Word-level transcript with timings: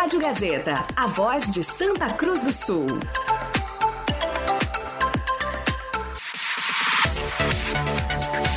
Rádio 0.00 0.20
Gazeta, 0.20 0.86
a 0.94 1.08
voz 1.08 1.50
de 1.50 1.64
Santa 1.64 2.08
Cruz 2.10 2.44
do 2.44 2.52
Sul. 2.52 2.86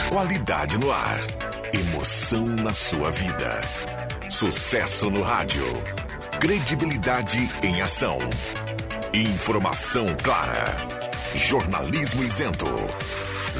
Qualidade 0.07 0.77
no 0.77 0.91
ar. 0.91 1.19
Emoção 1.73 2.43
na 2.45 2.75
sua 2.75 3.09
vida. 3.09 3.59
Sucesso 4.29 5.09
no 5.09 5.23
rádio. 5.23 5.65
Credibilidade 6.39 7.49
em 7.63 7.81
ação. 7.81 8.19
Informação 9.11 10.05
clara. 10.23 10.77
Jornalismo 11.33 12.23
isento. 12.23 12.67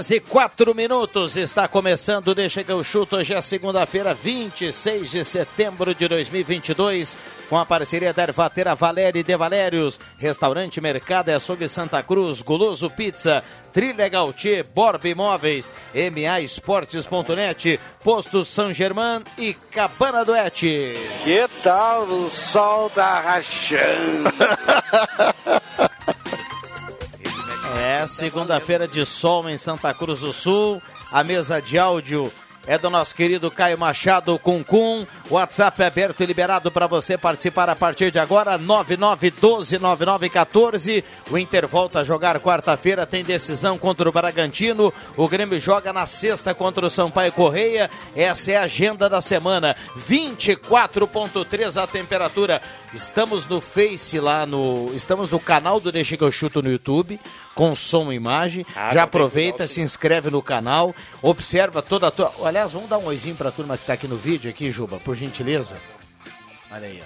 Horas 0.00 0.10
e 0.10 0.18
quatro 0.18 0.74
minutos 0.74 1.36
está 1.36 1.68
começando, 1.68 2.34
deixa 2.34 2.64
que 2.64 2.72
eu 2.72 2.82
chuto, 2.82 3.16
hoje 3.16 3.34
é 3.34 3.40
segunda-feira, 3.42 4.14
26 4.14 5.10
de 5.10 5.22
setembro 5.22 5.94
de 5.94 6.08
2022, 6.08 7.18
com 7.50 7.58
a 7.58 7.66
parceria 7.66 8.12
da 8.12 8.22
Ervatera 8.22 8.74
Valéria 8.74 9.22
de 9.22 9.36
Valérios, 9.36 10.00
Restaurante 10.16 10.80
Mercado 10.80 11.30
e 11.30 11.34
Açougue 11.34 11.68
Santa 11.68 12.02
Cruz, 12.02 12.40
Guloso 12.40 12.88
Pizza, 12.88 13.44
Trilha 13.74 14.08
Gautier, 14.08 14.64
Borba 14.74 15.06
Imóveis, 15.06 15.70
MA 15.94 16.40
Esportes.net, 16.40 17.78
Posto 18.02 18.42
São 18.42 18.72
Germán 18.72 19.22
e 19.36 19.52
Cabana 19.52 20.24
do 20.24 20.34
Et. 20.34 20.98
Que 21.24 21.46
tal 21.62 22.04
o 22.04 22.30
sol 22.30 22.88
tá 22.88 23.20
rachando? 23.20 24.30
Segunda-feira 28.10 28.86
de 28.88 29.06
sol 29.06 29.48
em 29.48 29.56
Santa 29.56 29.94
Cruz 29.94 30.18
do 30.20 30.32
Sul. 30.32 30.82
A 31.12 31.22
mesa 31.22 31.62
de 31.62 31.78
áudio 31.78 32.28
é 32.66 32.76
do 32.76 32.90
nosso 32.90 33.14
querido 33.14 33.52
Caio 33.52 33.78
Machado 33.78 34.36
Cuncum. 34.38 35.06
WhatsApp 35.30 35.82
é 35.82 35.86
aberto 35.86 36.20
e 36.20 36.26
liberado 36.26 36.70
para 36.72 36.88
você 36.88 37.16
participar 37.16 37.70
a 37.70 37.76
partir 37.76 38.10
de 38.10 38.18
agora, 38.18 38.58
99129914. 38.58 41.04
O 41.30 41.38
Inter 41.38 41.68
volta 41.68 42.00
a 42.00 42.04
jogar 42.04 42.40
quarta-feira, 42.40 43.06
tem 43.06 43.22
decisão 43.22 43.78
contra 43.78 44.08
o 44.08 44.12
Bragantino. 44.12 44.92
O 45.16 45.28
Grêmio 45.28 45.60
joga 45.60 45.92
na 45.92 46.04
sexta 46.04 46.52
contra 46.52 46.84
o 46.84 46.90
Sampaio 46.90 47.30
Correia. 47.32 47.88
Essa 48.14 48.50
é 48.50 48.56
a 48.56 48.62
agenda 48.62 49.08
da 49.08 49.20
semana. 49.20 49.76
24.3 50.08 51.80
a 51.80 51.86
temperatura. 51.86 52.60
Estamos 52.92 53.46
no 53.46 53.60
Face 53.60 54.18
lá 54.18 54.44
no, 54.44 54.90
estamos 54.94 55.30
no 55.30 55.38
canal 55.38 55.78
do 55.78 55.92
Deixa 55.92 56.16
que 56.16 56.24
eu 56.24 56.32
chuto 56.32 56.60
no 56.60 56.70
YouTube, 56.70 57.20
com 57.60 57.74
som 57.74 58.10
e 58.10 58.14
imagem. 58.16 58.64
Ah, 58.74 58.94
Já 58.94 59.02
aproveita, 59.02 59.66
se 59.66 59.82
inscreve 59.82 60.30
no 60.30 60.40
canal, 60.40 60.94
observa 61.20 61.82
toda 61.82 62.06
a 62.06 62.10
tua. 62.10 62.32
Aliás, 62.42 62.72
vamos 62.72 62.88
dar 62.88 62.96
um 62.96 63.04
oizinho 63.04 63.36
pra 63.36 63.50
turma 63.50 63.76
que 63.76 63.84
tá 63.84 63.92
aqui 63.92 64.08
no 64.08 64.16
vídeo, 64.16 64.48
aqui, 64.48 64.70
Juba, 64.70 64.96
por 64.96 65.14
gentileza. 65.14 65.76
Olha 66.72 66.86
aí, 66.86 67.02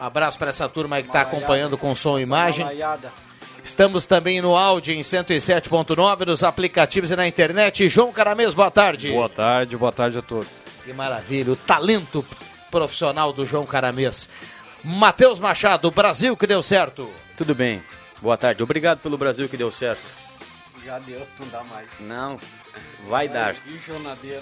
ó. 0.00 0.06
Abraço 0.06 0.38
para 0.38 0.48
essa 0.48 0.66
turma 0.66 1.02
que 1.02 1.08
está 1.08 1.20
acompanhando 1.20 1.76
com 1.76 1.94
som 1.94 2.18
e 2.18 2.22
imagem. 2.22 2.66
Estamos 3.62 4.06
também 4.06 4.40
no 4.40 4.56
áudio 4.56 4.94
em 4.94 5.00
107.9, 5.00 6.24
nos 6.24 6.42
aplicativos 6.42 7.10
e 7.10 7.16
na 7.16 7.28
internet. 7.28 7.86
João 7.90 8.10
Caramês, 8.10 8.54
boa 8.54 8.70
tarde. 8.70 9.12
Boa 9.12 9.28
tarde, 9.28 9.76
boa 9.76 9.92
tarde 9.92 10.16
a 10.16 10.22
todos. 10.22 10.48
Que 10.86 10.94
maravilha, 10.94 11.52
o 11.52 11.56
talento 11.56 12.24
profissional 12.70 13.30
do 13.30 13.44
João 13.44 13.66
Caramês. 13.66 14.26
Matheus 14.82 15.38
Machado, 15.38 15.90
Brasil 15.90 16.34
que 16.34 16.46
deu 16.46 16.62
certo. 16.62 17.12
Tudo 17.36 17.54
bem, 17.54 17.82
boa 18.20 18.36
tarde. 18.36 18.62
Obrigado 18.62 18.98
pelo 18.98 19.18
Brasil 19.18 19.48
que 19.48 19.56
deu 19.56 19.70
certo. 19.70 20.26
Já 20.84 21.00
deu, 21.00 21.26
não 21.40 21.48
dá 21.48 21.64
mais. 21.64 21.88
Não, 21.98 22.38
vai 23.08 23.28
dar. 23.28 23.54
Que 23.54 23.76
jornadeira. 23.78 24.40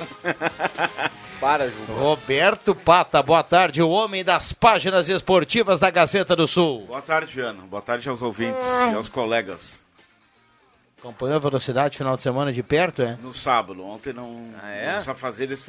Para, 1.40 1.70
Ju. 1.70 1.76
Roberto 1.88 2.74
Pata, 2.74 3.22
boa 3.22 3.42
tarde, 3.42 3.82
o 3.82 3.88
homem 3.88 4.22
das 4.22 4.52
páginas 4.52 5.08
esportivas 5.08 5.80
da 5.80 5.90
Gazeta 5.90 6.36
do 6.36 6.46
Sul. 6.46 6.84
Boa 6.86 7.00
tarde, 7.00 7.34
Viana. 7.34 7.62
Boa 7.62 7.80
tarde 7.80 8.08
aos 8.10 8.20
ouvintes 8.20 8.66
e 8.92 8.94
aos 8.94 9.08
colegas. 9.08 9.82
Acompanhou 10.98 11.36
a 11.36 11.40
velocidade 11.40 11.96
final 11.96 12.16
de 12.16 12.22
semana 12.22 12.52
de 12.52 12.62
perto, 12.62 13.00
é? 13.02 13.18
No 13.22 13.32
sábado, 13.32 13.82
ontem 13.82 14.12
não. 14.12 14.50
Ah, 14.62 14.70
é? 14.70 14.98
Os 14.98 15.08
afazeres 15.08 15.64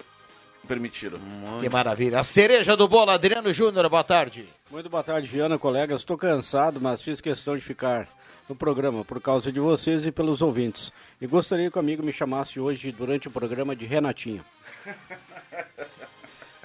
permitiram. 0.65 1.19
Que 1.61 1.69
maravilha. 1.69 2.19
A 2.19 2.23
cereja 2.23 2.75
do 2.75 2.87
bolo, 2.87 3.11
Adriano 3.11 3.53
Júnior, 3.53 3.87
boa 3.89 4.03
tarde. 4.03 4.47
Muito 4.69 4.89
boa 4.89 5.03
tarde, 5.03 5.27
Viana, 5.27 5.57
colegas. 5.57 6.01
Estou 6.01 6.17
cansado, 6.17 6.81
mas 6.81 7.01
fiz 7.01 7.21
questão 7.21 7.55
de 7.55 7.61
ficar 7.61 8.07
no 8.49 8.55
programa 8.55 9.05
por 9.05 9.21
causa 9.21 9.51
de 9.51 9.59
vocês 9.59 10.05
e 10.05 10.11
pelos 10.11 10.41
ouvintes. 10.41 10.91
E 11.21 11.27
gostaria 11.27 11.71
que 11.71 11.77
o 11.77 11.79
amigo 11.79 12.03
me 12.03 12.11
chamasse 12.11 12.59
hoje 12.59 12.91
durante 12.91 13.27
o 13.27 13.31
programa 13.31 13.75
de 13.75 13.85
Renatinho. 13.85 14.43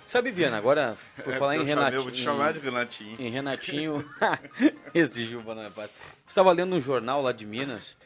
Sabe, 0.04 0.32
Viana, 0.32 0.56
agora, 0.58 0.96
por 1.22 1.32
falar 1.34 1.54
em 1.54 1.58
É, 1.58 1.62
Eu 1.62 1.66
chamei, 1.66 1.74
Renatinho. 1.76 1.98
Eu 1.98 2.02
vou 2.02 2.10
te 2.10 2.20
chamar 2.20 2.52
de 2.52 2.58
Renatinho. 2.58 3.16
Em 3.16 3.30
Renatinho. 3.30 4.04
Esse 4.92 5.24
Juba 5.24 5.54
não 5.54 5.62
é 5.62 5.70
fácil. 5.70 5.94
Estava 6.26 6.50
lendo 6.50 6.74
um 6.74 6.80
jornal 6.80 7.22
lá 7.22 7.30
de 7.30 7.46
Minas. 7.46 7.96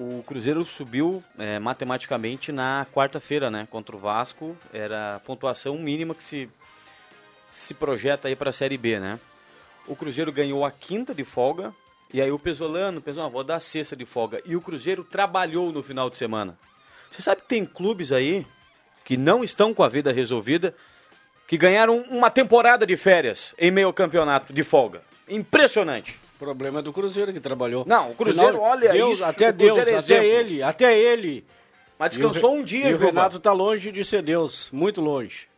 O 0.00 0.22
Cruzeiro 0.22 0.64
subiu 0.64 1.24
é, 1.36 1.58
matematicamente 1.58 2.52
na 2.52 2.86
quarta-feira, 2.94 3.50
né? 3.50 3.66
Contra 3.68 3.96
o 3.96 3.98
Vasco. 3.98 4.56
Era 4.72 5.16
a 5.16 5.18
pontuação 5.18 5.76
mínima 5.76 6.14
que 6.14 6.22
se, 6.22 6.48
se 7.50 7.74
projeta 7.74 8.28
aí 8.28 8.36
para 8.36 8.50
a 8.50 8.52
Série 8.52 8.78
B, 8.78 9.00
né? 9.00 9.18
O 9.88 9.96
Cruzeiro 9.96 10.30
ganhou 10.30 10.64
a 10.64 10.70
quinta 10.70 11.12
de 11.12 11.24
folga. 11.24 11.74
E 12.14 12.22
aí 12.22 12.30
o 12.30 12.38
Pesolano 12.38 13.02
pensou, 13.02 13.24
ah, 13.24 13.28
vou 13.28 13.42
dar 13.42 13.56
a 13.56 13.60
sexta 13.60 13.96
de 13.96 14.06
folga. 14.06 14.40
E 14.46 14.54
o 14.54 14.60
Cruzeiro 14.60 15.02
trabalhou 15.02 15.72
no 15.72 15.82
final 15.82 16.08
de 16.08 16.16
semana. 16.16 16.56
Você 17.10 17.20
sabe 17.20 17.40
que 17.40 17.48
tem 17.48 17.66
clubes 17.66 18.12
aí 18.12 18.46
que 19.04 19.16
não 19.16 19.42
estão 19.42 19.74
com 19.74 19.82
a 19.82 19.88
vida 19.88 20.12
resolvida, 20.12 20.76
que 21.48 21.58
ganharam 21.58 22.02
uma 22.08 22.30
temporada 22.30 22.86
de 22.86 22.96
férias 22.96 23.52
em 23.58 23.72
meio 23.72 23.88
ao 23.88 23.92
campeonato 23.92 24.52
de 24.52 24.62
folga. 24.62 25.02
Impressionante. 25.28 26.20
Problema 26.38 26.80
do 26.80 26.92
Cruzeiro 26.92 27.32
que 27.32 27.40
trabalhou. 27.40 27.84
Não, 27.86 28.10
o 28.10 28.14
Cruzeiro, 28.14 28.52
Final, 28.52 28.70
olha 28.70 28.92
Deus, 28.92 29.14
isso, 29.14 29.24
Até 29.24 29.50
Deus, 29.50 29.78
é 29.78 29.96
até 29.96 30.24
ele, 30.24 30.62
até 30.62 30.98
ele. 30.98 31.44
Mas 31.98 32.14
o 32.14 32.18
descansou 32.18 32.54
um 32.54 32.62
dia, 32.62 32.90
E 32.90 32.94
o. 32.94 32.98
Renato 32.98 33.40
tá 33.40 33.52
longe 33.52 33.90
de 33.90 34.04
ser 34.04 34.22
Deus, 34.22 34.70
muito 34.72 35.00
longe. 35.00 35.48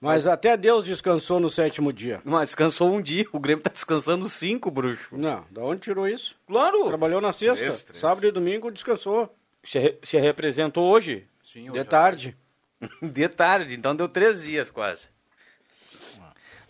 Mas 0.00 0.26
até 0.26 0.56
Deus 0.56 0.86
descansou 0.86 1.38
no 1.38 1.50
sétimo 1.50 1.92
dia. 1.92 2.22
Mas 2.24 2.48
descansou 2.48 2.90
um 2.90 3.02
dia. 3.02 3.26
O 3.32 3.38
Grêmio 3.38 3.62
tá 3.62 3.70
descansando 3.70 4.28
cinco, 4.30 4.70
bruxo. 4.70 5.16
Não, 5.16 5.44
da 5.50 5.62
onde 5.62 5.82
tirou 5.82 6.08
isso? 6.08 6.34
Claro. 6.46 6.86
Trabalhou 6.88 7.20
na 7.20 7.32
sexta. 7.32 7.56
Três, 7.56 7.84
três. 7.84 8.00
Sábado 8.00 8.26
e 8.26 8.32
domingo 8.32 8.70
descansou. 8.70 9.32
Se, 9.62 9.98
se 10.02 10.18
representou 10.18 10.90
hoje? 10.90 11.26
de 11.72 11.84
tarde. 11.84 12.36
De 13.02 13.28
tarde, 13.28 13.74
então 13.74 13.94
deu 13.94 14.08
três 14.08 14.42
dias 14.42 14.70
quase. 14.70 15.08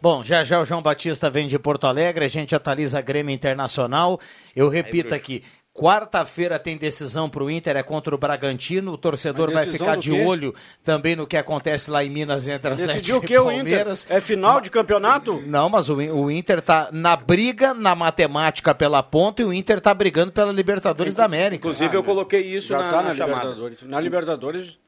Bom, 0.02 0.23
já 0.23 0.44
já 0.44 0.61
o 0.61 0.64
João 0.64 0.81
Batista 0.81 1.29
vem 1.29 1.47
de 1.47 1.58
Porto 1.58 1.87
Alegre, 1.87 2.25
a 2.25 2.29
gente 2.29 2.55
atualiza 2.55 2.99
a 2.99 3.02
Grêmio 3.02 3.35
Internacional. 3.35 4.19
Eu 4.56 4.70
repito 4.70 5.14
aqui, 5.14 5.44
quarta-feira 5.75 6.58
tem 6.58 6.76
decisão 6.76 7.29
para 7.29 7.44
o 7.44 7.50
Inter, 7.50 7.76
é 7.76 7.82
contra 7.82 8.14
o 8.14 8.19
Bragantino. 8.19 8.93
O 8.93 8.99
torcedor 8.99 9.52
vai 9.52 9.67
ficar 9.67 9.97
de 9.97 10.11
olho 10.11 10.55
também 10.82 11.14
no 11.14 11.26
que 11.26 11.37
acontece 11.37 11.91
lá 11.91 12.02
em 12.02 12.08
Minas 12.08 12.49
entre 12.49 12.73
Atlético 12.73 12.94
Decidiu 12.94 13.19
o 13.19 13.25
e 13.25 13.26
que 13.26 13.38
o 13.38 13.52
Inter? 13.52 13.87
É 14.08 14.20
final 14.23 14.61
de 14.61 14.70
campeonato? 14.70 15.43
Não, 15.47 15.69
mas 15.69 15.91
o, 15.91 15.97
o 15.97 16.31
Inter 16.31 16.62
tá 16.62 16.88
na 16.93 17.14
briga 17.14 17.75
na 17.75 17.94
matemática 17.94 18.75
pela 18.75 19.02
ponta 19.02 19.43
e 19.43 19.44
o 19.44 19.52
Inter 19.52 19.81
tá 19.81 19.93
brigando 19.93 20.32
pela 20.32 20.50
Libertadores 20.50 21.14
da 21.14 21.25
América. 21.26 21.56
Inclusive, 21.56 21.94
eu 21.94 22.02
coloquei 22.02 22.41
isso 22.41 22.69
Já 22.69 22.79
na, 22.79 22.91
tá 22.91 23.02
na 23.02 23.08
na 23.08 23.14
chamada. 23.14 23.43
Libertadores. 23.50 23.82
Na 23.82 24.00
Libertadores, 24.00 24.79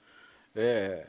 é, 0.56 1.04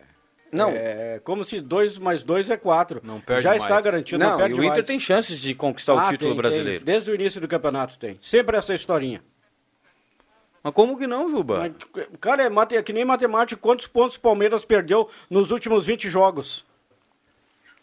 Não. 0.53 0.69
é 0.69 1.19
como 1.23 1.43
se 1.43 1.59
2 1.59 1.97
mais 1.97 2.23
2 2.23 2.49
é 2.49 2.57
4. 2.57 3.01
Não 3.03 3.19
perde 3.19 3.43
Já 3.43 3.49
mais. 3.51 3.63
está 3.63 3.81
garantido, 3.81 4.23
não, 4.23 4.31
Não, 4.31 4.37
perde 4.37 4.55
e 4.55 4.59
o 4.59 4.63
Inter 4.63 4.75
mais. 4.77 4.85
tem 4.87 4.99
chances 4.99 5.39
de 5.39 5.53
conquistar 5.55 5.93
Ah, 5.93 6.07
o 6.07 6.11
título 6.11 6.31
tem, 6.31 6.37
brasileiro. 6.37 6.85
tem. 6.85 6.93
Desde 6.93 7.11
o 7.11 7.15
início 7.15 7.41
do 7.41 7.47
campeonato 7.47 7.97
tem. 7.97 8.17
Sempre 8.21 8.57
essa 8.57 8.73
historinha. 8.73 9.23
Mas 10.63 10.73
como 10.73 10.97
que 10.97 11.05
não, 11.07 11.29
Juba? 11.29 11.59
Mas, 11.59 11.73
cara, 12.21 12.43
é, 12.43 12.49
mate- 12.49 12.75
é 12.77 12.81
que 12.81 12.93
nem 12.93 13.03
matemática. 13.03 13.59
Quantos 13.59 13.85
pontos 13.87 14.15
o 14.15 14.21
Palmeiras 14.21 14.63
perdeu 14.63 15.09
nos 15.29 15.51
últimos 15.51 15.85
20 15.85 16.09
jogos? 16.09 16.65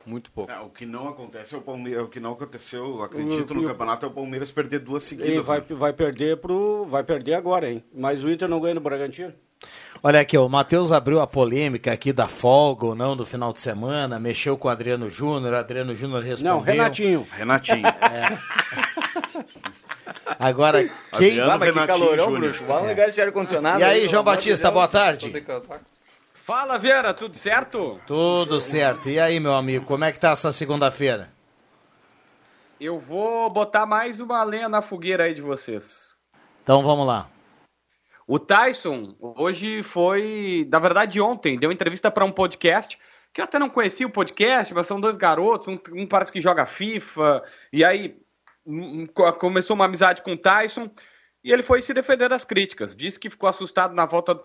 Muito 0.07 0.33
pouco. 0.33 0.51
É, 0.51 0.59
o 0.61 0.71
que 0.71 0.87
não 0.87 1.07
acontece 1.09 1.55
é 1.55 1.59
o 1.59 1.61
Palmeiras. 1.61 2.03
O 2.05 2.09
que 2.09 2.19
não 2.19 2.33
aconteceu, 2.33 3.03
acredito, 3.03 3.51
O- 3.51 3.55
no 3.55 3.65
o- 3.65 3.67
campeonato 3.67 4.07
é 4.07 4.09
o 4.09 4.13
Palmeiras 4.13 4.51
perder 4.51 4.79
duas 4.79 5.03
E 5.05 5.07
seguidas. 5.09 5.45
vai, 5.47 5.59
né? 5.61 5.67
vai 5.69 5.93
perder 5.93 6.39
pro. 6.39 6.87
Vai 6.87 7.05
perder 7.05 7.35
agora, 7.35 7.71
hein? 7.71 7.85
Mas 7.95 8.25
o 8.25 8.31
Inter 8.31 8.49
não 8.49 8.61
ganha 8.61 8.75
no 8.75 8.81
Bragantino. 8.81 9.35
Olha 10.03 10.21
aqui, 10.21 10.39
o 10.39 10.49
Matheus 10.49 10.93
abriu 10.93 11.21
a 11.21 11.27
polêmica 11.27 11.93
aqui 11.93 12.13
da 12.13 12.27
folga 12.27 12.87
ou 12.87 12.95
não 12.95 13.15
no 13.15 13.27
final 13.27 13.53
de 13.53 13.61
semana, 13.61 14.19
mexeu 14.19 14.57
com 14.57 14.69
o 14.69 14.71
Adriano 14.71 15.11
Júnior, 15.11 15.53
Adriano 15.55 15.95
Júnior 15.95 16.23
respondeu. 16.23 16.55
Não, 16.55 16.61
Renatinho. 16.63 17.27
Renatinho. 17.31 17.87
Agora, 20.39 20.83
quem... 21.19 21.39
Adriano 21.39 21.51
Ah, 21.51 21.59
mas 21.59 21.73
que 21.73 21.79
Renatinho 21.79 21.99
calorão, 22.07 22.25
Júnior. 22.25 22.41
bruxo. 22.41 22.65
Vamos 22.65 22.89
ligar 22.89 23.09
esse 23.09 23.21
ar-condicionado. 23.21 23.81
E 23.81 23.85
aí, 23.85 24.01
pelo 24.01 24.11
João 24.11 24.25
Batista, 24.25 24.65
Deus. 24.69 24.75
boa 24.75 24.89
tarde. 24.89 25.45
Fala, 26.33 26.79
Vera, 26.79 27.13
tudo 27.13 27.37
certo? 27.37 28.01
Tudo 28.07 28.61
certo. 28.61 29.09
E 29.11 29.21
aí, 29.21 29.39
meu 29.39 29.53
amigo, 29.55 29.85
como 29.85 30.05
é 30.05 30.11
que 30.13 30.19
tá 30.19 30.31
essa 30.31 30.51
segunda-feira? 30.51 31.29
Eu 32.81 32.99
vou 32.99 33.51
botar 33.51 33.85
mais 33.85 34.19
uma 34.21 34.43
lenha 34.43 34.69
na 34.69 34.81
fogueira 34.81 35.25
aí 35.25 35.35
de 35.35 35.43
vocês. 35.43 36.13
Então 36.63 36.83
vamos 36.83 37.07
lá. 37.07 37.29
O 38.33 38.39
Tyson, 38.39 39.17
hoje 39.19 39.83
foi, 39.83 40.65
na 40.71 40.79
verdade 40.79 41.21
ontem, 41.21 41.59
deu 41.59 41.73
entrevista 41.73 42.13
para 42.13 42.25
um 42.25 42.31
podcast, 42.31 42.97
que 43.35 43.41
eu 43.41 43.45
até 43.45 43.59
não 43.59 43.69
conhecia 43.69 44.07
o 44.07 44.11
podcast, 44.13 44.73
mas 44.73 44.87
são 44.87 45.01
dois 45.01 45.17
garotos, 45.17 45.67
um, 45.67 46.01
um 46.01 46.07
parece 46.07 46.31
que 46.31 46.41
joga 46.41 46.65
FIFA, 46.65 47.43
e 47.73 47.85
aí 47.85 48.17
um, 48.65 49.05
co- 49.09 49.33
começou 49.33 49.75
uma 49.75 49.87
amizade 49.87 50.23
com 50.23 50.35
o 50.35 50.39
Tyson, 50.39 50.89
e 51.43 51.53
ele 51.53 51.65
foi 51.65 51.83
se 51.83 51.93
defender 51.93 52.29
das 52.29 52.45
críticas. 52.45 52.95
Disse 52.95 53.19
que 53.19 53.29
ficou 53.29 53.49
assustado 53.49 53.97
na 53.97 54.07
volta 54.07 54.41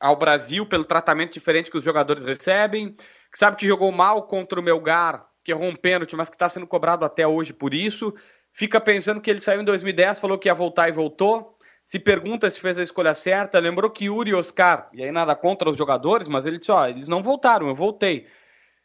ao 0.00 0.16
Brasil 0.16 0.66
pelo 0.66 0.84
tratamento 0.84 1.34
diferente 1.34 1.70
que 1.70 1.78
os 1.78 1.84
jogadores 1.84 2.24
recebem, 2.24 2.90
que 2.92 3.38
sabe 3.38 3.56
que 3.56 3.68
jogou 3.68 3.92
mal 3.92 4.24
contra 4.24 4.58
o 4.58 4.62
Melgar, 4.64 5.28
que 5.44 5.52
errou 5.52 5.68
um 5.68 5.76
pênalti, 5.76 6.16
mas 6.16 6.28
que 6.28 6.34
está 6.34 6.48
sendo 6.48 6.66
cobrado 6.66 7.04
até 7.04 7.24
hoje 7.24 7.52
por 7.52 7.72
isso. 7.72 8.12
Fica 8.50 8.80
pensando 8.80 9.20
que 9.20 9.30
ele 9.30 9.40
saiu 9.40 9.60
em 9.60 9.64
2010, 9.64 10.18
falou 10.18 10.36
que 10.36 10.48
ia 10.48 10.54
voltar 10.54 10.88
e 10.88 10.92
voltou. 10.92 11.54
Se 11.84 11.98
pergunta 11.98 12.48
se 12.48 12.60
fez 12.60 12.78
a 12.78 12.82
escolha 12.82 13.14
certa. 13.14 13.58
Lembrou 13.58 13.90
que 13.90 14.04
Yuri 14.04 14.30
e 14.30 14.34
Oscar, 14.34 14.88
e 14.92 15.02
aí 15.02 15.10
nada 15.10 15.34
contra 15.34 15.70
os 15.70 15.76
jogadores, 15.76 16.28
mas 16.28 16.46
ele 16.46 16.58
disse: 16.58 16.72
ó, 16.72 16.86
eles 16.86 17.08
não 17.08 17.22
voltaram, 17.22 17.68
eu 17.68 17.74
voltei. 17.74 18.26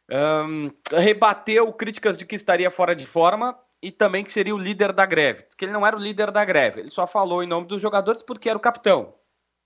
Ahn, 0.09 0.69
rebateu 0.91 1.71
críticas 1.73 2.17
de 2.17 2.25
que 2.25 2.35
estaria 2.35 2.71
fora 2.71 2.95
de 2.95 3.05
forma 3.05 3.57
e 3.81 3.91
também 3.91 4.23
que 4.23 4.31
seria 4.31 4.55
o 4.55 4.57
líder 4.57 4.93
da 4.93 5.05
greve. 5.05 5.45
Que 5.57 5.65
ele 5.65 5.71
não 5.73 5.85
era 5.85 5.95
o 5.95 5.99
líder 5.99 6.31
da 6.31 6.43
greve, 6.43 6.81
ele 6.81 6.89
só 6.89 7.05
falou 7.05 7.43
em 7.43 7.47
nome 7.47 7.67
dos 7.67 7.81
jogadores 7.81 8.23
porque 8.23 8.49
era 8.49 8.57
o 8.57 8.61
capitão. 8.61 9.13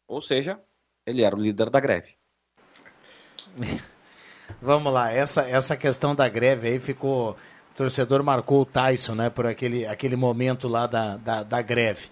Ou 0.07 0.22
seja, 0.22 0.60
ele 1.06 1.24
era 1.24 1.36
o 1.36 1.39
líder 1.39 1.69
da 1.69 1.80
greve. 1.80 2.16
Vamos 4.62 4.92
lá, 4.92 5.12
essa, 5.12 5.48
essa 5.48 5.77
questão 5.77 6.13
da 6.13 6.27
greve 6.27 6.68
aí 6.68 6.80
ficou. 6.80 7.31
O 7.72 7.74
torcedor 7.74 8.22
marcou 8.22 8.62
o 8.62 8.66
Tyson, 8.66 9.16
né, 9.16 9.30
por 9.30 9.48
aquele, 9.48 9.88
aquele 9.88 10.18
momento 10.18 10.68
lá 10.68 10.86
da, 10.88 11.16
da, 11.16 11.42
da 11.42 11.62
greve. 11.62 12.10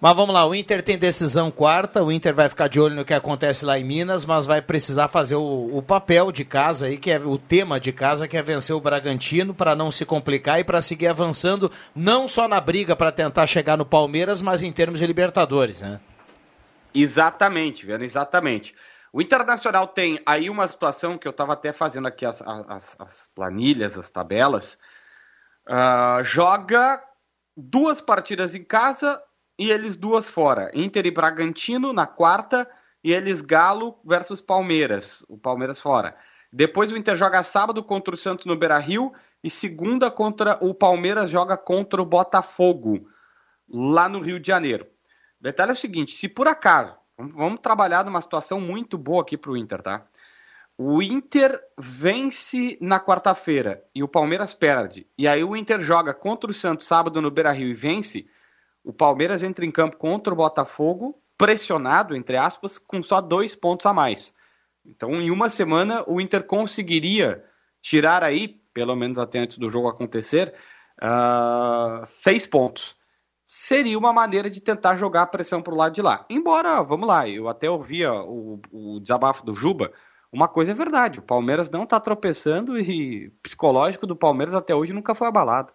Mas 0.00 0.14
vamos 0.14 0.32
lá, 0.32 0.46
o 0.46 0.54
Inter 0.54 0.80
tem 0.80 0.96
decisão 0.96 1.50
quarta, 1.50 2.04
o 2.04 2.12
Inter 2.12 2.32
vai 2.32 2.48
ficar 2.48 2.68
de 2.68 2.78
olho 2.78 2.94
no 2.94 3.04
que 3.04 3.12
acontece 3.12 3.64
lá 3.64 3.76
em 3.76 3.84
Minas, 3.84 4.24
mas 4.24 4.46
vai 4.46 4.62
precisar 4.62 5.08
fazer 5.08 5.34
o, 5.34 5.76
o 5.76 5.82
papel 5.82 6.30
de 6.30 6.44
casa 6.44 6.86
aí, 6.86 6.96
que 6.96 7.10
é 7.10 7.18
o 7.18 7.36
tema 7.36 7.80
de 7.80 7.92
casa, 7.92 8.28
que 8.28 8.36
é 8.36 8.42
vencer 8.42 8.76
o 8.76 8.80
Bragantino 8.80 9.52
para 9.52 9.74
não 9.74 9.90
se 9.90 10.04
complicar 10.04 10.60
e 10.60 10.64
para 10.64 10.80
seguir 10.80 11.08
avançando, 11.08 11.68
não 11.96 12.28
só 12.28 12.46
na 12.46 12.60
briga 12.60 12.94
para 12.94 13.10
tentar 13.10 13.44
chegar 13.48 13.76
no 13.76 13.84
Palmeiras, 13.84 14.40
mas 14.40 14.62
em 14.62 14.70
termos 14.70 15.00
de 15.00 15.06
Libertadores, 15.06 15.80
né? 15.80 15.98
Exatamente, 16.94 17.84
vendo 17.84 18.04
exatamente. 18.04 18.76
O 19.12 19.20
Internacional 19.20 19.88
tem 19.88 20.20
aí 20.24 20.48
uma 20.48 20.68
situação 20.68 21.18
que 21.18 21.26
eu 21.26 21.30
estava 21.32 21.54
até 21.54 21.72
fazendo 21.72 22.06
aqui 22.06 22.24
as, 22.24 22.40
as- 22.68 22.96
as 23.00 23.28
planilhas, 23.34 23.98
as 23.98 24.10
tabelas. 24.10 24.78
Ah, 25.66 26.20
joga 26.22 27.02
duas 27.56 28.00
partidas 28.00 28.54
em 28.54 28.62
casa 28.62 29.20
e 29.58 29.70
eles 29.70 29.96
duas 29.96 30.28
fora. 30.28 30.70
Inter 30.72 31.06
e 31.06 31.10
Bragantino 31.10 31.92
na 31.92 32.06
quarta 32.06 32.68
e 33.02 33.12
eles 33.12 33.40
Galo 33.40 33.98
versus 34.04 34.40
Palmeiras. 34.40 35.24
O 35.28 35.36
Palmeiras 35.36 35.80
fora. 35.80 36.16
Depois 36.52 36.90
o 36.90 36.96
Inter 36.96 37.16
joga 37.16 37.42
sábado 37.42 37.82
contra 37.82 38.14
o 38.14 38.16
Santos 38.16 38.46
no 38.46 38.56
Beira 38.56 38.78
Rio 38.78 39.12
e 39.42 39.50
segunda 39.50 40.10
contra 40.10 40.58
o 40.60 40.72
Palmeiras 40.74 41.30
joga 41.30 41.56
contra 41.56 42.00
o 42.00 42.06
Botafogo 42.06 43.08
lá 43.68 44.08
no 44.08 44.20
Rio 44.20 44.40
de 44.40 44.46
Janeiro. 44.46 44.86
O 45.40 45.42
detalhe 45.42 45.70
é 45.70 45.74
o 45.74 45.76
seguinte: 45.76 46.12
se 46.12 46.28
por 46.28 46.48
acaso, 46.48 46.94
vamos- 47.16 47.60
trabalhar 47.60 48.04
numa 48.04 48.20
situação 48.20 48.60
muito 48.60 48.96
boa 48.96 49.22
aqui 49.22 49.36
para 49.36 49.50
o 49.50 49.56
Inter, 49.56 49.82
tá? 49.82 50.06
O 50.76 51.02
Inter 51.02 51.60
vence 51.76 52.78
na 52.80 53.00
quarta-feira 53.00 53.84
e 53.92 54.02
o 54.02 54.08
Palmeiras 54.08 54.54
perde. 54.54 55.06
E 55.18 55.26
aí 55.26 55.42
o 55.42 55.56
Inter 55.56 55.80
joga 55.80 56.14
contra 56.14 56.50
o 56.50 56.54
Santos 56.54 56.86
sábado 56.86 57.20
no 57.20 57.30
Beira 57.30 57.50
Rio 57.50 57.68
e 57.68 57.74
vence. 57.74 58.28
O 58.88 58.92
Palmeiras 58.94 59.42
entra 59.42 59.66
em 59.66 59.70
campo 59.70 59.98
contra 59.98 60.32
o 60.32 60.36
Botafogo, 60.36 61.20
pressionado, 61.36 62.16
entre 62.16 62.38
aspas, 62.38 62.78
com 62.78 63.02
só 63.02 63.20
dois 63.20 63.54
pontos 63.54 63.84
a 63.84 63.92
mais. 63.92 64.32
Então, 64.82 65.20
em 65.20 65.30
uma 65.30 65.50
semana, 65.50 66.02
o 66.06 66.18
Inter 66.18 66.42
conseguiria 66.42 67.44
tirar 67.82 68.24
aí, 68.24 68.48
pelo 68.72 68.96
menos 68.96 69.18
até 69.18 69.40
antes 69.40 69.58
do 69.58 69.68
jogo 69.68 69.88
acontecer, 69.88 70.54
ah, 71.02 72.08
seis 72.08 72.46
pontos 72.46 72.96
seria 73.44 73.98
uma 73.98 74.10
maneira 74.10 74.48
de 74.48 74.58
tentar 74.58 74.96
jogar 74.96 75.20
a 75.20 75.26
pressão 75.26 75.60
para 75.60 75.74
o 75.74 75.76
lado 75.76 75.92
de 75.92 76.00
lá. 76.00 76.24
Embora, 76.30 76.82
vamos 76.82 77.06
lá, 77.06 77.28
eu 77.28 77.46
até 77.46 77.68
ouvia 77.68 78.14
o, 78.14 78.58
o 78.72 79.00
desabafo 79.00 79.44
do 79.44 79.54
Juba, 79.54 79.92
uma 80.32 80.48
coisa 80.48 80.72
é 80.72 80.74
verdade, 80.74 81.18
o 81.18 81.22
Palmeiras 81.22 81.68
não 81.68 81.84
está 81.84 82.00
tropeçando 82.00 82.78
e 82.78 83.28
psicológico 83.42 84.06
do 84.06 84.16
Palmeiras 84.16 84.54
até 84.54 84.74
hoje 84.74 84.94
nunca 84.94 85.14
foi 85.14 85.28
abalado. 85.28 85.74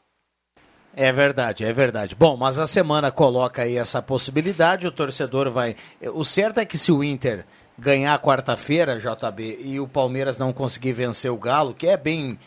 É 0.96 1.12
verdade, 1.12 1.66
é 1.66 1.74
verdade. 1.74 2.16
Bom, 2.16 2.38
mas 2.38 2.60
a 2.60 2.68
semana 2.68 3.12
coloca 3.12 3.64
aí 3.64 3.78
essa 3.78 4.02
possibilidade, 4.02 4.86
o 4.86 4.92
torcedor 4.92 5.50
vai. 5.50 5.76
O 6.14 6.24
certo 6.24 6.60
é 6.60 6.66
que 6.66 6.78
se 6.78 6.92
o 6.92 7.04
Inter 7.04 7.46
ganhar 7.78 8.20
quarta-feira, 8.20 9.00
JB, 9.00 9.60
e 9.62 9.80
o 9.80 9.88
Palmeiras 9.88 10.38
não 10.38 10.54
conseguir 10.54 10.94
vencer 10.94 11.32
o 11.32 11.38
Galo, 11.38 11.74
que 11.74 11.88
é 11.88 11.98
bem. 11.98 12.38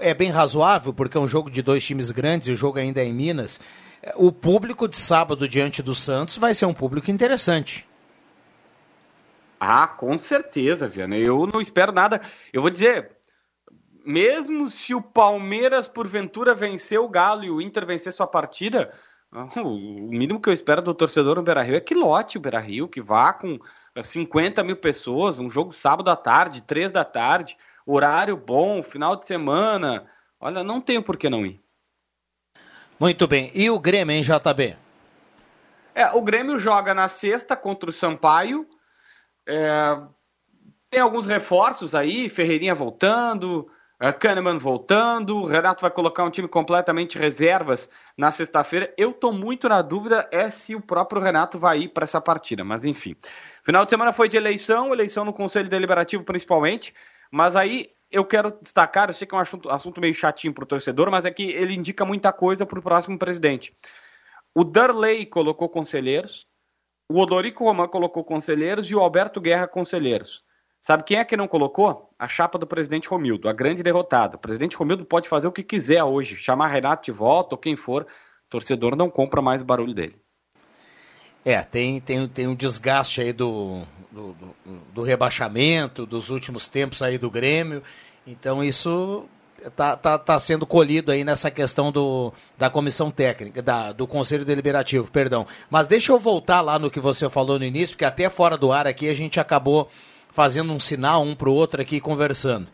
É 0.00 0.12
bem 0.12 0.28
razoável, 0.30 0.92
porque 0.92 1.16
é 1.16 1.20
um 1.20 1.28
jogo 1.28 1.48
de 1.48 1.62
dois 1.62 1.86
times 1.86 2.10
grandes 2.10 2.48
e 2.48 2.52
o 2.52 2.56
jogo 2.56 2.80
ainda 2.80 3.00
é 3.00 3.04
em 3.04 3.12
Minas. 3.12 3.60
O 4.16 4.32
público 4.32 4.88
de 4.88 4.96
sábado 4.96 5.48
diante 5.48 5.80
do 5.80 5.94
Santos 5.94 6.36
vai 6.36 6.52
ser 6.52 6.66
um 6.66 6.74
público 6.74 7.12
interessante. 7.12 7.86
Ah, 9.60 9.86
com 9.86 10.18
certeza, 10.18 10.88
Viana. 10.88 11.16
Eu 11.16 11.46
não 11.46 11.60
espero 11.60 11.92
nada. 11.92 12.20
Eu 12.52 12.60
vou 12.60 12.72
dizer, 12.72 13.12
mesmo 14.08 14.70
se 14.70 14.94
o 14.94 15.02
Palmeiras, 15.02 15.86
porventura, 15.86 16.54
vencer 16.54 16.98
o 16.98 17.10
Galo 17.10 17.44
e 17.44 17.50
o 17.50 17.60
Inter 17.60 17.84
vencer 17.84 18.10
sua 18.10 18.26
partida, 18.26 18.90
o 19.30 20.08
mínimo 20.08 20.40
que 20.40 20.48
eu 20.48 20.52
espero 20.54 20.80
do 20.80 20.94
torcedor 20.94 21.36
no 21.36 21.42
Beira-Rio 21.42 21.76
é 21.76 21.80
que 21.80 21.94
lote 21.94 22.38
o 22.38 22.40
Beira-Rio, 22.40 22.88
que 22.88 23.02
vá 23.02 23.34
com 23.34 23.58
50 24.02 24.64
mil 24.64 24.76
pessoas, 24.76 25.38
um 25.38 25.50
jogo 25.50 25.74
sábado 25.74 26.08
à 26.08 26.16
tarde, 26.16 26.62
três 26.62 26.90
da 26.90 27.04
tarde, 27.04 27.58
horário 27.84 28.34
bom, 28.34 28.82
final 28.82 29.14
de 29.14 29.26
semana. 29.26 30.06
Olha, 30.40 30.64
não 30.64 30.80
tenho 30.80 31.02
por 31.02 31.18
que 31.18 31.28
não 31.28 31.44
ir. 31.44 31.60
Muito 32.98 33.28
bem. 33.28 33.50
E 33.54 33.68
o 33.68 33.78
Grêmio, 33.78 34.16
hein, 34.16 34.22
JB? 34.22 34.74
É, 35.94 36.10
o 36.12 36.22
Grêmio 36.22 36.58
joga 36.58 36.94
na 36.94 37.10
sexta 37.10 37.54
contra 37.54 37.90
o 37.90 37.92
Sampaio. 37.92 38.66
É, 39.46 40.00
tem 40.88 41.02
alguns 41.02 41.26
reforços 41.26 41.94
aí, 41.94 42.30
Ferreirinha 42.30 42.74
voltando, 42.74 43.70
é, 44.00 44.12
Kahneman 44.12 44.58
voltando, 44.58 45.38
o 45.38 45.46
Renato 45.46 45.82
vai 45.82 45.90
colocar 45.90 46.22
um 46.22 46.30
time 46.30 46.46
completamente 46.46 47.18
reservas 47.18 47.90
na 48.16 48.30
sexta-feira. 48.30 48.92
Eu 48.96 49.12
tô 49.12 49.32
muito 49.32 49.68
na 49.68 49.82
dúvida 49.82 50.28
é 50.30 50.50
se 50.50 50.76
o 50.76 50.80
próprio 50.80 51.20
Renato 51.20 51.58
vai 51.58 51.80
ir 51.80 51.88
para 51.88 52.04
essa 52.04 52.20
partida, 52.20 52.62
mas 52.62 52.84
enfim. 52.84 53.16
Final 53.64 53.84
de 53.84 53.90
semana 53.90 54.12
foi 54.12 54.28
de 54.28 54.36
eleição, 54.36 54.92
eleição 54.92 55.24
no 55.24 55.32
Conselho 55.32 55.68
Deliberativo 55.68 56.22
principalmente, 56.22 56.94
mas 57.30 57.56
aí 57.56 57.90
eu 58.10 58.24
quero 58.24 58.56
destacar, 58.62 59.08
eu 59.08 59.14
sei 59.14 59.26
que 59.26 59.34
é 59.34 59.38
um 59.38 59.40
assunto, 59.40 59.68
assunto 59.68 60.00
meio 60.00 60.14
chatinho 60.14 60.54
pro 60.54 60.64
torcedor, 60.64 61.10
mas 61.10 61.24
é 61.24 61.30
que 61.30 61.50
ele 61.50 61.74
indica 61.74 62.04
muita 62.04 62.32
coisa 62.32 62.64
pro 62.64 62.80
próximo 62.80 63.18
presidente. 63.18 63.76
O 64.54 64.62
Darley 64.62 65.26
colocou 65.26 65.68
conselheiros, 65.68 66.46
o 67.10 67.18
Odorico 67.20 67.64
Roman 67.64 67.88
colocou 67.88 68.22
conselheiros 68.22 68.88
e 68.90 68.94
o 68.94 69.00
Alberto 69.00 69.40
Guerra 69.40 69.66
conselheiros. 69.66 70.44
Sabe 70.80 71.04
quem 71.04 71.18
é 71.18 71.24
que 71.24 71.36
não 71.36 71.48
colocou? 71.48 72.10
A 72.18 72.28
chapa 72.28 72.58
do 72.58 72.66
presidente 72.66 73.08
Romildo, 73.08 73.48
a 73.48 73.52
grande 73.52 73.82
derrotada. 73.82 74.36
O 74.36 74.38
presidente 74.38 74.76
Romildo 74.76 75.04
pode 75.04 75.28
fazer 75.28 75.48
o 75.48 75.52
que 75.52 75.62
quiser 75.62 76.02
hoje, 76.04 76.36
chamar 76.36 76.68
Renato 76.68 77.04
de 77.04 77.12
volta 77.12 77.54
ou 77.54 77.58
quem 77.58 77.76
for, 77.76 78.06
torcedor 78.48 78.96
não 78.96 79.10
compra 79.10 79.42
mais 79.42 79.62
o 79.62 79.64
barulho 79.64 79.94
dele. 79.94 80.16
É, 81.44 81.62
tem, 81.62 82.00
tem, 82.00 82.28
tem 82.28 82.46
um 82.46 82.54
desgaste 82.54 83.20
aí 83.20 83.32
do, 83.32 83.82
do, 84.10 84.32
do, 84.32 84.54
do 84.92 85.02
rebaixamento, 85.02 86.04
dos 86.04 86.30
últimos 86.30 86.68
tempos 86.68 87.02
aí 87.02 87.18
do 87.18 87.30
Grêmio. 87.30 87.82
Então 88.26 88.62
isso 88.62 89.24
tá, 89.74 89.96
tá, 89.96 90.18
tá 90.18 90.38
sendo 90.38 90.66
colhido 90.66 91.10
aí 91.10 91.24
nessa 91.24 91.50
questão 91.50 91.90
do, 91.90 92.32
da 92.56 92.68
comissão 92.68 93.10
técnica, 93.10 93.62
da, 93.62 93.92
do 93.92 94.06
Conselho 94.06 94.44
Deliberativo, 94.44 95.10
perdão. 95.10 95.46
Mas 95.70 95.86
deixa 95.86 96.12
eu 96.12 96.18
voltar 96.18 96.60
lá 96.60 96.78
no 96.78 96.90
que 96.90 97.00
você 97.00 97.28
falou 97.30 97.58
no 97.58 97.64
início, 97.64 97.94
porque 97.94 98.04
até 98.04 98.28
fora 98.28 98.56
do 98.56 98.72
ar 98.72 98.86
aqui 98.86 99.08
a 99.08 99.14
gente 99.14 99.40
acabou 99.40 99.88
fazendo 100.38 100.72
um 100.72 100.78
sinal 100.78 101.24
um 101.24 101.34
para 101.34 101.48
o 101.48 101.52
outro 101.52 101.82
aqui 101.82 101.98
conversando. 101.98 102.68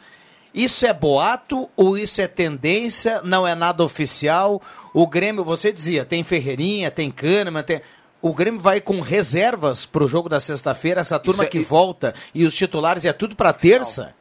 Isso 0.53 0.85
é 0.85 0.93
boato 0.93 1.67
ou 1.75 1.97
isso 1.97 2.21
é 2.21 2.29
tendência? 2.29 3.23
Não 3.23 3.49
é 3.49 3.55
nada 3.55 3.83
oficial? 3.83 4.61
O 4.93 5.07
Grêmio, 5.07 5.43
você 5.43 5.73
dizia, 5.73 6.05
tem 6.05 6.23
Ferreirinha, 6.23 6.91
tem 6.91 7.11
Kahneman, 7.11 7.63
tem... 7.63 7.81
O 8.21 8.35
Grêmio 8.35 8.61
vai 8.61 8.83
com 8.83 9.01
reservas 9.01 9.87
para 9.87 10.05
o 10.05 10.09
jogo 10.09 10.29
da 10.29 10.41
sexta-feira, 10.41 11.01
essa 11.01 11.19
turma 11.19 11.45
é- 11.45 11.47
que 11.47 11.59
volta 11.61 12.15
e 12.35 12.45
os 12.45 12.55
titulares 12.55 13.07
é 13.07 13.15
tudo 13.15 13.35
para 13.35 13.51
terça? 13.55 14.15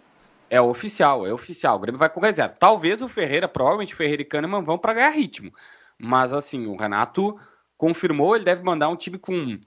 É 0.49 0.61
oficial, 0.61 1.27
é 1.27 1.33
oficial. 1.33 1.75
O 1.75 1.79
Grêmio 1.79 1.99
vai 1.99 2.09
com 2.09 2.21
reserva. 2.21 2.55
Talvez 2.57 3.01
o 3.01 3.09
Ferreira, 3.09 3.49
provavelmente 3.49 3.93
o 3.93 3.97
Ferreira 3.97 4.21
e 4.21 4.25
Kahneman 4.25 4.63
vão 4.63 4.77
para 4.77 4.93
ganhar 4.93 5.09
ritmo. 5.09 5.51
Mas 5.99 6.31
assim, 6.31 6.65
o 6.65 6.77
Renato 6.77 7.37
confirmou, 7.77 8.37
ele 8.37 8.45
deve 8.45 8.63
mandar 8.63 8.87
um 8.87 8.95
time 8.95 9.17
com 9.17 9.59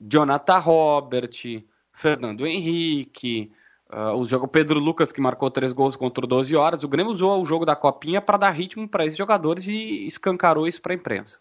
Jonathan 0.00 0.58
Robert, 0.60 1.62
Fernando 1.98 2.46
Henrique, 2.46 3.50
uh, 3.92 4.14
o 4.14 4.26
jogo 4.26 4.46
Pedro 4.46 4.78
Lucas 4.78 5.10
que 5.10 5.20
marcou 5.20 5.50
três 5.50 5.72
gols 5.72 5.96
contra 5.96 6.24
o 6.24 6.28
12 6.28 6.54
horas. 6.54 6.84
O 6.84 6.88
Grêmio 6.88 7.12
usou 7.12 7.42
o 7.42 7.44
jogo 7.44 7.66
da 7.66 7.74
copinha 7.74 8.22
para 8.22 8.38
dar 8.38 8.50
ritmo 8.50 8.88
para 8.88 9.04
esses 9.04 9.18
jogadores 9.18 9.66
e 9.66 10.06
escancarou 10.06 10.68
isso 10.68 10.80
para 10.80 10.92
a 10.92 10.96
imprensa. 10.96 11.40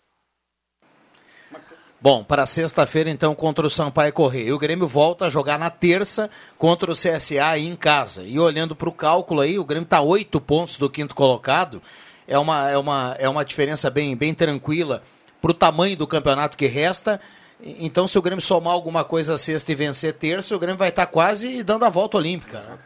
Bom, 1.99 2.23
para 2.23 2.45
sexta-feira, 2.45 3.09
então, 3.09 3.33
contra 3.33 3.65
o 3.65 3.69
Sampaio 3.69 4.13
Correia. 4.13 4.53
O 4.53 4.59
Grêmio 4.59 4.87
volta 4.87 5.25
a 5.25 5.29
jogar 5.29 5.57
na 5.57 5.69
terça 5.69 6.29
contra 6.57 6.91
o 6.91 6.95
CSA 6.95 7.47
aí 7.47 7.65
em 7.65 7.75
casa. 7.75 8.23
E 8.23 8.39
olhando 8.39 8.75
para 8.75 8.89
o 8.89 8.91
cálculo 8.91 9.41
aí, 9.41 9.57
o 9.57 9.65
Grêmio 9.65 9.85
está 9.85 10.01
oito 10.01 10.39
pontos 10.39 10.77
do 10.77 10.89
quinto 10.89 11.15
colocado. 11.15 11.81
É 12.27 12.37
uma, 12.37 12.69
é 12.69 12.77
uma, 12.77 13.15
é 13.17 13.29
uma 13.29 13.43
diferença 13.43 13.89
bem, 13.89 14.15
bem 14.15 14.33
tranquila 14.33 15.01
para 15.41 15.51
o 15.51 15.55
tamanho 15.55 15.97
do 15.97 16.05
campeonato 16.05 16.57
que 16.57 16.67
resta. 16.67 17.19
Então, 17.59 18.07
se 18.07 18.17
o 18.17 18.21
Grêmio 18.21 18.41
somar 18.41 18.73
alguma 18.73 19.03
coisa 19.03 19.37
sexta 19.37 19.71
e 19.71 19.75
vencer 19.75 20.13
terça, 20.13 20.55
o 20.55 20.59
Grêmio 20.59 20.77
vai 20.77 20.89
estar 20.89 21.07
quase 21.07 21.63
dando 21.63 21.85
a 21.85 21.89
volta 21.89 22.17
olímpica. 22.17 22.59
Né? 22.61 22.77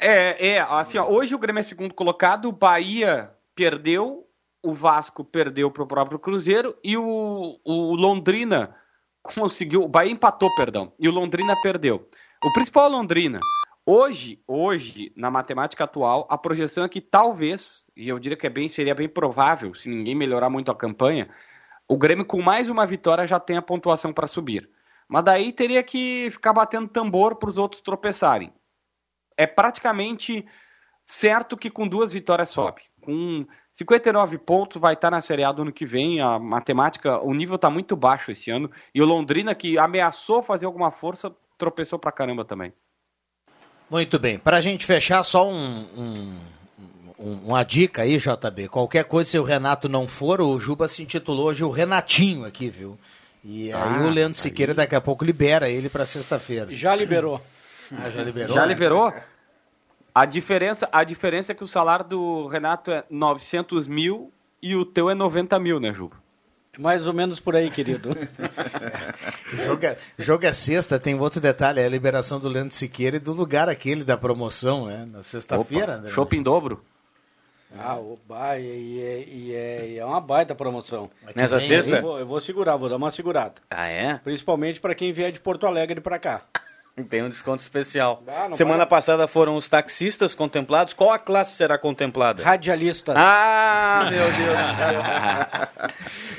É, 0.00 0.48
é, 0.48 0.60
assim, 0.60 0.98
ó, 0.98 1.08
hoje 1.08 1.34
o 1.34 1.38
Grêmio 1.38 1.60
é 1.60 1.62
segundo 1.62 1.94
colocado, 1.94 2.48
o 2.48 2.52
Bahia 2.52 3.30
perdeu, 3.54 4.26
o 4.62 4.74
Vasco 4.74 5.24
perdeu 5.24 5.70
para 5.70 5.84
o 5.84 5.86
próprio 5.86 6.18
Cruzeiro 6.18 6.76
e 6.82 6.96
o, 6.96 7.58
o 7.64 7.94
Londrina 7.94 8.74
conseguiu. 9.22 9.82
O 9.82 9.88
Bahia 9.88 10.12
empatou, 10.12 10.54
perdão, 10.56 10.92
e 10.98 11.08
o 11.08 11.12
Londrina 11.12 11.54
perdeu. 11.62 12.08
O 12.44 12.52
principal 12.52 12.86
é 12.86 12.88
Londrina. 12.88 13.40
Hoje, 13.88 14.42
hoje, 14.48 15.12
na 15.16 15.30
matemática 15.30 15.84
atual, 15.84 16.26
a 16.28 16.36
projeção 16.36 16.82
é 16.82 16.88
que 16.88 17.00
talvez, 17.00 17.84
e 17.96 18.08
eu 18.08 18.18
diria 18.18 18.36
que 18.36 18.46
é 18.46 18.50
bem, 18.50 18.68
seria 18.68 18.96
bem 18.96 19.08
provável, 19.08 19.74
se 19.74 19.88
ninguém 19.88 20.14
melhorar 20.14 20.50
muito 20.50 20.72
a 20.72 20.74
campanha, 20.74 21.28
o 21.88 21.96
Grêmio 21.96 22.24
com 22.24 22.42
mais 22.42 22.68
uma 22.68 22.86
vitória 22.86 23.26
já 23.26 23.38
tem 23.38 23.56
a 23.56 23.62
pontuação 23.62 24.12
para 24.12 24.26
subir. 24.26 24.68
Mas 25.08 25.22
daí 25.24 25.52
teria 25.52 25.82
que 25.82 26.28
ficar 26.30 26.52
batendo 26.52 26.88
tambor 26.88 27.36
para 27.36 27.48
os 27.48 27.58
outros 27.58 27.80
tropeçarem. 27.80 28.52
É 29.36 29.46
praticamente 29.46 30.44
certo 31.04 31.56
que 31.56 31.70
com 31.70 31.86
duas 31.86 32.12
vitórias 32.12 32.50
sobe. 32.50 32.82
Com 33.00 33.46
59 33.70 34.38
pontos 34.38 34.80
vai 34.80 34.94
estar 34.94 35.10
na 35.10 35.20
Série 35.20 35.44
A 35.44 35.52
do 35.52 35.62
ano 35.62 35.72
que 35.72 35.86
vem. 35.86 36.20
A 36.20 36.38
matemática, 36.38 37.20
o 37.20 37.32
nível 37.32 37.54
está 37.54 37.70
muito 37.70 37.94
baixo 37.94 38.32
esse 38.32 38.50
ano. 38.50 38.68
E 38.92 39.00
o 39.00 39.06
Londrina, 39.06 39.54
que 39.54 39.78
ameaçou 39.78 40.42
fazer 40.42 40.66
alguma 40.66 40.90
força, 40.90 41.32
tropeçou 41.56 41.98
pra 41.98 42.10
caramba 42.10 42.44
também. 42.44 42.72
Muito 43.88 44.18
bem. 44.18 44.38
Para 44.38 44.56
a 44.56 44.60
gente 44.60 44.84
fechar, 44.84 45.22
só 45.22 45.48
um, 45.48 45.82
um, 45.96 46.40
um, 47.18 47.32
uma 47.46 47.62
dica 47.64 48.02
aí, 48.02 48.18
JB. 48.18 48.68
Qualquer 48.68 49.04
coisa, 49.04 49.30
se 49.30 49.38
o 49.38 49.42
Renato 49.42 49.88
não 49.88 50.06
for, 50.06 50.40
o 50.40 50.58
Juba 50.58 50.86
se 50.88 51.02
intitulou 51.02 51.46
hoje 51.46 51.64
o 51.64 51.70
Renatinho 51.70 52.44
aqui, 52.44 52.68
viu? 52.70 52.98
E 53.44 53.72
aí 53.72 53.80
Ah, 53.80 54.02
o 54.02 54.08
Leandro 54.10 54.38
Siqueira 54.38 54.72
aí. 54.72 54.76
daqui 54.76 54.94
a 54.94 55.00
pouco 55.00 55.24
libera 55.24 55.68
ele 55.68 55.88
para 55.88 56.04
sexta-feira. 56.04 56.66
Já 56.74 56.94
liberou. 56.94 57.40
Ah, 57.92 58.10
já 58.10 58.22
liberou? 58.22 58.54
Já 58.54 58.62
né? 58.62 58.68
liberou? 58.68 59.12
A 60.14 60.24
diferença, 60.24 60.88
a 60.90 61.04
diferença 61.04 61.52
é 61.52 61.54
que 61.54 61.62
o 61.62 61.68
salário 61.68 62.04
do 62.04 62.46
Renato 62.48 62.90
é 62.90 63.04
900 63.10 63.86
mil 63.86 64.32
e 64.62 64.74
o 64.74 64.84
teu 64.84 65.08
é 65.10 65.14
90 65.14 65.58
mil, 65.58 65.78
né, 65.78 65.92
Juba? 65.92 66.16
Mais 66.78 67.06
ou 67.06 67.12
menos 67.14 67.38
por 67.40 67.54
aí, 67.56 67.70
querido. 67.70 68.10
Jogo 69.64 69.86
é, 69.86 69.96
jogo 70.18 70.44
é 70.44 70.52
sexta, 70.52 70.98
tem 70.98 71.14
outro 71.18 71.40
detalhe, 71.40 71.80
é 71.80 71.86
a 71.86 71.88
liberação 71.88 72.38
do 72.38 72.48
Leandro 72.48 72.74
Siqueira 72.74 73.16
e 73.16 73.20
do 73.20 73.32
lugar 73.32 73.68
aquele 73.68 74.04
da 74.04 74.16
promoção, 74.16 74.86
né? 74.86 75.06
Na 75.10 75.22
sexta-feira. 75.22 76.02
Shopping 76.10 76.42
dobro. 76.42 76.84
Ah, 77.78 77.96
o 77.96 78.18
ba- 78.26 78.58
e 78.58 79.00
é, 79.00 79.24
e 79.26 79.54
é, 79.54 79.86
e 79.88 79.98
é 79.98 80.04
uma 80.04 80.20
baita 80.20 80.54
promoção. 80.54 81.10
Nessa 81.34 81.58
vem 81.58 81.68
sexta? 81.68 81.96
Eu 81.96 82.02
vou, 82.02 82.18
eu 82.18 82.26
vou 82.26 82.40
segurar, 82.40 82.76
vou 82.76 82.88
dar 82.88 82.96
uma 82.96 83.10
segurada. 83.10 83.54
Ah, 83.70 83.88
é? 83.88 84.18
Principalmente 84.22 84.80
para 84.80 84.94
quem 84.94 85.12
vier 85.12 85.30
de 85.32 85.40
Porto 85.40 85.66
Alegre 85.66 86.00
para 86.00 86.18
cá. 86.18 86.42
Tem 87.10 87.22
um 87.22 87.28
desconto 87.28 87.60
especial. 87.60 88.22
Ah, 88.26 88.48
Semana 88.54 88.86
para. 88.86 88.96
passada 88.96 89.28
foram 89.28 89.54
os 89.56 89.68
taxistas 89.68 90.34
contemplados. 90.34 90.94
Qual 90.94 91.12
a 91.12 91.18
classe 91.18 91.54
será 91.54 91.76
contemplada? 91.76 92.42
Radialistas. 92.42 93.14
Ah, 93.18 94.08
meu 94.10 94.24
Deus 94.32 94.58
do 94.58 94.76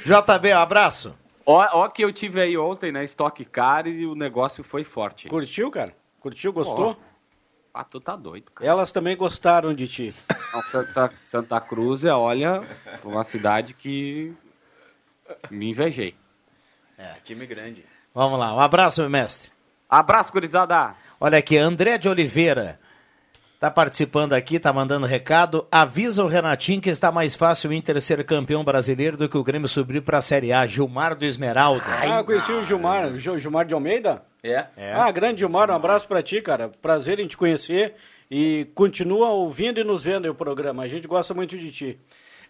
céu. 0.02 0.24
JB, 0.40 0.54
um 0.54 0.58
abraço. 0.58 1.16
Ó, 1.46 1.66
ó 1.74 1.88
que 1.88 2.04
eu 2.04 2.12
tive 2.12 2.42
aí 2.42 2.58
ontem 2.58 2.92
na 2.92 3.04
Stock 3.04 3.46
Car 3.46 3.88
e 3.88 4.06
o 4.06 4.16
negócio 4.16 4.64
foi 4.64 4.84
forte. 4.84 5.30
Curtiu, 5.30 5.70
cara? 5.70 5.94
Curtiu, 6.20 6.52
gostou? 6.52 6.98
Ah, 7.80 7.84
tu 7.84 8.00
tá 8.00 8.16
doido, 8.16 8.50
cara. 8.52 8.68
Elas 8.68 8.92
também 8.92 9.16
gostaram 9.16 9.72
de 9.72 9.88
ti. 9.88 10.16
Não, 10.52 10.64
Santa, 10.64 11.12
Santa 11.24 11.62
Cruz 11.62 12.04
é, 12.04 12.12
olha, 12.12 12.64
uma 13.04 13.24
cidade 13.24 13.76
que 13.76 14.34
me 15.52 15.70
invejei. 15.70 16.16
É, 16.98 17.18
time 17.24 17.46
grande. 17.46 17.86
Vamos 18.16 18.40
lá, 18.40 18.56
um 18.56 18.60
abraço, 18.60 19.02
meu 19.02 19.10
mestre. 19.12 19.52
Abraço, 19.88 20.34
gurizada! 20.34 20.96
Olha 21.20 21.38
aqui, 21.38 21.56
André 21.56 22.00
de 22.00 22.10
Oliveira 22.10 22.80
tá 23.60 23.70
participando 23.72 24.34
aqui, 24.34 24.60
tá 24.60 24.72
mandando 24.74 25.06
recado. 25.06 25.68
Avisa 25.72 26.24
o 26.24 26.28
Renatinho 26.28 26.82
que 26.82 26.90
está 26.90 27.12
mais 27.12 27.36
fácil 27.36 27.70
o 27.70 27.74
Inter 27.74 28.00
ser 28.02 28.24
campeão 28.24 28.64
brasileiro 28.64 29.18
do 29.18 29.28
que 29.30 29.38
o 29.38 29.44
Grêmio 29.44 29.68
subir 29.68 30.02
para 30.02 30.18
a 30.20 30.22
Série 30.22 30.52
A. 30.54 30.66
Gilmar 30.66 31.16
do 31.16 31.26
Esmeralda. 31.26 31.84
ah, 31.88 32.24
conheci 32.24 32.52
o 32.52 32.64
Gilmar, 32.64 33.08
o 33.08 33.18
Gil- 33.20 33.40
Gilmar 33.40 33.66
de 33.66 33.74
Almeida? 33.76 34.24
É? 34.44 34.66
É. 34.78 34.94
Ah, 34.94 35.12
grande 35.12 35.40
Gilmar, 35.40 35.70
um 35.70 35.76
abraço 35.76 36.08
pra 36.08 36.22
ti, 36.24 36.42
cara. 36.42 36.70
Prazer 36.82 37.20
em 37.20 37.28
te 37.28 37.36
conhecer 37.36 37.96
e 38.30 38.68
continua 38.76 39.30
ouvindo 39.30 39.80
e 39.80 39.84
nos 39.84 40.04
vendo 40.04 40.26
aí 40.26 40.30
o 40.30 40.36
programa. 40.36 40.84
A 40.84 40.88
gente 40.88 41.08
gosta 41.08 41.34
muito 41.34 41.58
de 41.58 41.72
ti. 41.72 42.00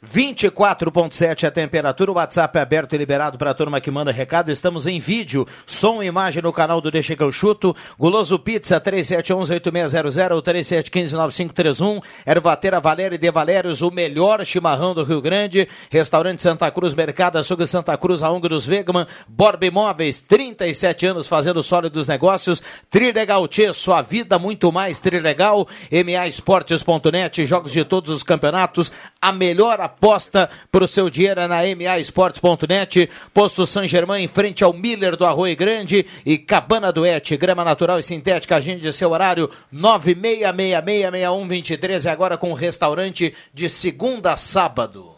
24.7 0.05 1.47
a 1.47 1.51
temperatura, 1.51 2.11
o 2.11 2.15
WhatsApp 2.15 2.57
é 2.57 2.61
aberto 2.61 2.93
e 2.93 2.97
liberado 2.97 3.37
para 3.37 3.49
a 3.49 3.53
turma 3.53 3.81
que 3.81 3.89
manda 3.89 4.11
recado. 4.11 4.51
Estamos 4.51 4.85
em 4.85 4.99
vídeo, 4.99 5.47
som 5.65 6.03
e 6.03 6.05
imagem 6.05 6.41
no 6.41 6.53
canal 6.53 6.79
do 6.79 6.91
Deixa 6.91 7.15
que 7.15 7.23
eu 7.23 7.31
chuto. 7.31 7.75
Guloso 7.97 8.37
Pizza 8.37 8.79
3711-8600 8.79 10.31
ou 10.31 10.43
3715-9531. 10.43 12.03
Ervateira 12.25 12.79
Valéria 12.79 13.17
De 13.17 13.31
Valérios, 13.31 13.81
o 13.81 13.89
melhor 13.89 14.45
chimarrão 14.45 14.93
do 14.93 15.03
Rio 15.03 15.21
Grande. 15.21 15.67
Restaurante 15.89 16.43
Santa 16.43 16.69
Cruz, 16.69 16.93
Mercado 16.93 17.37
Açougue 17.37 17.65
Santa 17.65 17.97
Cruz, 17.97 18.21
a 18.21 18.29
Ung 18.29 18.47
dos 18.47 18.67
Wegman. 18.67 19.07
Borba 19.27 19.65
Imóveis, 19.65 20.19
37 20.19 21.07
anos 21.07 21.27
fazendo 21.27 21.63
sólidos 21.63 22.07
negócios. 22.07 22.61
Trilegal 22.89 23.47
Tchê, 23.47 23.73
sua 23.73 24.03
vida 24.03 24.37
muito 24.37 24.71
mais 24.71 24.99
Trilegal. 24.99 25.67
MAEsportes.net, 25.91 27.45
jogos 27.47 27.71
de 27.71 27.83
todos 27.83 28.13
os 28.13 28.21
campeonatos. 28.21 28.91
A 29.19 29.31
melhor 29.31 29.86
aposta 29.87 30.47
para 30.71 30.85
o 30.85 30.87
seu 30.87 31.09
dinheiro 31.09 31.41
é 31.41 31.47
na 31.47 31.63
MAEsportes.net. 31.63 33.09
Posto 33.33 33.65
San 33.65 33.87
Germain, 33.87 34.23
em 34.23 34.27
frente 34.27 34.63
ao 34.63 34.71
Miller 34.71 35.17
do 35.17 35.25
Arroio 35.25 35.57
Grande. 35.57 36.05
E 36.25 36.37
Cabana 36.37 36.91
do 36.91 37.03
Et, 37.05 37.37
grama 37.37 37.63
natural 37.63 37.99
e 37.99 38.03
sintética. 38.03 38.57
Agende 38.57 38.91
seu 38.93 39.11
horário 39.11 39.49
96666123. 39.73 42.05
E 42.05 42.09
agora 42.09 42.37
com 42.37 42.51
o 42.51 42.55
restaurante 42.55 43.33
de 43.53 43.67
segunda 43.67 44.33
a 44.33 44.37
sábado. 44.37 45.17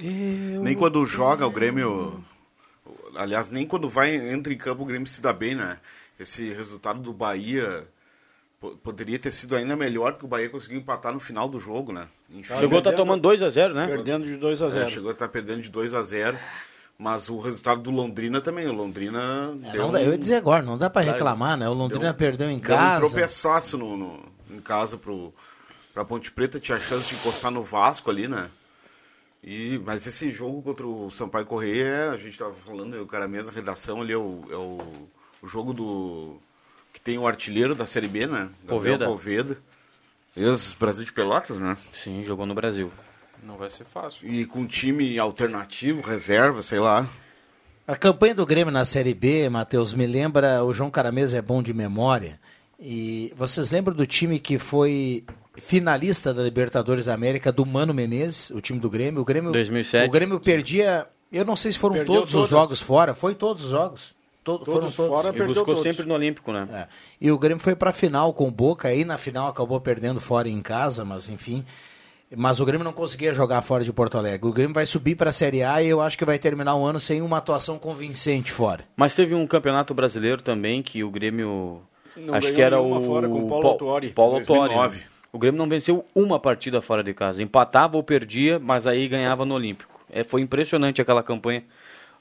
Nem 0.00 0.74
quando 0.74 1.04
joga 1.04 1.46
o 1.46 1.50
Grêmio. 1.50 2.24
Aliás, 3.16 3.50
nem 3.50 3.66
quando 3.66 3.88
vai, 3.88 4.14
entra 4.14 4.52
em 4.52 4.56
campo 4.56 4.82
o 4.82 4.86
Grêmio 4.86 5.08
se 5.08 5.20
dá 5.20 5.32
bem, 5.32 5.56
né? 5.56 5.80
Esse 6.18 6.52
resultado 6.52 7.00
do 7.00 7.12
Bahia 7.12 7.84
poderia 8.82 9.18
ter 9.18 9.30
sido 9.30 9.54
ainda 9.54 9.76
melhor 9.76 10.14
que 10.18 10.24
o 10.24 10.28
Bahia 10.28 10.48
conseguiu 10.48 10.78
empatar 10.78 11.12
no 11.12 11.20
final 11.20 11.48
do 11.48 11.58
jogo, 11.60 11.92
né? 11.92 12.08
Enfim, 12.30 12.58
Chegou, 12.58 12.82
tá 12.82 12.92
tomando 12.92 13.22
2x0, 13.28 13.72
né? 13.72 13.86
Perdendo 13.86 14.26
de 14.26 14.36
2 14.36 14.62
a 14.62 14.66
é, 14.66 14.70
0. 14.70 14.88
chegou 14.90 15.08
a 15.10 15.12
estar 15.12 15.28
perdendo 15.28 15.62
de 15.62 15.68
2 15.70 15.94
a 15.94 16.02
0 16.02 16.36
Mas 16.98 17.28
o 17.30 17.38
resultado 17.38 17.80
do 17.80 17.90
Londrina 17.92 18.40
também. 18.40 18.66
O 18.66 18.72
Londrina 18.72 19.54
deu, 19.72 19.82
Não 19.82 19.92
dá, 19.92 20.02
eu 20.02 20.10
ia 20.10 20.16
um, 20.16 20.18
dizer 20.18 20.34
agora, 20.34 20.62
não 20.64 20.76
dá 20.76 20.90
para 20.90 21.02
reclamar, 21.12 21.56
né? 21.56 21.68
O 21.68 21.72
Londrina 21.74 22.06
Deu- 22.06 22.14
perdeu 22.14 22.50
em 22.50 22.58
deu 22.58 22.74
um 22.74 22.78
casa. 22.78 23.00
tropeçaço 23.06 23.78
no, 23.78 23.96
no- 23.96 24.24
em 24.50 24.60
casa 24.60 24.96
pro, 24.98 25.32
pra 25.94 26.04
Ponte 26.04 26.32
Preta. 26.32 26.58
Tinha 26.58 26.80
chance 26.80 27.08
de 27.08 27.14
encostar 27.14 27.52
no 27.52 27.62
Vasco 27.62 28.10
ali, 28.10 28.26
né? 28.26 28.50
E, 29.44 29.80
mas 29.86 30.04
esse 30.06 30.32
jogo 30.32 30.60
contra 30.62 30.84
o 30.84 31.08
Sampaio 31.10 31.46
Correia, 31.46 32.10
a 32.10 32.16
gente 32.16 32.36
tava 32.36 32.52
falando, 32.52 33.00
o 33.00 33.06
cara 33.06 33.28
mesmo, 33.28 33.50
a 33.50 33.52
redação 33.52 34.00
ali 34.02 34.12
é 34.12 34.16
o, 34.16 34.42
é 34.50 34.56
o, 34.56 34.78
o 35.40 35.46
jogo 35.46 35.72
do. 35.72 36.36
Que 36.92 37.00
tem 37.00 37.18
o 37.18 37.26
artilheiro 37.26 37.74
da 37.74 37.86
Série 37.86 38.08
B, 38.08 38.26
né? 38.26 38.48
Gabriel 38.64 38.98
Poveda. 38.98 39.06
Poveda. 39.06 39.58
Ex-Brasil 40.36 41.04
de 41.04 41.12
Pelotas, 41.12 41.58
né? 41.58 41.76
Sim, 41.92 42.22
jogou 42.24 42.46
no 42.46 42.54
Brasil. 42.54 42.90
Não 43.42 43.56
vai 43.56 43.70
ser 43.70 43.84
fácil. 43.84 44.28
E 44.28 44.44
com 44.44 44.66
time 44.66 45.18
alternativo, 45.18 46.00
reserva, 46.00 46.62
sei 46.62 46.78
lá. 46.78 47.06
A 47.86 47.96
campanha 47.96 48.34
do 48.34 48.44
Grêmio 48.44 48.72
na 48.72 48.84
Série 48.84 49.14
B, 49.14 49.48
Matheus, 49.48 49.94
me 49.94 50.06
lembra, 50.06 50.62
o 50.62 50.72
João 50.74 50.90
Caramesa 50.90 51.38
é 51.38 51.42
bom 51.42 51.62
de 51.62 51.72
memória, 51.72 52.38
e 52.78 53.32
vocês 53.34 53.70
lembram 53.70 53.96
do 53.96 54.06
time 54.06 54.38
que 54.38 54.58
foi 54.58 55.24
finalista 55.56 56.34
da 56.34 56.42
Libertadores 56.42 57.06
da 57.06 57.14
América 57.14 57.50
do 57.50 57.64
Mano 57.64 57.94
Menezes, 57.94 58.50
o 58.50 58.60
time 58.60 58.78
do 58.78 58.90
Grêmio? 58.90 59.22
O 59.22 59.24
Grêmio, 59.24 59.50
2007. 59.50 60.06
O 60.06 60.12
Grêmio 60.12 60.38
perdia, 60.38 61.06
eu 61.32 61.44
não 61.44 61.56
sei 61.56 61.72
se 61.72 61.78
foram 61.78 61.96
Perdeu 61.96 62.14
todos 62.16 62.34
os 62.34 62.48
jogos 62.48 62.80
fora, 62.80 63.14
foi 63.14 63.34
todos 63.34 63.64
os 63.64 63.70
jogos. 63.70 64.14
Todo, 64.58 64.64
foram 64.64 64.80
Todos 64.80 64.96
todos. 64.96 65.10
fora, 65.14 65.28
E 65.28 65.32
perdeu 65.32 65.46
buscou 65.48 65.74
todos. 65.74 65.82
sempre 65.82 66.06
no 66.08 66.14
Olímpico, 66.14 66.52
né? 66.52 66.68
É. 66.72 66.86
E 67.20 67.30
o 67.30 67.38
Grêmio 67.38 67.62
foi 67.62 67.74
pra 67.76 67.92
final 67.92 68.32
com 68.32 68.48
o 68.48 68.50
Boca, 68.50 68.88
aí 68.88 69.04
na 69.04 69.18
final 69.18 69.48
acabou 69.48 69.80
perdendo 69.80 70.20
fora 70.20 70.48
em 70.48 70.60
casa, 70.62 71.04
mas 71.04 71.28
enfim. 71.28 71.64
Mas 72.36 72.60
o 72.60 72.64
Grêmio 72.66 72.84
não 72.84 72.92
conseguia 72.92 73.32
jogar 73.32 73.62
fora 73.62 73.82
de 73.82 73.92
Porto 73.92 74.18
Alegre. 74.18 74.46
O 74.46 74.52
Grêmio 74.52 74.74
vai 74.74 74.84
subir 74.84 75.14
para 75.14 75.30
a 75.30 75.32
Série 75.32 75.62
A 75.62 75.82
e 75.82 75.88
eu 75.88 76.00
acho 76.00 76.16
que 76.18 76.24
vai 76.26 76.38
terminar 76.38 76.74
o 76.74 76.84
ano 76.84 77.00
sem 77.00 77.22
uma 77.22 77.38
atuação 77.38 77.78
convincente 77.78 78.52
fora. 78.52 78.84
Mas 78.96 79.14
teve 79.14 79.34
um 79.34 79.46
campeonato 79.46 79.94
brasileiro 79.94 80.42
também 80.42 80.82
que 80.82 81.02
o 81.02 81.10
Grêmio. 81.10 81.80
Não 82.16 82.34
acho 82.34 82.52
que 82.52 82.60
era 82.60 82.80
o. 82.80 83.00
fora 83.02 83.28
com 83.28 83.44
o 83.44 83.48
Paulo 83.48 83.62
Pa- 83.62 83.68
Autuori. 83.68 84.08
Paulo 84.10 84.34
Autuori, 84.36 84.60
2009. 84.74 84.98
né? 84.98 85.04
O 85.32 85.38
Grêmio 85.38 85.58
não 85.58 85.68
venceu 85.68 86.04
uma 86.14 86.38
partida 86.38 86.82
fora 86.82 87.02
de 87.02 87.14
casa. 87.14 87.42
Empatava 87.42 87.96
ou 87.96 88.02
perdia, 88.02 88.58
mas 88.58 88.86
aí 88.86 89.08
ganhava 89.08 89.44
no 89.46 89.54
Olímpico. 89.54 89.98
É, 90.10 90.24
foi 90.24 90.40
impressionante 90.42 91.00
aquela 91.00 91.22
campanha 91.22 91.62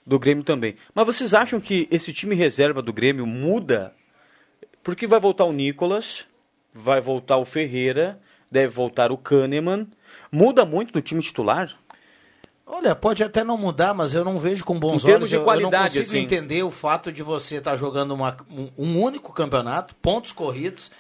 do 0.08 0.18
Grêmio 0.18 0.44
também. 0.44 0.76
Mas 0.96 1.06
vocês 1.06 1.34
acham 1.34 1.60
que 1.60 1.88
esse 1.92 2.14
time 2.14 2.34
reserva 2.34 2.82
do 2.82 2.94
Grêmio 2.94 3.28
muda? 3.28 3.94
Porque 4.82 5.06
vai 5.06 5.20
voltar 5.20 5.44
o 5.44 5.52
Nicolas, 5.52 6.24
vai 6.74 7.02
voltar 7.02 7.36
o 7.38 7.44
Ferreira, 7.46 8.20
deve 8.50 8.70
voltar 8.74 9.12
o 9.12 9.18
Kahneman. 9.18 9.86
Muda 10.32 10.64
muito 10.64 10.94
do 10.94 11.02
time 11.02 11.22
titular? 11.22 11.76
Olha, 12.66 12.96
pode 12.96 13.24
até 13.24 13.44
não 13.44 13.58
mudar, 13.58 13.94
mas 13.94 14.14
eu 14.14 14.24
não 14.26 14.38
vejo 14.40 14.64
com 14.66 14.78
bons 14.80 15.04
olhos. 15.18 15.30
de 15.30 15.36
Eu- 15.36 15.42
eu, 15.42 15.46
não 15.46 15.70
consigo 15.84 16.04
assim. 16.04 16.20
entender 16.20 16.64
o 16.64 16.72
fato 16.72 17.12
de 17.12 17.22
você 17.24 17.58
estar 17.58 17.76
jogando 17.78 18.14
uma- 18.14 18.36
um, 18.78 19.02
único 19.02 19.32
campeonato, 19.34 19.96
pontos 19.96 20.32
corridos, 20.34 20.92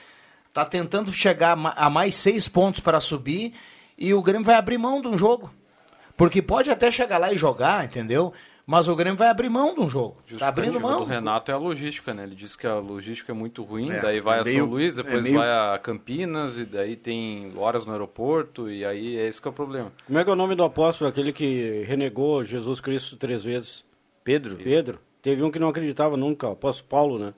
tá 0.53 0.63
tentando 0.65 1.11
chegar 1.11 1.57
a 1.75 1.89
mais 1.89 2.15
seis 2.15 2.47
pontos 2.47 2.79
para 2.79 2.99
subir 3.01 3.53
e 3.97 4.13
o 4.13 4.21
Grêmio 4.21 4.45
vai 4.45 4.55
abrir 4.55 4.77
mão 4.77 5.01
de 5.01 5.07
um 5.09 5.17
jogo. 5.17 5.49
Porque 6.15 6.41
pode 6.41 6.71
até 6.71 6.89
chegar 6.89 7.17
lá 7.17 7.31
e 7.33 7.37
jogar, 7.37 7.83
entendeu? 7.85 8.33
Mas 8.69 8.89
o 8.89 8.95
Grêmio 8.97 9.17
vai 9.17 9.29
abrir 9.29 9.47
mão 9.47 9.73
de 9.73 9.79
um 9.79 9.89
jogo. 9.89 10.17
Tá 10.37 10.49
abrindo 10.49 10.77
mão. 10.77 11.03
O 11.03 11.05
Renato 11.05 11.49
é 11.49 11.53
a 11.53 11.57
logística, 11.57 12.13
né? 12.13 12.23
Ele 12.23 12.35
disse 12.35 12.57
que 12.57 12.67
a 12.67 12.75
logística 12.75 13.31
é 13.31 13.35
muito 13.35 13.63
ruim, 13.63 13.89
É, 13.91 14.01
daí 14.01 14.19
vai 14.19 14.41
a 14.41 14.43
meio- 14.43 14.57
São 14.57 14.65
Luís, 14.67 14.93
depois 14.95 15.15
é 15.19 15.21
meio- 15.21 15.37
vai 15.37 15.47
a 15.49 15.79
Campinas, 15.81 16.57
e 16.57 16.65
daí 16.65 16.97
tem 16.97 17.53
horas 17.55 17.85
no 17.85 17.93
aeroporto, 17.93 18.69
e 18.69 18.83
aí 18.83 19.15
é 19.15 19.25
esse 19.25 19.41
que 19.41 19.47
é 19.47 19.51
o 19.51 19.53
problema. 19.53 19.93
Como 20.05 20.19
é 20.19 20.23
que 20.25 20.29
é 20.29 20.33
o 20.33 20.35
nome 20.35 20.53
do 20.53 20.65
apóstolo, 20.65 21.09
aquele 21.09 21.31
que 21.31 21.85
renegou 21.87 22.43
Jesus 22.43 22.81
Cristo 22.81 23.15
três 23.15 23.41
vezes? 23.41 23.85
Pedro? 24.21 24.57
Pedro. 24.57 24.99
Teve 25.21 25.41
um 25.43 25.49
que 25.49 25.59
não 25.59 25.69
acreditava 25.69 26.17
nunca, 26.17 26.49
o 26.49 26.51
apóstolo 26.51 26.89
Paulo, 26.89 27.17
né? 27.19 27.33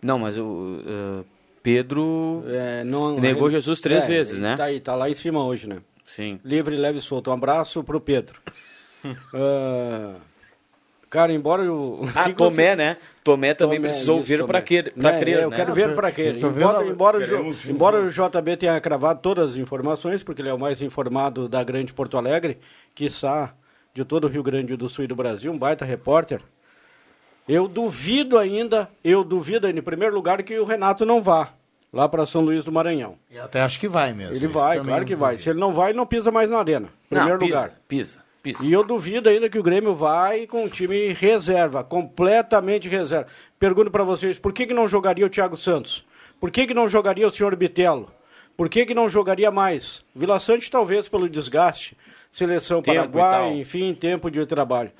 Não, 0.00 0.20
mas 0.20 0.38
o 0.38 0.44
uh, 0.44 1.24
Pedro 1.64 2.44
É, 2.46 2.84
não, 2.84 3.18
negou 3.18 3.50
Jesus 3.50 3.80
três 3.80 4.04
é, 4.04 4.06
vezes, 4.06 4.38
né? 4.38 4.56
Tá 4.56 4.64
aí, 4.66 4.78
tá 4.78 4.94
lá 4.94 5.10
em 5.10 5.14
cima 5.14 5.44
hoje, 5.44 5.68
né? 5.68 5.78
Sim. 6.04 6.38
Livre, 6.44 6.76
leve 6.76 6.98
e 7.00 7.02
solto. 7.02 7.28
Um 7.30 7.34
abraço 7.34 7.82
pro 7.82 8.00
Pedro. 8.00 8.38
Ah, 9.34 10.14
cara, 11.10 11.32
embora 11.32 11.70
o. 11.70 12.08
Ah, 12.14 12.24
que 12.24 12.32
Tomé, 12.34 12.70
você- 12.70 12.76
né? 12.76 12.96
Tomé 13.22 13.52
também 13.52 13.76
Tomé, 13.78 13.88
precisou 13.88 14.20
isso, 14.20 14.28
ver 14.28 14.44
para 14.46 14.62
crer, 14.62 14.92
pra 14.94 15.16
É, 15.16 15.20
crer, 15.20 15.40
Eu 15.40 15.50
né? 15.50 15.56
quero 15.56 15.74
ver 15.74 15.94
para 15.94 16.10
crer. 16.10 16.36
Embora, 16.38 16.86
embora, 16.86 17.18
o 17.18 17.70
embora 17.70 18.00
o 18.02 18.08
JB 18.10 18.56
tenha 18.56 18.80
cravado 18.80 19.20
todas 19.20 19.50
as 19.50 19.56
informações, 19.56 20.22
porque 20.22 20.40
ele 20.40 20.48
é 20.48 20.54
o 20.54 20.58
mais 20.58 20.80
informado 20.80 21.48
da 21.48 21.62
grande 21.62 21.92
Porto 21.92 22.16
Alegre, 22.16 22.58
quiçá 22.94 23.52
de 23.92 24.04
todo 24.04 24.24
o 24.24 24.28
Rio 24.28 24.42
Grande 24.42 24.76
do 24.76 24.88
Sul 24.88 25.04
e 25.04 25.08
do 25.08 25.14
Brasil, 25.16 25.52
um 25.52 25.58
baita 25.58 25.84
repórter. 25.84 26.40
Eu 27.48 27.66
duvido 27.66 28.38
ainda, 28.38 28.88
eu 29.02 29.24
duvido 29.24 29.66
ainda, 29.66 29.80
em 29.80 29.82
primeiro 29.82 30.14
lugar, 30.14 30.42
que 30.42 30.56
o 30.58 30.64
Renato 30.64 31.04
não 31.04 31.20
vá 31.20 31.48
lá 31.92 32.08
para 32.08 32.24
São 32.24 32.40
Luís 32.42 32.62
do 32.62 32.70
Maranhão. 32.70 33.16
Eu 33.30 33.42
até 33.44 33.60
acho 33.60 33.80
que 33.80 33.88
vai 33.88 34.12
mesmo. 34.12 34.36
Ele 34.36 34.46
vai, 34.46 34.78
claro 34.80 35.04
que 35.04 35.16
vai. 35.16 35.36
Se 35.38 35.50
ele 35.50 35.58
não 35.58 35.72
vai, 35.74 35.92
não 35.92 36.06
pisa 36.06 36.30
mais 36.30 36.48
na 36.48 36.58
arena. 36.58 36.86
em 36.86 37.14
Não, 37.14 37.18
Primeiro 37.22 37.38
pisa, 37.40 37.54
lugar. 37.56 37.72
Pisa, 37.88 38.18
E 38.62 38.72
eu 38.72 38.82
duvido 38.82 39.28
ainda 39.28 39.50
que 39.50 39.58
o 39.58 39.62
Grêmio 39.62 39.94
vai 39.94 40.46
com 40.46 40.64
o 40.64 40.68
time 40.68 41.12
reserva, 41.12 41.84
completamente 41.84 42.88
reserva. 42.88 43.26
Pergunto 43.58 43.90
para 43.90 44.02
vocês, 44.02 44.38
por 44.38 44.52
que, 44.52 44.66
que 44.66 44.72
não 44.72 44.88
jogaria 44.88 45.26
o 45.26 45.28
Thiago 45.28 45.56
Santos? 45.56 46.06
Por 46.40 46.50
que, 46.50 46.66
que 46.66 46.72
não 46.72 46.88
jogaria 46.88 47.28
o 47.28 47.30
senhor 47.30 47.54
Bitelo? 47.54 48.10
Por 48.56 48.70
que, 48.70 48.86
que 48.86 48.94
não 48.94 49.08
jogaria 49.08 49.50
mais? 49.50 50.02
Vila 50.14 50.40
Sante 50.40 50.70
talvez 50.70 51.06
pelo 51.06 51.28
desgaste, 51.28 51.96
seleção 52.30 52.80
Tempo 52.80 52.96
Paraguai, 52.96 53.58
enfim, 53.58 53.94
tempo 53.94 54.30
de 54.30 54.44
trabalho. 54.46 54.90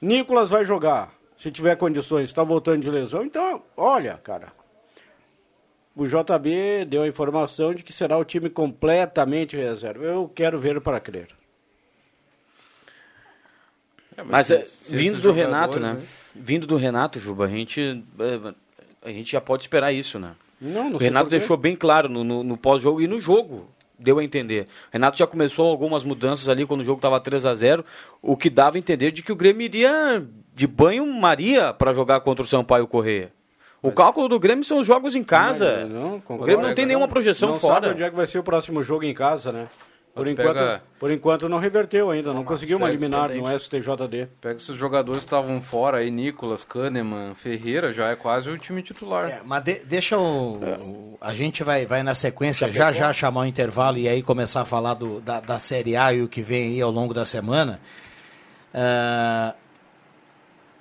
Nicolas 0.00 0.48
vai 0.48 0.64
jogar, 0.64 1.12
se 1.36 1.50
tiver 1.50 1.76
condições, 1.76 2.24
está 2.24 2.42
voltando 2.42 2.80
de 2.82 2.90
lesão. 2.90 3.24
Então, 3.24 3.62
olha, 3.76 4.14
cara, 4.22 4.52
o 5.94 6.06
JB 6.06 6.86
deu 6.86 7.02
a 7.02 7.08
informação 7.08 7.74
de 7.74 7.82
que 7.82 7.92
será 7.92 8.16
o 8.16 8.24
time 8.24 8.48
completamente 8.48 9.56
reserva. 9.56 10.04
Eu 10.04 10.30
quero 10.34 10.58
ver 10.58 10.80
para 10.80 11.00
crer. 11.00 11.28
É, 14.16 14.22
Mas 14.22 14.46
se- 14.46 14.54
é, 14.54 14.64
vindo 14.96 15.20
do 15.20 15.32
Renato, 15.32 15.74
jogadores, 15.74 16.00
né? 16.02 16.08
Vindo 16.34 16.66
do 16.66 16.76
Renato, 16.76 17.18
Juba, 17.20 17.44
a 17.44 17.48
gente, 17.48 18.04
é, 18.18 19.08
a 19.08 19.12
gente 19.12 19.30
já 19.32 19.40
pode 19.40 19.62
esperar 19.62 19.92
isso, 19.92 20.18
né? 20.18 20.32
Não, 20.60 20.88
não 20.90 20.96
O 20.96 20.98
Renato 20.98 21.28
deixou 21.30 21.56
bem 21.56 21.76
claro 21.76 22.08
no, 22.08 22.24
no- 22.24 22.42
no 22.42 22.56
pós-jogo 22.56 23.00
e 23.00 23.06
no 23.06 23.20
jogo. 23.20 23.68
Deu 23.98 24.18
a 24.18 24.24
entender. 24.24 24.64
O 24.88 24.92
Renato 24.92 25.16
já 25.16 25.26
começou 25.26 25.66
algumas 25.66 26.04
mudanças 26.04 26.48
ali 26.50 26.66
quando 26.66 26.80
o 26.80 26.84
jogo 26.84 26.98
estava 26.98 27.18
3 27.18 27.46
a 27.46 27.54
0 27.54 27.84
o 28.20 28.36
que 28.36 28.50
dava 28.50 28.76
a 28.76 28.78
entender 28.78 29.10
de 29.10 29.22
que 29.22 29.32
o 29.32 29.36
Grêmio 29.36 29.64
iria 29.64 30.22
de 30.54 30.66
banho-maria 30.66 31.72
para 31.72 31.92
jogar 31.94 32.20
contra 32.20 32.44
o 32.44 32.46
Sampaio 32.48 32.86
Correia. 32.86 33.32
O 33.82 33.92
cálculo 33.92 34.28
do 34.28 34.38
Grêmio 34.40 34.64
são 34.64 34.78
os 34.80 34.86
jogos 34.86 35.14
em 35.14 35.22
casa. 35.22 35.86
Não, 35.86 36.20
não, 36.28 36.36
o. 36.36 36.38
Grêmio 36.38 36.66
não 36.66 36.74
tem 36.74 36.84
nenhuma 36.86 37.06
projeção 37.08 37.50
não 37.50 37.60
sabe 37.60 37.74
fora. 37.74 37.90
onde 37.92 38.02
é 38.02 38.10
que 38.10 38.16
vai 38.16 38.26
ser 38.26 38.38
o 38.38 38.42
próximo 38.42 38.82
jogo 38.82 39.04
em 39.04 39.14
casa, 39.14 39.52
né? 39.52 39.68
Por 40.16 40.26
enquanto, 40.28 40.54
pega- 40.54 40.82
por 40.98 41.10
enquanto 41.10 41.48
não 41.48 41.58
reverteu 41.58 42.10
ainda, 42.10 42.32
não 42.32 42.42
conseguiu 42.42 42.78
uma 42.78 42.86
pega- 42.86 42.98
liminar 42.98 43.28
no 43.28 43.50
STJD. 43.60 44.28
Pega 44.40 44.58
se 44.58 44.72
os 44.72 44.78
jogadores 44.78 45.22
estavam 45.22 45.60
fora 45.60 45.98
aí, 45.98 46.10
Nicolas, 46.10 46.64
Kahneman, 46.64 47.34
Ferreira, 47.34 47.92
já 47.92 48.08
é 48.08 48.16
quase 48.16 48.48
o 48.48 48.58
time 48.58 48.82
titular. 48.82 49.28
É, 49.28 49.40
mas 49.44 49.62
de- 49.62 49.80
deixa 49.84 50.16
o, 50.18 50.54
o- 50.80 51.18
A 51.20 51.34
gente 51.34 51.62
vai, 51.62 51.84
vai 51.84 52.02
na 52.02 52.14
sequência 52.14 52.66
já 52.72 52.90
já 52.92 53.12
chamar 53.12 53.42
o 53.42 53.46
intervalo 53.46 53.98
e 53.98 54.08
aí 54.08 54.22
começar 54.22 54.62
a 54.62 54.64
falar 54.64 54.94
do, 54.94 55.20
da, 55.20 55.38
da 55.40 55.58
Série 55.58 55.96
A 55.96 56.12
e 56.14 56.22
o 56.22 56.28
que 56.28 56.40
vem 56.40 56.68
aí 56.72 56.80
ao 56.80 56.90
longo 56.90 57.12
da 57.12 57.24
semana. 57.26 57.78
Ah, 58.74 59.54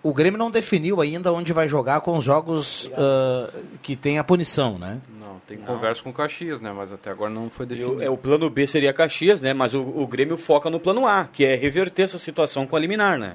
o 0.06 0.14
Grêmio 0.14 0.38
não 0.38 0.52
definiu 0.52 1.02
ainda 1.02 1.34
onde 1.34 1.52
vai 1.52 1.68
jogar 1.68 2.00
com 2.02 2.16
os 2.16 2.24
jogos 2.24 2.88
ah, 2.94 3.50
que 3.82 3.96
tem 3.96 4.20
a 4.20 4.24
punição, 4.24 4.78
né? 4.78 5.02
Não, 5.20 5.42
tem 5.48 5.58
conversa 5.58 6.04
com 6.04 6.12
o 6.12 6.14
Caxias, 6.14 6.62
né? 6.62 6.72
Mas 6.72 6.92
até 6.92 7.10
agora 7.10 7.32
não 7.32 7.50
foi 7.50 7.66
definido. 7.66 7.96
o, 7.96 8.02
é, 8.04 8.08
o 8.08 8.16
plano 8.16 8.48
B 8.48 8.68
seria 8.68 8.94
Caxias, 8.94 9.42
né? 9.42 9.52
Mas 9.52 9.74
o, 9.74 9.82
o 9.82 10.06
Grêmio 10.06 10.38
foca 10.38 10.70
no 10.70 10.80
plano 10.80 11.08
A, 11.08 11.26
que 11.26 11.44
é 11.44 11.56
reverter 11.56 12.04
essa 12.04 12.20
situação 12.20 12.68
com 12.68 12.76
a 12.76 12.80
liminar, 12.80 13.18
né? 13.18 13.34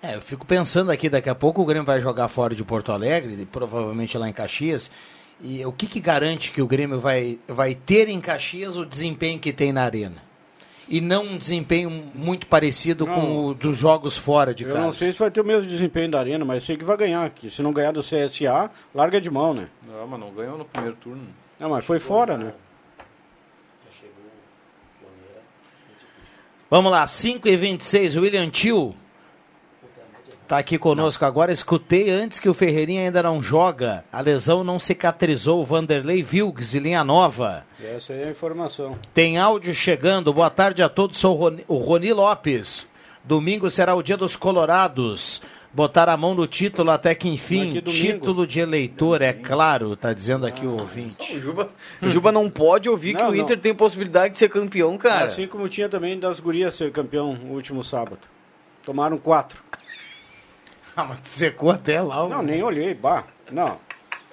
É, 0.00 0.14
eu 0.14 0.20
fico 0.20 0.46
pensando 0.46 0.92
aqui, 0.92 1.08
daqui 1.08 1.28
a 1.28 1.34
pouco 1.34 1.62
o 1.62 1.64
Grêmio 1.64 1.84
vai 1.84 2.00
jogar 2.00 2.28
fora 2.28 2.54
de 2.54 2.62
Porto 2.62 2.92
Alegre, 2.92 3.34
e 3.34 3.44
provavelmente 3.44 4.16
lá 4.16 4.28
em 4.28 4.32
Caxias. 4.32 4.88
E 5.42 5.66
o 5.66 5.72
que, 5.72 5.88
que 5.88 5.98
garante 5.98 6.52
que 6.52 6.62
o 6.62 6.66
Grêmio 6.68 7.00
vai, 7.00 7.40
vai 7.48 7.74
ter 7.74 8.08
em 8.08 8.20
Caxias 8.20 8.76
o 8.76 8.86
desempenho 8.86 9.40
que 9.40 9.52
tem 9.52 9.72
na 9.72 9.82
arena? 9.82 10.22
E 10.88 11.00
não 11.00 11.24
um 11.24 11.36
desempenho 11.38 11.88
muito 12.14 12.46
parecido 12.46 13.06
Não. 13.06 13.14
com 13.14 13.46
o 13.46 13.54
dos 13.54 13.76
jogos 13.76 14.16
fora 14.18 14.54
de 14.54 14.64
Eu 14.64 14.70
casa. 14.70 14.80
não 14.82 14.92
sei 14.92 15.12
se 15.12 15.18
vai 15.18 15.30
ter 15.30 15.40
o 15.40 15.44
mesmo 15.44 15.68
desempenho 15.68 16.10
da 16.10 16.18
Arena, 16.20 16.44
mas 16.44 16.62
sei 16.64 16.76
que 16.76 16.84
vai 16.84 16.96
ganhar. 16.96 17.30
Que 17.30 17.48
se 17.48 17.62
não 17.62 17.72
ganhar 17.72 17.92
do 17.92 18.00
CSA, 18.00 18.70
larga 18.94 19.18
de 19.20 19.30
mão, 19.30 19.54
né? 19.54 19.68
Não, 19.86 20.06
mas 20.06 20.20
não 20.20 20.30
ganhou 20.32 20.58
no 20.58 20.64
primeiro 20.64 20.96
turno. 20.96 21.26
Não, 21.58 21.70
mas 21.70 21.84
foi 21.84 21.98
fora, 21.98 22.36
né? 22.36 22.52
Vamos 26.70 26.90
lá, 26.90 27.06
5 27.06 27.46
e 27.48 27.56
26 27.56 28.16
William 28.16 28.50
Tio 28.50 28.94
tá 30.46 30.58
aqui 30.58 30.78
conosco 30.78 31.24
agora. 31.24 31.52
Escutei 31.52 32.10
antes 32.10 32.38
que 32.38 32.48
o 32.48 32.54
Ferreirinha 32.54 33.02
ainda 33.02 33.22
não 33.22 33.42
joga. 33.42 34.04
A 34.12 34.20
lesão 34.20 34.62
não 34.64 34.78
cicatrizou. 34.78 35.60
O 35.60 35.64
Vanderlei 35.64 36.22
Vilgs 36.22 36.70
de 36.70 36.78
linha 36.78 37.02
nova. 37.04 37.64
Essa 37.82 38.12
aí 38.12 38.22
é 38.22 38.28
a 38.28 38.30
informação. 38.30 38.98
Tem 39.12 39.38
áudio 39.38 39.74
chegando. 39.74 40.32
Boa 40.32 40.50
tarde 40.50 40.82
a 40.82 40.88
todos. 40.88 41.18
Sou 41.18 41.36
o 41.36 41.38
Roni, 41.38 41.64
o 41.68 41.76
Roni 41.76 42.12
Lopes. 42.12 42.86
Domingo 43.24 43.70
será 43.70 43.94
o 43.94 44.02
dia 44.02 44.16
dos 44.16 44.36
Colorados. 44.36 45.40
Botar 45.72 46.08
a 46.08 46.16
mão 46.16 46.36
no 46.36 46.46
título 46.46 46.92
até 46.92 47.16
que 47.16 47.28
enfim. 47.28 47.80
Título 47.80 48.46
de 48.46 48.60
eleitor, 48.60 49.20
é 49.20 49.32
claro, 49.32 49.96
tá 49.96 50.12
dizendo 50.12 50.46
aqui 50.46 50.64
o 50.64 50.78
ouvinte. 50.78 51.36
O 51.36 51.40
Juba, 51.40 51.68
o 52.00 52.08
Juba 52.08 52.30
não 52.30 52.48
pode 52.48 52.88
ouvir 52.88 53.14
que 53.16 53.20
Não, 53.20 53.30
o 53.30 53.34
não. 53.34 53.40
Inter 53.42 53.58
tem 53.58 53.74
possibilidade 53.74 54.34
de 54.34 54.38
ser 54.38 54.48
campeão, 54.48 54.96
cara. 54.96 55.24
Assim 55.24 55.48
como 55.48 55.68
tinha 55.68 55.88
também 55.88 56.16
das 56.16 56.38
gurias 56.38 56.76
ser 56.76 56.92
campeão 56.92 57.34
no 57.34 57.54
último 57.54 57.82
sábado. 57.82 58.20
Tomaram 58.86 59.18
quatro. 59.18 59.60
Ah, 60.96 61.04
mas 61.04 61.18
secou 61.24 61.70
até 61.70 62.00
lá. 62.00 62.28
Não, 62.28 62.42
nem 62.42 62.62
olhei. 62.62 62.94
Bah, 62.94 63.24
não. 63.50 63.78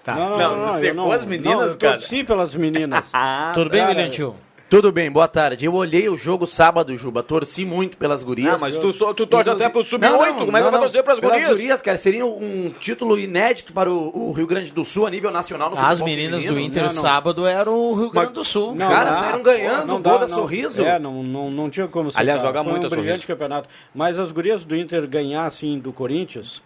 Tá. 0.04 0.16
Não, 0.16 0.38
Não, 0.38 0.58
não, 0.58 0.80
eu 0.80 0.96
com 0.96 1.12
as 1.12 1.24
meninas, 1.24 1.54
não, 1.54 1.62
eu 1.64 1.78
cara? 1.78 1.94
torci 1.94 2.24
pelas 2.24 2.56
meninas. 2.56 3.12
Tudo 3.54 3.70
bem, 3.70 4.10
Tio? 4.10 4.36
Tudo 4.72 4.90
bem, 4.90 5.12
boa 5.12 5.28
tarde. 5.28 5.66
Eu 5.66 5.74
olhei 5.74 6.08
o 6.08 6.16
jogo 6.16 6.48
sábado, 6.48 6.96
Juba. 6.96 7.22
Torci 7.22 7.66
muito 7.66 7.98
pelas 7.98 8.24
gurias. 8.24 8.54
Ah, 8.54 8.58
mas 8.58 8.78
tu, 8.78 8.94
tu 8.94 9.28
torce 9.28 9.50
Inclusive- 9.50 9.52
até 9.52 9.68
pro 9.70 9.84
Sub-8, 9.84 10.00
Não, 10.10 10.18
não, 10.18 10.46
como 10.46 10.56
é 10.56 10.62
que 10.62 10.64
não, 10.64 10.72
vai 10.72 10.80
torcer 10.80 11.04
pras 11.04 11.20
pelas 11.20 11.36
gurias? 11.42 11.52
gurias, 11.58 11.82
cara, 11.82 11.98
seria 11.98 12.26
um 12.26 12.72
título 12.80 13.20
inédito 13.20 13.74
para 13.74 13.92
o, 13.92 14.30
o 14.30 14.32
Rio 14.32 14.48
Grande 14.48 14.72
do 14.72 14.86
Sul 14.86 15.06
a 15.06 15.10
nível 15.10 15.30
nacional 15.30 15.72
no 15.72 15.78
As 15.78 16.00
meninas 16.00 16.42
do 16.42 16.48
feminino. 16.48 16.68
Inter 16.70 16.84
Não, 16.84 16.94
não. 16.94 17.02
sábado 17.02 17.46
eram 17.46 17.78
o 17.78 17.94
Rio 17.96 18.12
Grande 18.12 18.32
do 18.32 18.46
Sul. 18.46 18.74
Não, 18.74 18.88
Cara, 18.88 19.12
saíram 19.12 19.44
ganhando, 19.44 19.88
Não 19.88 20.02
gol 20.02 20.14
dá, 20.14 20.18
da 20.20 20.28
não. 20.30 20.36
Sorriso. 20.36 20.82
É, 20.82 20.98
não, 20.98 21.22
não, 21.22 21.52
não 21.52 21.70
tinha 21.70 21.90
como 21.90 22.10
Aliás, 22.16 22.40
citar. 22.40 22.54
joga 22.54 22.64
Foi 22.64 22.72
muito 22.72 22.86
um 22.86 22.88
a 22.88 22.90
brilhante 22.90 23.10
Sorriso. 23.10 23.28
campeonato. 23.28 23.68
Mas 23.94 24.18
as 24.18 24.32
gurias 24.32 24.64
do 24.64 24.74
Inter 24.74 25.06
ganhar, 25.06 25.48
assim, 25.48 25.80
do 25.80 25.92
Corinthians, 25.92 26.64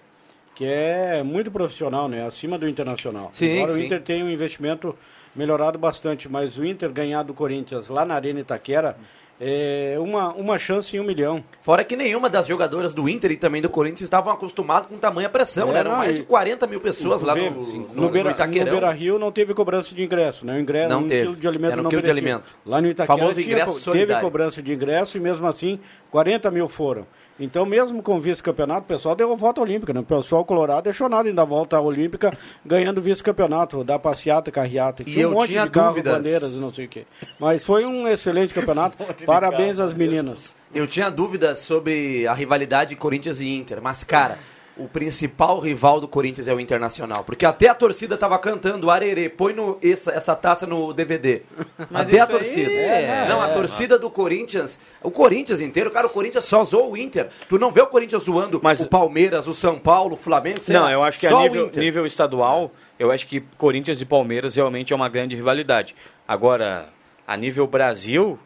que 0.54 0.64
é 0.64 1.24
muito 1.24 1.50
profissional, 1.50 2.08
né? 2.08 2.24
Acima 2.28 2.56
do 2.60 2.70
Internacional. 2.70 3.32
Sim, 3.34 3.48
Embora 3.48 3.72
sim. 3.72 3.82
o 3.82 3.84
Inter 3.84 4.04
tenha 4.04 4.24
um 4.24 4.30
investimento 4.30 4.96
melhorado 5.36 5.78
bastante, 5.78 6.30
mas 6.30 6.58
o 6.58 6.66
Inter 6.66 6.92
ganhar 6.92 7.24
do 7.24 7.34
Corinthians 7.34 7.90
lá 7.90 8.06
na 8.06 8.16
Arena 8.16 8.40
Itaquera 8.40 8.96
é 9.40 9.98
uma, 10.00 10.30
uma 10.34 10.58
chance 10.58 10.96
em 10.96 11.00
um 11.00 11.04
milhão. 11.04 11.44
Fora 11.60 11.84
que 11.84 11.98
nenhuma 11.98 12.30
das 12.30 12.48
jogadoras 12.48 12.94
do 12.94 13.10
Inter 13.10 13.32
e 13.32 13.36
também 13.36 13.62
do 13.62 13.70
Corinthians 13.70 14.02
estavam 14.04 14.32
acostumadas 14.32 14.88
com 14.88 14.98
tamanha 14.98 15.28
pressão, 15.30 15.70
É, 15.70 15.74
né? 15.74 15.80
Eram 15.80 15.92
não, 15.92 15.98
mais 15.98 16.16
de 16.16 16.24
40 16.24 16.66
mil 16.68 16.80
pessoas 16.80 17.22
lá 17.22 17.36
no, 17.36 17.52
no, 17.52 17.62
no, 17.62 18.02
no 18.04 18.10
Beira, 18.10 18.32
Itaquerão. 18.32 18.66
no 18.66 18.72
Beira 18.72 18.92
Rio 18.94 19.20
não 19.20 19.34
teve 19.34 19.54
cobrança 19.54 19.94
de 19.94 20.02
ingresso, 20.04 20.46
né? 20.46 20.56
O 20.56 20.60
ingresso 20.60 20.88
Não 20.90 21.02
um 21.02 21.08
teve. 21.08 21.24
quilo 21.24 21.36
de 21.36 21.48
alimento 21.50 21.72
Era 21.74 21.82
um 21.82 21.84
não 21.84 21.90
quilo 21.90 22.02
de 22.02 22.10
alimento. 22.10 22.44
Lá 22.66 22.80
no 22.80 22.88
Itaquera 22.88 23.18
Famoso 23.18 23.34
tinha, 23.42 23.46
ingresso 23.46 23.92
teve 23.92 24.16
cobrança 24.22 24.62
de 24.62 24.74
ingresso 24.74 25.18
e 25.18 25.20
mesmo 25.20 25.46
assim 25.48 25.80
40 26.12 26.50
mil 26.50 26.70
foram. 26.70 27.06
Então, 27.38 27.66
mesmo 27.66 28.02
com 28.02 28.18
vice-campeonato, 28.20 28.82
o 28.82 28.88
pessoal 28.88 29.14
deu 29.14 29.32
a 29.34 29.36
volta 29.36 29.60
olímpica, 29.60 29.92
né? 29.94 30.00
O 30.00 30.04
pessoal 30.04 30.46
colorado 30.46 30.84
deixou 30.86 31.10
nada 31.10 31.28
ainda 31.28 31.42
a 31.42 31.46
volta 31.46 31.78
olímpica, 31.82 32.32
ganhando 32.66 33.02
vice-campeonato, 33.02 33.84
da 33.84 34.00
passeata, 34.00 34.50
carreata. 34.52 35.02
E 35.02 35.06
Tinha 35.06 35.24
eu 35.24 35.30
um 35.32 35.34
monte 35.34 35.50
tinha 35.50 35.64
de 35.66 35.70
carro, 35.70 35.90
dúvidas. 35.90 36.16
bandeiras 36.16 36.54
e 36.54 36.58
não 36.60 36.74
sei 36.74 36.86
o 36.86 36.88
quê. 36.88 37.06
Mas 37.38 37.66
foi 37.66 37.86
um 37.86 38.08
excelente 38.08 38.54
campeonato. 38.56 38.98
Parabéns 39.26 39.80
às 39.82 39.94
meninas. 39.94 40.56
Eu 40.74 40.88
tinha 40.88 41.10
dúvidas 41.10 41.60
sobre 41.60 42.26
a 42.26 42.34
rivalidade 42.34 42.96
Corinthians 42.96 43.42
e 43.42 43.48
Inter, 43.50 43.82
mas, 43.82 44.04
cara, 44.04 44.38
o 44.78 44.88
principal 44.90 45.60
rival 45.60 46.02
do 46.02 46.08
Corinthians 46.08 46.48
é 46.48 46.54
o 46.54 46.60
Internacional. 46.60 47.24
Porque 47.24 47.46
até 47.46 47.70
a 47.70 47.74
torcida 47.74 48.18
tava 48.18 48.38
cantando 48.40 48.92
Arerê, 48.92 49.30
põe 49.30 49.54
no, 49.54 49.78
essa, 49.82 50.12
essa 50.12 50.36
taça 50.36 50.68
no 50.68 50.94
DVD. 50.94 51.44
até 51.94 52.20
a 52.20 52.28
torcida. 52.28 52.70
é- 52.72 53.26
Não, 53.30 53.42
a 53.42 53.50
torcida 53.50 53.98
do 53.98 54.10
Corinthians, 54.10 54.80
o 55.02 55.10
Corinthians 55.10 55.62
inteiro, 55.62 55.90
cara, 55.92 56.08
o 56.08 56.10
Corinthians 56.10 56.46
só 56.46 56.64
zoou 56.64 56.92
o 56.92 56.98
Inter. 56.98 57.30
Tu 57.48 57.58
não 57.58 57.72
vê 57.72 57.82
o 57.82 57.88
Corinthians 57.88 58.24
zoando 58.24 58.60
Mas- 58.62 58.80
o 58.82 58.88
Palmeiras, 58.88 59.48
o 59.48 59.54
São 59.54 59.80
Paulo, 59.80 60.16
o 60.16 60.18
Flamengo, 60.18 60.60
sei 60.62 60.76
Não, 60.76 60.84
lá. 60.84 60.92
eu 60.92 61.04
acho 61.04 61.20
que 61.20 61.28
a 61.28 61.40
nível, 61.40 61.72
nível 61.74 62.06
estadual, 62.06 62.72
eu 63.00 63.12
acho 63.12 63.28
que 63.28 63.42
Corinthians 63.58 64.02
e 64.02 64.06
Palmeiras 64.06 64.56
realmente 64.56 64.92
é 64.92 64.96
uma 64.96 65.08
grande 65.08 65.36
rivalidade. 65.36 65.96
Agora, 66.28 66.90
a 67.26 67.38
nível 67.38 67.66
Brasil, 67.66 68.38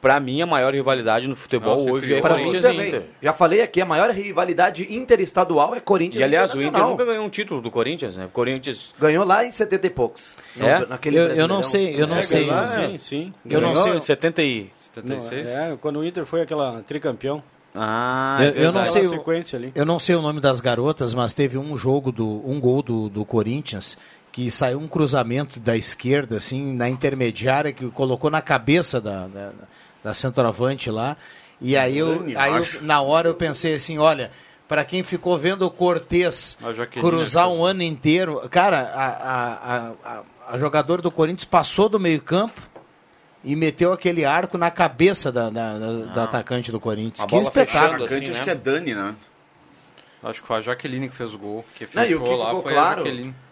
pra 0.00 0.20
mim 0.20 0.40
a 0.42 0.46
maior 0.46 0.72
rivalidade 0.74 1.26
no 1.26 1.34
futebol 1.34 1.76
Nossa, 1.76 1.90
hoje 1.90 2.14
é 2.14 2.20
Pra 2.20 2.36
mim 2.36 2.44
Corinthians 2.44 2.64
e 2.64 2.68
também. 2.68 2.88
Inter. 2.88 3.02
Já 3.20 3.32
falei 3.32 3.60
aqui, 3.62 3.80
a 3.80 3.84
maior 3.86 4.10
rivalidade 4.10 4.86
interestadual 4.94 5.74
é 5.74 5.80
Corinthians 5.80 6.20
E 6.20 6.24
aliás, 6.24 6.50
o 6.50 6.54
Inter 6.54 6.66
Internacional. 6.68 6.90
nunca 6.90 7.04
ganhou 7.04 7.24
um 7.24 7.28
título 7.30 7.60
do 7.60 7.70
Corinthians, 7.70 8.16
né? 8.16 8.28
Corinthians 8.32 8.94
Ganhou 8.98 9.24
lá 9.24 9.44
em 9.44 9.50
70 9.52 9.86
e 9.86 9.90
poucos. 9.90 10.34
No- 10.54 10.66
É? 10.66 10.86
naquele 10.86 11.18
Eu, 11.18 11.28
eu 11.28 11.48
não 11.48 11.62
sei, 11.62 12.00
eu 12.00 12.06
não 12.06 12.18
É, 12.18 12.22
sei. 12.22 12.44
ganhou, 12.46 12.58
Ah, 12.60 12.64
é. 12.64 12.88
sim, 12.88 12.98
sim. 12.98 13.34
Eu 13.48 13.60
não 13.60 13.72
ganhou 13.72 13.84
sei. 13.88 13.96
em 13.96 14.00
70 14.00 14.42
e... 14.42 14.70
76? 14.76 15.48
É, 15.48 15.76
quando 15.80 15.98
o 16.00 16.04
Inter 16.04 16.24
foi 16.24 16.40
aquela 16.42 16.82
tricampeão. 16.86 17.42
Ah, 17.74 18.38
Eu- 18.40 18.44
é 18.46 18.48
eu 18.50 18.72
não 18.72 18.82
verdade. 18.84 18.90
sei 18.92 19.06
o- 19.06 19.10
sequência 19.10 19.58
ali. 19.58 19.72
Eu 19.74 19.84
não 19.84 19.98
sei 19.98 20.14
o 20.16 20.22
nome 20.22 20.40
das 20.40 20.60
garotas, 20.60 21.12
mas 21.12 21.34
teve 21.34 21.58
um 21.58 21.76
jogo 21.76 22.10
do 22.10 22.42
um 22.48 22.58
gol 22.58 22.82
do, 22.82 23.08
do 23.10 23.24
Corinthians 23.24 23.98
que 24.32 24.50
saiu 24.50 24.78
um 24.78 24.88
cruzamento 24.88 25.58
da 25.60 25.76
esquerda 25.76 26.36
assim 26.36 26.74
na 26.74 26.88
intermediária 26.88 27.72
que 27.72 27.90
colocou 27.90 28.30
na 28.30 28.40
cabeça 28.42 29.00
da, 29.00 29.26
da, 29.26 29.50
da 30.06 30.14
centroavante 30.14 30.90
lá. 30.90 31.16
E 31.60 31.76
aí 31.76 31.98
eu, 31.98 32.22
aí 32.36 32.50
eu- 32.52 32.56
acho. 32.58 32.84
na 32.84 33.00
hora 33.00 33.28
eu 33.28 33.34
pensei 33.34 33.74
assim, 33.74 33.98
olha, 33.98 34.30
para 34.68 34.84
quem 34.84 35.02
ficou 35.02 35.36
vendo 35.38 35.62
o 35.66 35.70
Cortez 35.70 36.56
cruzar 37.00 37.46
acho 37.46 37.54
um 37.54 37.64
ano 37.64 37.82
inteiro, 37.82 38.40
cara, 38.50 38.80
a, 38.94 39.06
a, 39.06 39.52
a, 39.54 39.92
a, 40.04 40.22
a 40.54 40.58
jogadora 40.58 41.00
do 41.02 41.10
Corinthians 41.10 41.44
passou 41.44 41.88
do 41.88 41.98
meio 41.98 42.20
campo 42.20 42.60
e 43.44 43.54
meteu 43.56 43.92
aquele 43.92 44.24
arco 44.24 44.56
na 44.58 44.70
cabeça 44.70 45.30
da, 45.32 45.48
da, 45.50 45.78
da- 45.78 45.92
da 46.14 46.24
atacante 46.24 46.70
do 46.72 46.78
Corinthians. 46.80 47.20
A 47.20 47.24
Que 47.26 47.30
bola 47.32 47.42
espetáculo. 47.42 48.04
Atacante, 48.04 48.14
assim, 48.24 48.30
acho 48.32 48.38
né? 48.40 48.44
que 48.44 48.50
é 48.50 48.54
Dani, 48.54 48.94
né? 48.94 49.14
Acho 50.22 50.42
que 50.42 50.48
foi 50.48 50.56
a 50.56 50.60
Jaqueline 50.60 51.08
que 51.08 51.14
fez 51.14 51.32
o 51.32 51.38
gol. 51.38 51.64
Que 51.74 51.86
Não, 51.94 52.02
e 52.02 52.06
fechou 52.08 52.20
o 52.22 52.24
que 52.24 52.30
lá 52.34 52.46
ficou 52.46 52.62
foi 52.62 52.72
claro, 52.72 53.04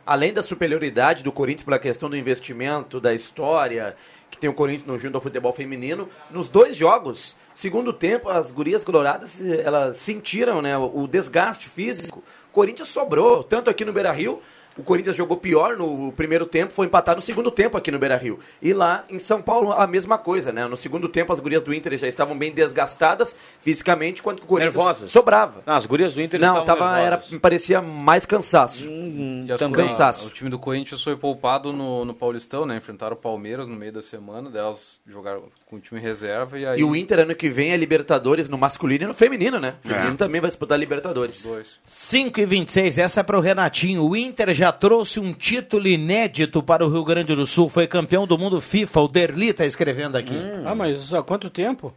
além 0.04 0.32
da 0.32 0.42
superioridade 0.42 1.22
do 1.22 1.30
Corinthians 1.30 1.62
pela 1.62 1.78
questão 1.78 2.10
do 2.10 2.16
investimento, 2.16 3.00
da 3.00 3.14
história, 3.14 3.94
que 4.34 4.40
tem 4.40 4.50
o 4.50 4.54
Corinthians 4.54 5.02
no 5.02 5.16
ao 5.16 5.20
futebol 5.20 5.52
feminino, 5.52 6.08
nos 6.30 6.48
dois 6.48 6.76
jogos, 6.76 7.36
segundo 7.54 7.92
tempo, 7.92 8.28
as 8.28 8.50
gurias 8.50 8.82
coloradas, 8.82 9.40
elas 9.40 9.96
sentiram 9.96 10.60
né, 10.60 10.76
o 10.76 11.06
desgaste 11.06 11.68
físico. 11.68 12.22
Corinthians 12.52 12.88
sobrou, 12.88 13.42
tanto 13.42 13.70
aqui 13.70 13.84
no 13.84 13.92
Beira-Rio, 13.92 14.40
o 14.76 14.82
Corinthians 14.82 15.16
jogou 15.16 15.36
pior 15.36 15.76
no 15.76 16.10
primeiro 16.12 16.46
tempo, 16.46 16.72
foi 16.72 16.86
empatar 16.86 17.14
no 17.16 17.22
segundo 17.22 17.50
tempo 17.50 17.76
aqui 17.76 17.90
no 17.90 17.98
Beira-Rio. 17.98 18.38
E 18.60 18.72
lá 18.72 19.04
em 19.08 19.18
São 19.18 19.40
Paulo 19.40 19.72
a 19.72 19.86
mesma 19.86 20.18
coisa, 20.18 20.52
né? 20.52 20.66
No 20.66 20.76
segundo 20.76 21.08
tempo 21.08 21.32
as 21.32 21.40
gurias 21.40 21.62
do 21.62 21.72
Inter 21.72 21.96
já 21.98 22.08
estavam 22.08 22.36
bem 22.36 22.52
desgastadas 22.52 23.36
fisicamente, 23.60 24.20
enquanto 24.20 24.38
que 24.38 24.44
o 24.44 24.48
Corinthians 24.48 24.74
Nervosas? 24.74 25.10
sobrava. 25.10 25.62
Ah, 25.66 25.76
as 25.76 25.86
gurias 25.86 26.14
do 26.14 26.22
Inter 26.22 26.40
Não, 26.40 26.60
estavam 26.60 26.84
tava, 26.86 26.98
era, 27.00 27.22
parecia 27.40 27.80
mais 27.80 28.26
cansaço. 28.26 28.88
Hum, 28.88 29.46
também. 29.58 29.86
Cansaço. 29.86 30.26
O 30.26 30.30
time 30.30 30.50
do 30.50 30.58
Corinthians 30.58 31.02
foi 31.02 31.16
poupado 31.16 31.72
no, 31.72 32.04
no 32.04 32.14
Paulistão, 32.14 32.66
né? 32.66 32.76
Enfrentaram 32.76 33.14
o 33.14 33.18
Palmeiras 33.18 33.66
no 33.68 33.76
meio 33.76 33.92
da 33.92 34.02
semana, 34.02 34.50
delas 34.50 35.00
jogaram 35.06 35.44
com 35.66 35.76
o 35.76 35.80
time 35.80 36.00
reserva 36.00 36.58
e 36.58 36.66
aí... 36.66 36.80
E 36.80 36.84
o 36.84 36.94
Inter 36.94 37.20
ano 37.20 37.34
que 37.34 37.48
vem 37.48 37.72
é 37.72 37.76
Libertadores 37.76 38.48
no 38.50 38.58
masculino 38.58 39.04
e 39.04 39.06
no 39.06 39.14
feminino, 39.14 39.58
né? 39.58 39.74
O 39.84 39.88
feminino 39.88 40.14
É. 40.14 40.16
também 40.16 40.40
vai 40.40 40.50
disputar 40.50 40.78
Libertadores. 40.78 41.42
Dois. 41.42 41.80
5 41.86 42.40
e 42.40 42.44
26, 42.44 42.98
essa 42.98 43.20
é 43.20 43.22
para 43.22 43.36
o 43.38 43.40
Renatinho. 43.40 44.04
O 44.04 44.16
Inter 44.16 44.52
já 44.54 44.63
trouxe 44.72 45.20
um 45.20 45.32
título 45.32 45.86
inédito 45.86 46.62
para 46.62 46.84
o 46.84 46.88
Rio 46.88 47.04
Grande 47.04 47.34
do 47.34 47.46
Sul. 47.46 47.68
Foi 47.68 47.86
campeão 47.86 48.26
do 48.26 48.38
mundo 48.38 48.60
FIFA. 48.60 49.00
O 49.00 49.08
Derli 49.08 49.48
está 49.48 49.64
escrevendo 49.66 50.16
aqui. 50.16 50.36
Ah, 50.64 50.74
mas 50.74 51.12
há 51.12 51.22
quanto 51.22 51.50
tempo? 51.50 51.92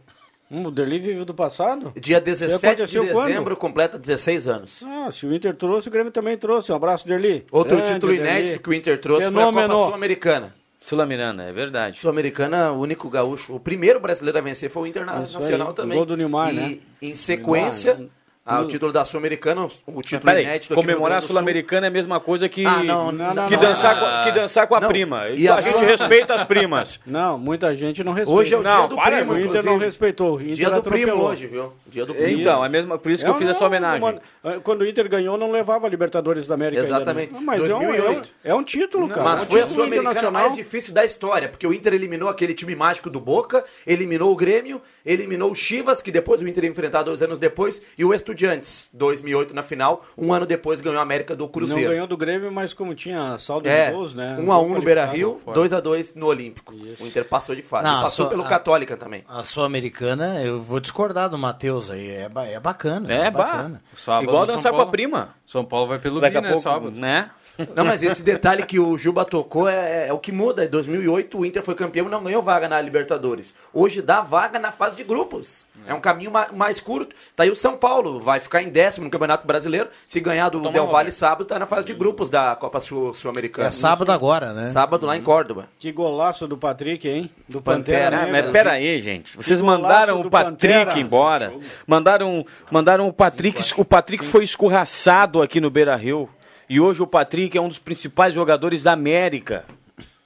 Hum, 0.50 0.66
o 0.66 0.70
Derli 0.70 0.98
vive 0.98 1.24
do 1.24 1.34
passado? 1.34 1.92
Dia 2.00 2.20
17 2.20 2.60
de 2.60 2.66
aconteceu 2.66 3.06
quando? 3.12 3.28
dezembro 3.28 3.56
completa 3.56 3.98
16 3.98 4.48
anos. 4.48 4.82
Ah, 4.86 5.10
se 5.12 5.26
o 5.26 5.34
Inter 5.34 5.54
trouxe, 5.54 5.88
o 5.88 5.90
Grêmio 5.90 6.10
também 6.10 6.38
trouxe. 6.38 6.72
Um 6.72 6.74
abraço, 6.76 7.06
Derli. 7.06 7.44
Outro 7.52 7.76
Grande, 7.76 7.94
título 7.94 8.12
Derli. 8.12 8.28
inédito 8.28 8.62
que 8.62 8.70
o 8.70 8.72
Inter 8.72 8.98
trouxe 8.98 9.30
foi 9.30 9.42
a 9.42 9.46
Copa 9.46 9.60
Fenômeno. 9.60 9.84
Sul-Americana. 9.84 10.54
Sul-Americana, 10.80 11.44
é 11.44 11.52
verdade. 11.52 12.00
Sul-Americana, 12.00 12.72
o 12.72 12.80
único 12.80 13.10
gaúcho. 13.10 13.54
O 13.54 13.60
primeiro 13.60 14.00
brasileiro 14.00 14.38
a 14.38 14.40
vencer 14.40 14.70
foi 14.70 14.84
o 14.84 14.86
Internacional 14.86 15.74
também. 15.74 15.98
gol 15.98 16.06
do 16.06 16.16
Neymar, 16.16 16.52
e 16.52 16.56
né? 16.56 16.78
em 17.02 17.14
sequência, 17.14 17.94
Neymar. 17.94 18.10
Ah, 18.48 18.60
o 18.62 18.66
título 18.68 18.92
da 18.92 19.04
Sul-Americana, 19.04 19.66
o 19.86 20.02
título 20.02 20.22
Peraí, 20.24 20.44
inédito 20.44 20.72
aqui 20.72 20.80
comemorar 20.82 21.18
a. 21.18 21.20
Sul-Americana 21.20 21.86
é 21.86 21.88
a 21.88 21.92
mesma 21.92 22.18
coisa 22.20 22.48
que, 22.48 22.64
Ah, 22.64 22.82
não, 22.82 23.12
não, 23.12 23.34
não, 23.34 23.48
que, 23.48 23.56
dançar, 23.56 23.98
com, 23.98 24.24
que 24.24 24.32
dançar 24.38 24.66
com 24.66 24.74
a 24.74 24.80
Não. 24.80 24.88
prima. 24.88 25.28
E 25.30 25.46
a, 25.46 25.56
a- 25.56 25.60
gente 25.60 25.84
respeita 25.84 26.34
as 26.34 26.44
primas. 26.44 26.98
Não, 27.06 27.38
muita 27.38 27.74
gente 27.76 28.02
não 28.02 28.12
respeita. 28.12 28.40
Hoje 28.40 28.54
é 28.54 28.56
o 28.58 28.62
dia 28.62 28.86
do 28.86 28.96
para, 28.96 29.16
primo, 29.16 29.32
O 29.32 29.38
Inter 29.40 29.64
não 29.64 29.78
respeitou. 29.78 30.36
O 30.36 30.40
Inter 30.42 30.54
Dia 30.54 30.70
do 30.70 30.82
primo 30.82 31.14
hoje, 31.22 31.46
viu? 31.46 31.72
Dia 31.86 32.04
do 32.06 32.14
primo. 32.14 32.40
Então, 32.40 32.64
é 32.64 32.68
mesmo, 32.68 32.98
por 32.98 33.10
isso 33.12 33.24
que 33.24 33.30
eu, 33.30 33.34
É, 33.34 33.38
fiz 33.38 33.48
essa 33.48 33.66
homenagem. 33.66 34.02
uma- 34.42 34.60
Quando 34.60 34.82
o 34.82 34.86
Inter 34.86 35.08
ganhou, 35.08 35.36
não 35.36 35.50
levava 35.50 35.86
a 35.86 35.90
Libertadores 35.90 36.46
da 36.46 36.54
América 36.54 36.82
Exatamente. 36.82 37.28
ainda. 37.34 37.38
né? 37.40 37.44
Mas 37.44 37.60
é 37.70 37.74
um- 37.74 37.78
2008. 37.80 38.30
É, 38.44 38.52
um, 38.52 38.56
é 38.56 38.60
um 38.60 38.62
título, 38.62 39.08
cara. 39.08 39.22
Mas 39.24 39.40
é 39.40 39.42
um 39.44 39.46
foi 39.46 39.60
a 39.60 39.64
título 39.64 39.84
Sul-Americana 39.86 40.30
mais 40.30 40.54
difícil 40.54 40.92
da 40.94 41.04
história, 41.04 41.48
porque 41.48 41.66
o 41.66 41.72
Inter 41.72 41.92
eliminou 41.94 42.28
aquele 42.28 42.54
time 42.54 42.74
mágico 42.74 43.10
do 43.10 43.20
Boca, 43.20 43.64
eliminou 43.86 44.32
o 44.32 44.36
Grêmio, 44.36 44.80
eliminou 45.04 45.50
o 45.50 45.54
Chivas, 45.54 46.00
que 46.02 46.10
depois 46.12 46.40
o 46.40 46.48
Inter 46.48 46.64
ia 46.64 46.70
enfrentar 46.70 47.02
dois 47.02 47.22
anos 47.22 47.38
depois, 47.38 47.82
e 47.96 48.04
o 48.04 48.12
Estudiantes, 48.48 48.88
2008 48.94 49.52
na 49.52 49.64
final, 49.64 50.04
um 50.16 50.32
ano 50.32 50.46
depois 50.46 50.80
ganhou 50.80 51.00
a 51.00 51.02
América 51.02 51.34
do 51.34 51.44
Não 51.44 51.50
Cruzeiro. 51.50 51.90
ganhou 51.90 52.06
do 52.06 52.16
Grêmio, 52.16 52.52
mas 52.52 52.72
como 52.72 52.94
tinha 52.94 53.36
saldo 53.36 53.68
É, 53.68 53.86
de 53.86 53.92
gols, 53.92 54.14
né? 54.14 54.36
1 54.38 54.52
a 54.52 54.58
1 54.58 54.60
no 54.62 54.74
Qualificado. 54.74 54.84
Beira-Rio, 54.84 55.40
fora. 55.44 55.54
2 55.56 55.72
a 55.72 55.80
2 55.80 56.14
no 56.14 56.26
Olímpico. 56.26 56.72
O 56.72 57.06
Inter 57.06 57.24
passou 57.24 57.54
de 57.56 57.62
fase. 57.62 57.82
Não, 57.84 57.98
e 57.98 58.02
passou 58.04 58.26
só- 58.26 58.30
pelo 58.30 58.44
a- 58.44 58.46
Católica 58.48 58.96
também. 58.96 59.24
A 59.28 59.42
Sul-Americana, 59.42 60.40
eu 60.40 60.60
vou 60.62 60.78
discordar 60.78 61.28
do 61.28 61.36
Matheus 61.36 61.90
aí. 61.90 62.10
É, 62.10 62.28
é 62.52 62.60
bacana. 62.60 63.12
É, 63.12 63.28
bah. 63.28 63.44
bacana. 63.44 63.82
Sábado, 63.94 64.22
Igual 64.24 64.46
dançar 64.46 64.72
com 64.72 64.80
a 64.80 64.86
prima. 64.86 65.34
São 65.44 65.64
Paulo 65.64 65.88
vai 65.88 65.98
pelo 65.98 66.20
Daqui 66.20 66.36
a 66.36 66.40
Rio, 66.40 66.48
né, 66.48 66.52
pouco, 66.54 66.62
sábado. 66.68 66.90
né? 66.92 67.30
Não, 67.74 67.84
mas 67.84 68.04
esse 68.04 68.22
detalhe 68.22 68.64
que 68.64 68.78
o 68.78 68.96
Juba 68.96 69.24
tocou 69.24 69.68
é, 69.68 70.06
é 70.06 70.12
o 70.12 70.18
que 70.20 70.30
muda. 70.30 70.64
Em 70.64 70.68
2008 70.68 71.38
o 71.38 71.44
Inter 71.44 71.60
foi 71.60 71.74
campeão 71.74 72.06
e 72.06 72.08
não 72.08 72.22
ganhou 72.22 72.40
vaga 72.40 72.68
na 72.68 72.80
Libertadores. 72.80 73.52
Hoje 73.74 74.00
dá 74.00 74.20
vaga 74.20 74.60
na 74.60 74.70
fase 74.70 74.96
de 74.96 75.02
grupos. 75.02 75.66
É, 75.84 75.92
um 75.92 76.00
caminho 76.00 76.30
ma- 76.30 76.50
mais 76.52 76.78
curto. 76.78 77.16
Tá 77.34 77.42
aí 77.42 77.50
o 77.50 77.56
São 77.56 77.76
Paulo, 77.76 78.20
vai 78.28 78.40
ficar 78.40 78.62
em 78.62 78.68
décimo 78.68 79.04
no 79.06 79.10
Campeonato 79.10 79.46
Brasileiro. 79.46 79.88
Se 80.06 80.20
ganhar 80.20 80.48
do 80.50 80.58
Toma 80.60 80.70
Del 80.72 80.86
Valle 80.86 81.10
sábado, 81.10 81.44
tá 81.46 81.58
na 81.58 81.66
fase 81.66 81.86
de 81.86 81.94
grupos 81.94 82.28
da 82.30 82.54
Copa 82.54 82.78
Sul- 82.80 83.14
Sul-Americana. 83.14 83.68
É 83.68 83.70
sábado 83.70 84.12
agora, 84.12 84.52
né? 84.52 84.68
Sábado 84.68 85.06
lá 85.06 85.16
em 85.16 85.22
Córdoba. 85.22 85.68
Que 85.78 85.90
golaço 85.90 86.46
do 86.46 86.56
Patrick, 86.56 87.08
hein? 87.08 87.30
Do 87.48 87.60
Pantera, 87.62 88.10
Pantera. 88.18 88.32
Né, 88.32 88.42
mas 88.42 88.50
pera 88.52 88.72
aí, 88.72 89.00
gente. 89.00 89.36
Vocês 89.36 89.60
mandaram 89.60 90.20
o 90.20 90.30
Patrick 90.30 90.68
Pantera. 90.84 90.98
embora. 91.00 91.52
Mandaram, 91.86 92.44
mandaram 92.70 93.08
o 93.08 93.12
Patrick. 93.12 93.62
O 93.80 93.84
Patrick 93.84 94.24
foi 94.26 94.44
escorraçado 94.44 95.40
aqui 95.42 95.60
no 95.60 95.70
Beira 95.70 95.96
Rio. 95.96 96.28
E 96.68 96.78
hoje 96.78 97.00
o 97.02 97.06
Patrick 97.06 97.56
é 97.56 97.60
um 97.60 97.68
dos 97.68 97.78
principais 97.78 98.34
jogadores 98.34 98.82
da 98.82 98.92
América. 98.92 99.64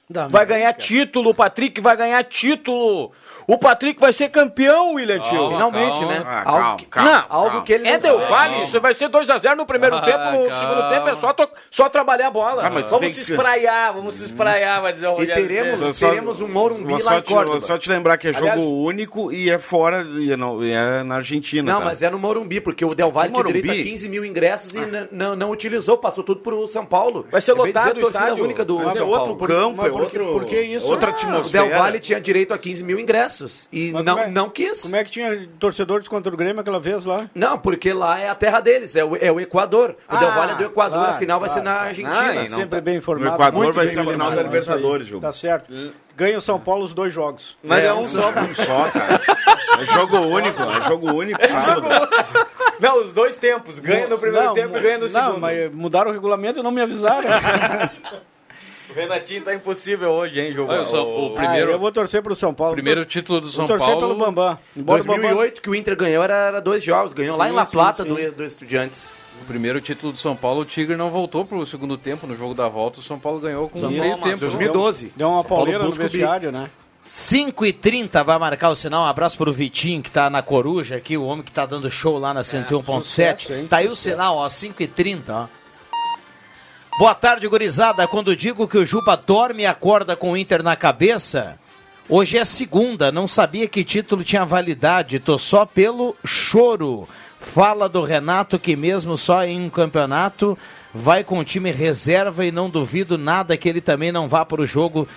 Da 0.09 0.27
Vai 0.27 0.43
América. 0.43 0.53
ganhar 0.53 0.73
título, 0.73 1.29
o 1.29 1.33
Patrick 1.33 1.79
vai 1.79 1.95
ganhar 1.95 2.21
título. 2.25 3.11
O 3.47 3.57
Patrick 3.57 3.99
vai 3.99 4.11
ser 4.13 4.29
campeão, 4.29 4.93
William 4.93 5.19
Tio. 5.19 5.47
Finalmente, 5.49 5.99
calma. 5.99 6.13
né? 6.13 6.23
Ah, 6.25 6.43
algo 6.45 6.59
calma, 6.61 6.75
que, 6.77 6.85
calma, 6.85 7.11
Não, 7.11 7.25
algo 7.29 7.61
que 7.63 7.73
ele 7.73 7.87
É 7.87 7.97
Del. 7.97 8.19
Valle, 8.19 8.61
isso 8.63 8.79
vai 8.79 8.93
ser 8.93 9.09
2x0 9.09 9.55
no 9.55 9.65
primeiro 9.65 9.95
Ah, 9.97 10.01
tempo, 10.01 10.17
no 10.19 10.47
calma. 10.49 10.55
segundo 10.59 10.89
tempo 10.89 11.07
é 11.09 11.15
só, 11.15 11.33
tro- 11.33 11.49
só 11.71 11.89
trabalhar 11.89 12.27
a 12.27 12.31
bola. 12.31 12.65
Ah, 12.65 12.69
vamos 12.69 12.99
tem 12.99 13.09
se 13.13 13.15
que 13.19 13.25
ser- 13.25 13.31
espraiar, 13.33 13.91
vamos 13.93 14.13
se 14.15 14.23
espraiar, 14.25 14.81
vai 14.81 14.93
dizer 14.93 15.07
o 15.07 15.21
E 15.21 15.27
teremos. 15.27 15.97
Só- 15.97 16.09
teremos 16.09 16.39
um 16.41 16.47
Morumbi 16.47 16.93
lá 16.93 16.99
só 16.99 17.17
em 17.17 17.21
te, 17.21 17.33
Córdoba. 17.33 17.57
vou 17.59 17.67
só 17.67 17.77
te 17.77 17.89
lembrar 17.89 18.17
que 18.17 18.27
é 18.27 18.35
Aliás- 18.35 18.59
jogo 18.59 18.71
único 18.85 19.31
e 19.31 19.49
é 19.49 19.57
fora, 19.59 20.03
e 20.03 20.31
é, 20.31 20.37
não- 20.37 20.63
e 20.63 20.71
é 20.71 21.03
na 21.03 21.15
Argentina. 21.15 21.69
Não, 21.73 21.79
tá? 21.79 21.85
mas 21.85 22.01
é 22.01 22.09
no 22.09 22.19
Morumbi, 22.19 22.61
porque 22.61 22.85
o 22.85 22.93
Del 22.95 23.11
Valle 23.11 23.31
tinha 23.33 23.43
direito 23.43 23.65
a 23.65 23.67
Morumbi? 23.69 23.89
15 23.89 24.07
mil 24.09 24.23
ingressos 24.25 24.73
e 24.75 24.79
n- 24.79 25.07
não, 25.11 25.35
não 25.35 25.49
utilizou, 25.51 25.97
passou 25.97 26.23
tudo 26.23 26.39
pro 26.41 26.65
São 26.67 26.85
Paulo. 26.85 27.25
Vai 27.31 27.41
ser 27.41 27.51
É 27.51 27.55
lotado 27.55 27.93
dizer, 27.95 28.05
o 28.05 28.09
estádio. 28.09 28.43
única 28.43 28.63
do 28.63 28.77
Mas 28.79 28.95
é 28.95 28.99
São 28.99 29.07
outro 29.09 29.35
campo, 29.35 29.81
Mas 29.93 30.01
é 30.01 30.05
por 30.05 30.11
que- 30.11 30.19
outro, 30.19 30.39
por 30.39 30.45
que 30.47 30.61
isso? 30.61 30.85
outra 30.85 31.09
O 31.09 31.13
atmosfera. 31.13 31.67
Del 31.67 31.77
Valle 31.79 31.99
tinha 31.99 32.19
direito 32.19 32.53
a 32.53 32.57
15 32.57 32.83
mil 32.83 32.99
ingressos 32.99 33.67
e 33.71 33.91
Mas 33.91 34.03
não, 34.03 34.19
é- 34.19 34.27
não 34.27 34.49
quis. 34.49 34.81
Como 34.81 34.95
é 34.95 35.03
que 35.03 35.11
tinha 35.11 35.47
torcedores 35.59 36.07
contra 36.07 36.33
o 36.33 36.37
Grêmio 36.37 36.59
aquela 36.61 36.79
vez 36.79 37.05
lá? 37.05 37.29
Não, 37.33 37.57
porque 37.57 37.93
lá 37.93 38.19
é 38.19 38.29
a 38.29 38.35
terra 38.35 38.59
deles, 38.59 38.95
é 38.95 39.03
o, 39.03 39.15
é 39.15 39.31
o 39.31 39.39
Equador. 39.39 39.91
O 39.91 39.95
Ah, 40.07 40.17
Del 40.17 40.31
Valle 40.31 40.51
é 40.51 40.55
do 40.55 40.63
Equador, 40.65 40.97
claro, 40.99 41.13
a 41.15 41.17
final 41.17 41.39
vai 41.39 41.49
ser 41.49 41.61
claro, 41.61 41.65
na 41.69 41.73
claro. 41.73 41.87
Argentina. 41.89 42.41
Ah, 42.41 42.49
não 42.49 42.57
Sempre 42.57 42.79
tá- 42.79 42.81
bem 42.81 42.97
informado. 42.97 43.29
No 43.29 43.35
Equador 43.35 43.63
muito 43.63 43.75
vai 43.75 43.87
ser 43.87 43.99
a 43.99 44.05
final 44.05 44.31
da 44.31 44.39
é. 44.41 44.43
Libertadores, 44.43 45.07
Gil. 45.07 45.19
Tá 45.19 45.31
certo. 45.31 45.71
Ganha 46.15 46.37
o 46.37 46.41
São 46.41 46.59
Paulo 46.59 46.83
os 46.85 46.93
dois 46.93 47.11
jogos. 47.11 47.57
Mas 47.63 47.83
é, 47.83 47.91
um 47.91 48.01
um 48.01 48.05
só. 48.05 48.21
só, 48.21 48.31
cara. 48.93 49.19
É 49.81 49.85
jogo 49.85 50.17
único, 50.17 50.61
é 50.61 50.81
jogo 50.81 51.11
único, 51.11 51.39
sábado. 51.47 51.87
Não, 52.79 53.01
os 53.01 53.11
dois 53.11 53.35
tempos. 53.37 53.79
Ganha 53.79 54.07
no 54.07 54.19
primeiro 54.19 54.45
Não, 54.47 54.53
tempo 54.53 54.77
e 54.77 54.81
ganha 54.81 54.97
no 54.99 55.07
não, 55.09 55.21
segundo. 55.21 55.39
mas 55.39 55.71
mudaram 55.73 56.11
o 56.11 56.13
regulamento 56.13 56.59
e 56.59 56.63
não 56.63 56.69
me 56.69 56.81
avisaram. 56.81 57.27
O 58.93 58.95
Renatinho 58.95 59.41
tá 59.41 59.55
impossível 59.55 60.11
hoje, 60.11 60.39
hein, 60.39 60.53
Gilmar? 60.53 60.79
Olha, 60.87 61.01
o 61.01 61.29
o 61.31 61.33
Ah, 61.33 61.39
primeiro, 61.39 61.71
eu 61.71 61.79
vou 61.79 61.91
torcer 61.91 62.21
pro 62.21 62.35
São 62.35 62.53
Paulo. 62.53 62.73
primeiro 62.73 63.03
título 63.05 63.41
do 63.41 63.47
São 63.49 63.65
vou 63.65 63.77
torcer 63.77 63.87
Paulo. 63.95 64.01
pelo 64.01 64.15
Bambam. 64.25 64.57
Embora 64.77 65.01
o 65.01 65.05
Bambam- 65.05 65.21
2008 65.21 65.61
que 65.61 65.69
o 65.69 65.75
Inter 65.75 65.95
ganhou 65.95 66.23
era, 66.23 66.35
era 66.35 66.61
dois 66.61 66.83
jogos, 66.83 67.11
ganhou 67.13 67.35
lá 67.35 67.47
em 67.47 67.49
Sim, 67.49 67.55
La 67.55 67.65
sim, 67.65 67.71
Plata 67.71 68.03
sim. 68.03 68.09
do, 68.09 68.31
do 68.35 68.43
Estudiantes. 68.43 69.11
O 69.41 69.45
primeiro 69.45 69.81
título 69.81 70.11
do 70.13 70.17
São 70.19 70.35
Paulo, 70.35 70.61
o 70.61 70.65
Tigre 70.65 70.95
não 70.95 71.09
voltou 71.09 71.43
pro 71.43 71.65
segundo 71.65 71.97
tempo 71.97 72.27
no 72.27 72.37
jogo 72.37 72.53
da 72.53 72.69
volta. 72.69 72.99
O 72.99 73.03
São 73.03 73.17
Paulo 73.19 73.39
ganhou 73.39 73.67
com 73.67 73.79
São 73.79 73.89
meio 73.89 74.03
Paulo, 74.03 74.23
tempo. 74.23 74.37
2012. 74.39 75.11
Deu 75.15 75.27
uma 75.27 75.41
São 75.41 75.43
Paulo 75.49 75.65
pauleira 75.65 75.83
no 75.83 75.91
vestiário, 75.91 76.51
né? 76.51 76.69
5 77.05 77.65
e 77.65 77.73
30 77.73 78.23
vai 78.23 78.37
marcar 78.37 78.69
o 78.69 78.75
sinal. 78.75 79.03
Um 79.03 79.07
abraço 79.07 79.37
pro 79.37 79.51
Vitinho, 79.51 80.01
que 80.01 80.09
tá 80.11 80.29
na 80.29 80.41
Coruja 80.41 80.95
aqui, 80.95 81.17
o 81.17 81.25
homem 81.25 81.43
que 81.43 81.51
tá 81.51 81.65
dando 81.65 81.89
show 81.91 82.17
lá 82.17 82.33
na 82.33 82.41
101.7. 82.43 83.03
sucesso, 83.03 83.53
hein? 83.53 83.67
tá 83.67 83.77
aí 83.77 83.87
o 83.87 83.95
sinal, 83.95 84.37
ó, 84.37 84.47
5 84.47 84.81
e 84.83 84.87
30 84.87 85.33
ó. 85.35 85.62
Boa 86.99 87.15
tarde, 87.15 87.47
gurizada. 87.47 88.07
Quando 88.07 88.35
digo 88.35 88.67
que 88.67 88.77
o 88.77 88.85
Juba 88.85 89.15
dorme 89.17 89.63
e 89.63 89.65
acorda 89.65 90.15
com 90.15 90.31
o 90.31 90.37
Inter 90.37 90.61
na 90.61 90.75
cabeça, 90.75 91.57
hoje 92.07 92.37
é 92.37 92.45
segunda, 92.45 93.11
não 93.11 93.27
sabia 93.27 93.67
que 93.67 93.83
título 93.83 94.23
tinha 94.23 94.45
validade, 94.45 95.19
tô 95.19 95.39
só 95.39 95.65
pelo 95.65 96.15
choro. 96.23 97.07
Fala 97.39 97.89
do 97.89 98.03
Renato 98.03 98.59
que 98.59 98.75
mesmo 98.75 99.17
só 99.17 99.43
em 99.43 99.59
um 99.59 99.69
campeonato 99.71 100.57
vai 100.93 101.23
com 101.23 101.39
o 101.39 101.43
time 101.43 101.71
reserva 101.71 102.45
e 102.45 102.51
não 102.51 102.69
duvido 102.69 103.17
nada 103.17 103.57
que 103.57 103.67
ele 103.67 103.81
também 103.81 104.11
não 104.11 104.29
vá 104.29 104.45
para 104.45 104.61
o 104.61 104.67
jogo 104.67 105.07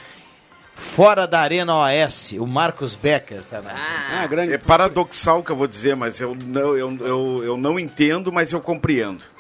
fora 0.74 1.26
da 1.26 1.40
Arena 1.40 1.74
OS. 1.76 2.32
O 2.38 2.46
Marcos 2.46 2.94
Becker 2.94 3.44
tá 3.44 3.60
na... 3.60 3.72
Ah, 4.14 4.26
grande. 4.26 4.54
É 4.54 4.58
paradoxal 4.58 5.40
o 5.40 5.42
que 5.44 5.50
eu 5.52 5.56
vou 5.56 5.66
dizer, 5.66 5.94
mas 5.94 6.20
eu 6.20 6.34
não, 6.34 6.74
eu, 6.74 6.96
eu, 7.00 7.44
eu 7.44 7.56
não 7.58 7.78
entendo, 7.78 8.32
mas 8.32 8.50
eu 8.50 8.60
compreendo. 8.62 9.35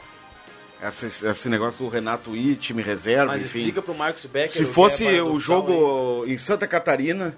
Essa, 0.80 1.06
esse 1.06 1.48
negócio 1.48 1.82
do 1.82 1.88
Renato 1.88 2.36
ir, 2.36 2.56
time 2.56 2.82
reserva, 2.82 3.26
Mas 3.32 3.42
enfim. 3.42 3.60
explica 3.60 3.82
pro 3.82 3.94
Marcos 3.94 4.26
Becker. 4.26 4.52
Se 4.52 4.64
fosse 4.64 5.06
é 5.06 5.22
o 5.22 5.38
jogo 5.38 6.24
em 6.26 6.36
Santa 6.36 6.66
Catarina, 6.66 7.36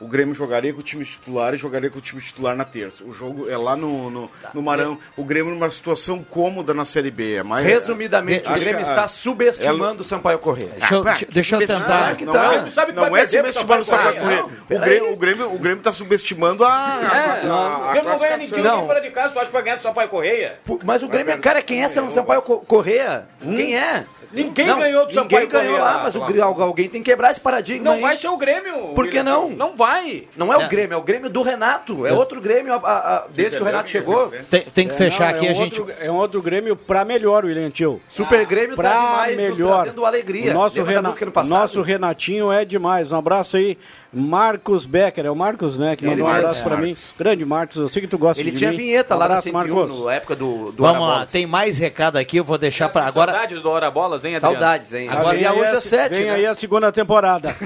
o 0.00 0.06
Grêmio 0.08 0.34
jogaria 0.34 0.72
com 0.72 0.80
o 0.80 0.82
time 0.82 1.04
titular 1.04 1.52
e 1.54 1.56
jogaria 1.56 1.90
com 1.90 1.98
o 1.98 2.00
time 2.00 2.20
titular 2.20 2.56
na 2.56 2.64
terça. 2.64 3.04
O 3.04 3.12
jogo 3.12 3.48
é 3.50 3.56
lá 3.56 3.76
no, 3.76 4.10
no, 4.10 4.30
no 4.54 4.62
Marão. 4.62 4.98
O 5.16 5.24
Grêmio 5.24 5.52
numa 5.52 5.70
situação 5.70 6.24
cômoda 6.24 6.72
na 6.72 6.84
Série 6.84 7.10
B. 7.10 7.34
É 7.34 7.42
mais, 7.42 7.66
Resumidamente, 7.66 8.46
Acho 8.48 8.56
o 8.56 8.60
Grêmio 8.60 8.82
que, 8.84 8.90
está 8.90 9.06
subestimando 9.08 10.02
o 10.02 10.04
Sampaio 10.04 10.38
Corrêa. 10.38 10.70
Deixa 10.78 10.94
eu, 10.94 11.00
Ah, 11.06 11.16
deixa- 11.30 11.56
eu 11.56 11.66
tentar... 11.66 12.16
que 12.16 12.24
Não 12.24 12.32
tá. 12.32 12.54
é, 12.66 12.70
Sabe 12.70 12.92
não 12.92 13.14
é 13.16 13.24
subestimando 13.24 13.82
o 13.82 13.84
Sampaio 13.84 14.16
não. 14.24 14.76
O. 14.76 14.80
Grêmio, 14.80 15.12
o, 15.12 15.16
Grêmio, 15.16 15.54
o 15.54 15.58
Grêmio 15.58 15.78
está 15.78 15.92
subestimando 15.92 16.64
a, 16.64 16.68
a, 16.70 17.16
É, 17.16 17.46
a, 17.46 17.52
a 17.52 17.88
o 17.88 17.92
Grêmio 17.92 18.10
não 18.10 18.18
ganha 18.18 18.36
ninguém 18.36 18.62
Não. 18.62 18.86
fora 18.86 19.00
de 19.00 19.10
casa, 19.10 19.34
tu 19.34 19.38
acha 19.38 19.46
que 19.48 19.52
vai 19.52 19.62
ganhar 19.62 19.76
do 19.76 19.82
Sampaio 19.82 20.08
Correia? 20.08 20.58
Mas 20.84 21.02
o 21.02 21.08
Grêmio, 21.08 21.38
cara, 21.38 21.60
quem 21.62 21.82
é 21.84 21.88
São 21.88 22.08
Sampaio 22.10 22.42
Co- 22.42 22.58
Correia? 22.60 23.26
Quem 23.40 23.76
é? 23.78 24.04
Ninguém 24.32 24.66
ganhou 24.66 25.06
do 25.06 25.14
Ninguém 25.14 25.40
Sampaio 25.40 25.48
ganhou 25.48 25.78
lá, 25.78 25.96
lá, 25.96 26.02
mas 26.04 26.14
o 26.14 26.20
lá. 26.20 26.44
Alguém 26.64 26.88
tem 26.88 27.02
que 27.02 27.10
quebrar 27.10 27.30
esse 27.32 27.40
paradigma 27.40 27.84
Não 27.84 27.92
aí. 27.94 28.00
vai 28.00 28.16
ser 28.16 28.28
o 28.28 28.36
Grêmio. 28.36 28.88
Por 28.94 29.08
que 29.08 29.22
não? 29.22 29.50
Não 29.50 29.74
vai. 29.74 30.24
Não 30.36 30.52
é 30.52 30.56
o 30.56 30.62
É. 30.62 30.68
Grêmio, 30.68 30.94
é 30.94 30.96
o 30.96 31.02
Grêmio 31.02 31.28
do 31.28 31.42
Renato. 31.42 32.06
É 32.06 32.12
outro 32.12 32.40
Grêmio 32.40 32.72
a- 32.72 32.76
a- 32.76 33.16
a- 33.16 33.24
desde 33.30 33.56
que 33.56 33.62
o 33.62 33.66
Renato 33.66 33.90
chegou. 33.90 34.32
Tem, 34.50 34.62
tem 34.62 34.88
que 34.88 34.94
fechar 34.94 35.30
Não, 35.32 35.36
aqui, 35.36 35.46
é 35.46 35.50
a 35.50 35.52
um 35.52 35.56
gente... 35.56 35.80
Outro, 35.80 35.94
é 36.00 36.10
um 36.10 36.16
outro 36.16 36.40
Grêmio 36.42 36.76
pra 36.76 37.04
melhor, 37.04 37.44
William 37.44 37.70
Tio. 37.70 38.00
Super 38.08 38.46
Grêmio 38.46 38.76
tá 38.76 38.82
Pra 38.82 38.92
demais, 38.92 39.36
nos 39.36 39.58
melhor. 39.58 39.74
trazendo 39.82 40.06
alegria. 40.06 40.50
O 40.50 40.54
nosso, 40.54 40.82
Rena- 40.82 41.02
música 41.08 41.26
no 41.26 41.32
passado? 41.32 41.58
nosso 41.60 41.82
Renatinho 41.82 42.52
é 42.52 42.64
demais. 42.64 43.10
Um 43.12 43.16
abraço 43.16 43.56
aí, 43.56 43.76
Marcos 44.12 44.86
Becker. 44.86 45.24
É 45.26 45.30
o 45.30 45.36
Marcos, 45.36 45.76
né? 45.78 45.94
Que 45.96 46.04
Ele 46.04 46.10
mandou 46.16 46.26
um 46.26 46.30
abraço 46.30 46.60
É, 46.60 46.64
pra 46.64 46.76
mim. 46.76 46.96
Grande 47.18 47.44
Marcos, 47.44 47.76
eu 47.76 47.88
sei 47.88 48.02
que 48.02 48.08
tu 48.08 48.18
gosta 48.18 48.40
Ele 48.42 48.50
de 48.50 48.58
tinha 48.58 48.70
mim. 48.70 48.76
vinheta 48.76 49.14
Um 49.14 49.18
lá 49.18 49.24
na 49.28 49.34
abraço, 49.36 49.42
101, 49.50 49.74
Marcos. 49.76 50.04
na 50.04 50.12
época 50.14 50.36
do, 50.36 50.72
do 50.72 50.82
Vamos 50.82 51.08
lá, 51.08 51.26
tem 51.26 51.46
mais 51.46 51.78
recado 51.78 52.16
aqui, 52.16 52.38
eu 52.38 52.44
vou 52.44 52.58
deixar 52.58 52.88
para 52.88 53.06
agora... 53.06 53.32
Saudades 53.32 53.62
do 53.62 53.70
Hora 53.70 53.90
Bolas, 53.90 54.24
hein, 54.24 54.34
Adriano? 54.36 54.54
Saudades, 54.56 54.92
hein? 54.94 55.08
Agora 55.08 55.36
vem 55.38 55.48
hoje 55.48 55.60
aí 55.60 55.64
a- 55.66 55.72
às 55.76 55.84
sete, 55.84 56.16
Vem 56.16 56.26
né? 56.26 56.32
aí 56.32 56.46
a 56.46 56.54
segunda 56.54 56.90
temporada. 56.92 57.54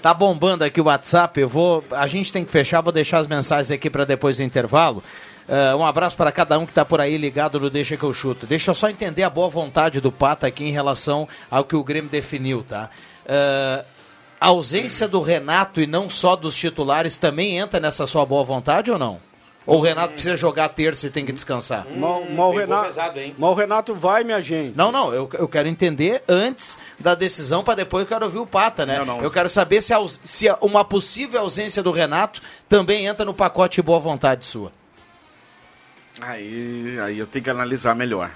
Tá 0.00 0.14
bombando 0.14 0.62
aqui 0.62 0.80
o 0.80 0.84
WhatsApp. 0.84 1.40
Eu 1.40 1.48
vou, 1.48 1.82
a 1.90 2.06
gente 2.06 2.32
tem 2.32 2.44
que 2.44 2.52
fechar. 2.52 2.80
Vou 2.80 2.92
deixar 2.92 3.18
as 3.18 3.26
mensagens 3.26 3.70
aqui 3.72 3.90
para 3.90 4.04
depois 4.04 4.36
do 4.36 4.44
intervalo. 4.44 5.02
Ah, 5.48 5.74
um 5.76 5.84
abraço 5.84 6.16
para 6.16 6.30
cada 6.30 6.56
um 6.56 6.64
que 6.64 6.70
está 6.70 6.84
por 6.84 7.00
aí 7.00 7.16
ligado 7.16 7.58
no 7.58 7.68
Deixa 7.68 7.96
que 7.96 8.04
eu 8.04 8.14
chuto. 8.14 8.46
Deixa 8.46 8.70
eu 8.70 8.76
só 8.76 8.88
entender 8.88 9.24
a 9.24 9.28
boa 9.30 9.48
vontade 9.50 10.00
do 10.00 10.12
Pata 10.12 10.46
aqui 10.46 10.64
em 10.64 10.70
relação 10.70 11.26
ao 11.50 11.64
que 11.64 11.74
o 11.74 11.82
Grêmio 11.82 12.08
definiu, 12.08 12.62
tá? 12.66 12.88
Ah, 13.28 13.84
a 14.40 14.46
ausência 14.48 15.06
do 15.08 15.20
Renato 15.20 15.80
e 15.80 15.86
não 15.86 16.08
só 16.08 16.36
dos 16.36 16.54
titulares 16.54 17.16
também 17.18 17.58
entra 17.58 17.78
nessa 17.80 18.06
sua 18.06 18.24
boa 18.24 18.44
vontade 18.44 18.90
ou 18.90 18.98
não? 18.98 19.20
Ou 19.66 19.80
o 19.80 19.82
Renato 19.82 20.14
precisa 20.14 20.34
jogar 20.34 20.70
terça 20.70 21.06
e 21.06 21.10
tem 21.10 21.26
que 21.26 21.32
descansar? 21.32 21.86
Mal, 21.94 22.24
mal, 22.24 22.50
pegou 22.52 22.52
Renato, 22.60 22.86
pesado, 22.86 23.20
hein? 23.20 23.34
mal 23.36 23.52
Renato 23.54 23.94
vai, 23.94 24.24
minha 24.24 24.40
gente. 24.40 24.74
Não, 24.74 24.90
não, 24.90 25.12
eu, 25.12 25.28
eu 25.34 25.46
quero 25.46 25.68
entender 25.68 26.22
antes 26.26 26.78
da 26.98 27.14
decisão 27.14 27.62
para 27.62 27.74
depois 27.74 28.02
eu 28.04 28.08
quero 28.08 28.24
ouvir 28.24 28.38
o 28.38 28.46
Pata, 28.46 28.86
né? 28.86 28.98
Não, 29.00 29.04
não. 29.04 29.22
Eu 29.22 29.30
quero 29.30 29.50
saber 29.50 29.82
se, 29.82 29.92
a 29.92 29.98
se 30.24 30.46
uma 30.62 30.86
possível 30.86 31.40
ausência 31.40 31.82
do 31.82 31.90
Renato 31.90 32.40
também 32.66 33.04
entra 33.04 33.26
no 33.26 33.34
pacote 33.34 33.82
boa 33.82 34.00
vontade 34.00 34.46
sua. 34.46 34.72
Aí, 36.20 36.98
aí 37.00 37.18
eu 37.18 37.26
tenho 37.26 37.44
que 37.44 37.50
analisar 37.50 37.94
melhor. 37.94 38.30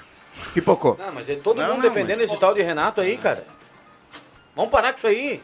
Pipocou. 0.52 0.96
Não, 0.98 1.12
mas 1.12 1.28
é 1.28 1.34
todo 1.36 1.56
Não, 1.56 1.64
mundo 1.68 1.74
não, 1.76 1.82
defendendo 1.82 2.18
mas- 2.18 2.30
esse 2.30 2.36
tal 2.38 2.52
de 2.54 2.62
Renato 2.62 3.00
aí, 3.00 3.16
cara. 3.16 3.46
Vamos 4.54 4.70
parar 4.70 4.92
com 4.92 4.98
isso 4.98 5.06
aí. 5.06 5.42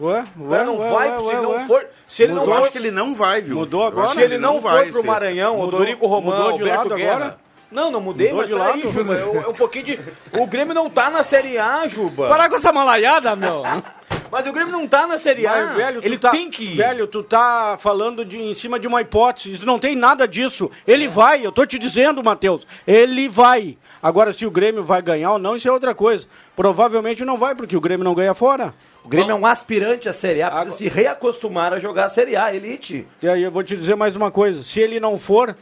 Ué, 0.00 0.24
O 0.38 0.48
cara 0.48 0.64
não 0.64 0.78
ué, 0.78 0.90
vai, 0.90 1.10
ué, 1.10 1.16
se 1.18 1.22
ué, 1.24 1.32
ele 1.32 1.42
não 1.42 1.50
ué. 1.50 1.66
for. 1.66 1.86
Se 2.08 2.22
ele 2.22 2.32
Eu 2.32 2.36
não 2.36 2.44
for. 2.44 2.52
acho 2.58 2.70
que 2.72 2.78
ele 2.78 2.90
não 2.90 3.14
vai, 3.14 3.42
viu? 3.42 3.56
Mudou 3.56 3.80
Eu 3.82 3.86
agora? 3.88 4.08
Se 4.08 4.14
que 4.14 4.20
ele 4.20 4.38
não 4.38 4.62
for 4.62 4.86
pro. 4.90 5.04
Maranhão, 5.06 5.54
o 5.56 5.62
Mudou- 5.64 5.80
Dorico 5.80 6.06
Romão, 6.06 6.30
mudou 6.36 6.52
de 6.52 6.62
Alberto 6.62 6.78
lado 6.88 6.94
Guerra. 6.94 7.14
agora? 7.16 7.38
Não, 7.70 7.90
não 7.90 8.00
mudei, 8.00 8.32
Mudou 8.32 8.40
mas 8.40 8.48
de 8.48 8.54
peraí, 8.54 8.82
lado? 8.84 8.92
Juba, 8.92 9.14
é, 9.14 9.44
é 9.44 9.48
um 9.48 9.52
pouquinho 9.52 9.84
de... 9.84 10.00
O 10.40 10.46
Grêmio 10.46 10.72
não 10.72 10.88
tá 10.88 11.10
na 11.10 11.22
Série 11.22 11.58
A, 11.58 11.86
Juba. 11.86 12.26
Parar 12.28 12.48
com 12.48 12.56
essa 12.56 12.72
malaiada, 12.72 13.36
meu. 13.36 13.62
Mas 14.30 14.46
o 14.46 14.52
Grêmio 14.52 14.70
não 14.72 14.86
tá 14.86 15.06
na 15.06 15.16
Série 15.16 15.46
A. 15.46 15.66
Mas, 15.66 15.76
velho, 15.76 16.00
ele 16.04 16.18
tá, 16.18 16.30
tem 16.30 16.50
que 16.50 16.62
ir. 16.64 16.76
Velho, 16.76 17.06
tu 17.06 17.22
tá 17.22 17.78
falando 17.80 18.26
de, 18.26 18.38
em 18.38 18.54
cima 18.54 18.78
de 18.78 18.86
uma 18.86 19.00
hipótese. 19.00 19.52
Isso 19.52 19.64
não 19.64 19.78
tem 19.78 19.96
nada 19.96 20.28
disso. 20.28 20.70
Ele 20.86 21.08
vai, 21.08 21.44
eu 21.44 21.50
tô 21.50 21.64
te 21.64 21.78
dizendo, 21.78 22.22
Matheus. 22.22 22.66
Ele 22.86 23.26
vai. 23.26 23.78
Agora, 24.02 24.34
se 24.34 24.44
o 24.44 24.50
Grêmio 24.50 24.84
vai 24.84 25.00
ganhar 25.00 25.32
ou 25.32 25.38
não, 25.38 25.56
isso 25.56 25.66
é 25.66 25.72
outra 25.72 25.94
coisa. 25.94 26.26
Provavelmente 26.54 27.24
não 27.24 27.38
vai, 27.38 27.54
porque 27.54 27.74
o 27.74 27.80
Grêmio 27.80 28.04
não 28.04 28.14
ganha 28.14 28.34
fora. 28.34 28.74
O 29.08 29.10
Grêmio 29.10 29.32
é 29.32 29.34
um 29.34 29.46
aspirante 29.46 30.06
à 30.06 30.12
Série 30.12 30.42
A, 30.42 30.48
precisa 30.50 30.66
Agora- 30.68 30.76
se 30.76 30.86
reacostumar 30.86 31.72
a 31.72 31.78
jogar 31.78 32.04
a 32.04 32.10
Série 32.10 32.36
A, 32.36 32.54
elite. 32.54 33.08
E 33.22 33.26
aí 33.26 33.42
eu 33.42 33.50
vou 33.50 33.64
te 33.64 33.74
dizer 33.74 33.96
mais 33.96 34.14
uma 34.14 34.30
coisa. 34.30 34.62
Se 34.62 34.80
ele 34.80 35.00
não 35.00 35.18
for, 35.18 35.56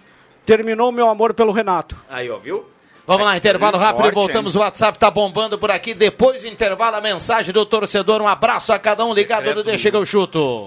terminou 0.45 0.89
o 0.89 0.93
meu 0.93 1.09
amor 1.09 1.33
pelo 1.33 1.53
Renato. 1.53 1.95
Aí, 2.11 2.29
ó, 2.29 2.39
viu? 2.39 2.67
Vamos 3.07 3.25
lá, 3.25 3.37
intervalo 3.37 3.79
rápido, 3.79 4.03
forte, 4.03 4.15
voltamos. 4.17 4.57
O 4.57 4.59
WhatsApp 4.59 4.99
tá 4.99 5.09
bombando 5.13 5.57
por 5.57 5.71
aqui. 5.71 5.95
Depois 5.95 6.43
do 6.43 6.49
intervalo, 6.49 6.97
a 6.97 7.01
mensagem 7.01 7.53
do 7.55 7.65
torcedor. 7.65 8.21
Um 8.21 8.27
abraço 8.27 8.73
a 8.73 8.81
cada 8.81 9.05
um 9.05 9.15
ligado 9.15 9.55
no 9.55 9.63
Deixa 9.63 9.93
que 9.93 9.97
eu 9.97 10.05
chuto. 10.05 10.67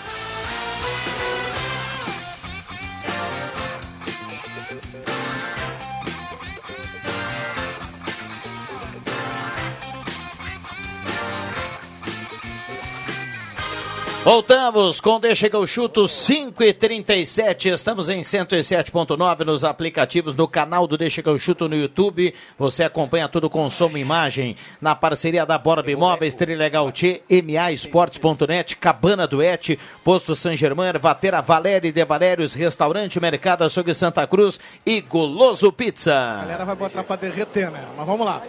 Voltamos 14.23 15.01
com 15.01 15.19
Deixa 15.19 15.49
que 15.49 15.55
eu 15.55 15.65
chuto 15.65 16.07
5 16.07 16.63
e 16.63 16.71
37 16.71 17.69
Estamos 17.69 18.07
em 18.07 18.21
107.9 18.21 19.43
nos 19.43 19.63
aplicativos 19.63 20.35
no 20.35 20.47
canal 20.47 20.85
do 20.85 20.95
Deixa 20.95 21.23
que 21.23 21.27
eu 21.27 21.39
chuto 21.39 21.67
no 21.67 21.75
YouTube. 21.75 22.31
Você 22.55 22.83
acompanha 22.83 23.27
tudo 23.27 23.49
com 23.49 23.67
som 23.71 23.89
e 23.97 23.99
imagem 23.99 24.55
na 24.79 24.93
parceria 24.93 25.43
da 25.43 25.57
Borba 25.57 25.89
Imóveis, 25.89 26.35
Trilegal 26.35 26.91
T, 26.91 27.23
MA 27.43 27.71
Esportes.net, 27.71 28.77
Cabana 28.77 29.25
Duete, 29.25 29.79
Posto 30.03 30.35
San 30.35 30.55
Germán, 30.55 30.89
Ervatera 30.89 31.41
Valéria 31.41 31.91
de 31.91 32.05
Valérios, 32.05 32.53
Restaurante 32.53 33.19
Mercado 33.19 33.63
Açougue 33.63 33.95
Santa 33.95 34.27
Cruz 34.27 34.59
e 34.85 35.01
Goloso 35.01 35.69
A 35.69 35.73
Pizza. 35.73 36.37
galera 36.41 36.65
vai 36.65 36.75
botar 36.75 37.03
pra 37.03 37.15
derreter, 37.15 37.71
né? 37.71 37.83
Mas 37.97 38.05
vamos 38.05 38.25
lá. 38.27 38.43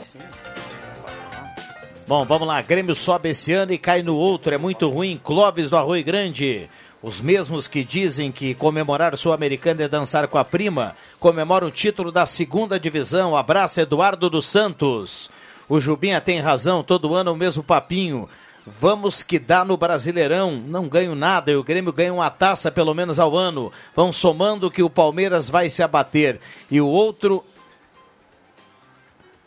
Bom, 2.12 2.27
vamos 2.27 2.46
lá. 2.46 2.61
Grêmio 2.61 2.94
sobe 2.94 3.31
esse 3.31 3.55
ano 3.55 3.72
e 3.72 3.79
cai 3.79 4.03
no 4.03 4.14
outro. 4.14 4.53
É 4.53 4.59
muito 4.59 4.87
ruim. 4.87 5.18
Clóvis 5.25 5.70
do 5.70 5.79
Arroio 5.79 6.05
Grande. 6.05 6.68
Os 7.03 7.22
mesmos 7.22 7.66
que 7.66 7.83
dizem 7.83 8.31
que 8.31 8.55
comemorar 8.55 9.16
Sul-Americana 9.16 9.85
é 9.85 9.88
dançar 9.88 10.29
com 10.29 10.37
a 10.37 10.44
prima, 10.44 10.94
comemoram 11.18 11.68
o 11.68 11.70
título 11.70 12.12
da 12.12 12.27
segunda 12.27 12.79
divisão. 12.79 13.35
Abraço, 13.35 13.81
Eduardo 13.81 14.29
dos 14.29 14.44
Santos. 14.46 15.31
O 15.66 15.81
Jubinha 15.81 16.20
tem 16.20 16.38
razão, 16.38 16.83
todo 16.83 17.14
ano 17.14 17.33
o 17.33 17.37
mesmo 17.37 17.62
papinho. 17.62 18.29
Vamos 18.66 19.22
que 19.22 19.38
dá 19.38 19.64
no 19.64 19.79
Brasileirão, 19.79 20.62
não 20.66 20.88
ganho 20.88 21.14
nada 21.14 21.51
e 21.51 21.57
o 21.57 21.64
Grêmio 21.64 21.94
ganha 21.94 22.12
uma 22.12 22.29
taça 22.29 22.70
pelo 22.70 22.92
menos 22.92 23.18
ao 23.18 23.35
ano. 23.35 23.72
Vão 23.96 24.12
somando 24.12 24.70
que 24.70 24.83
o 24.83 24.90
Palmeiras 24.90 25.48
vai 25.48 25.70
se 25.70 25.83
abater. 25.83 26.38
E 26.70 26.79
o 26.79 26.87
outro. 26.88 27.42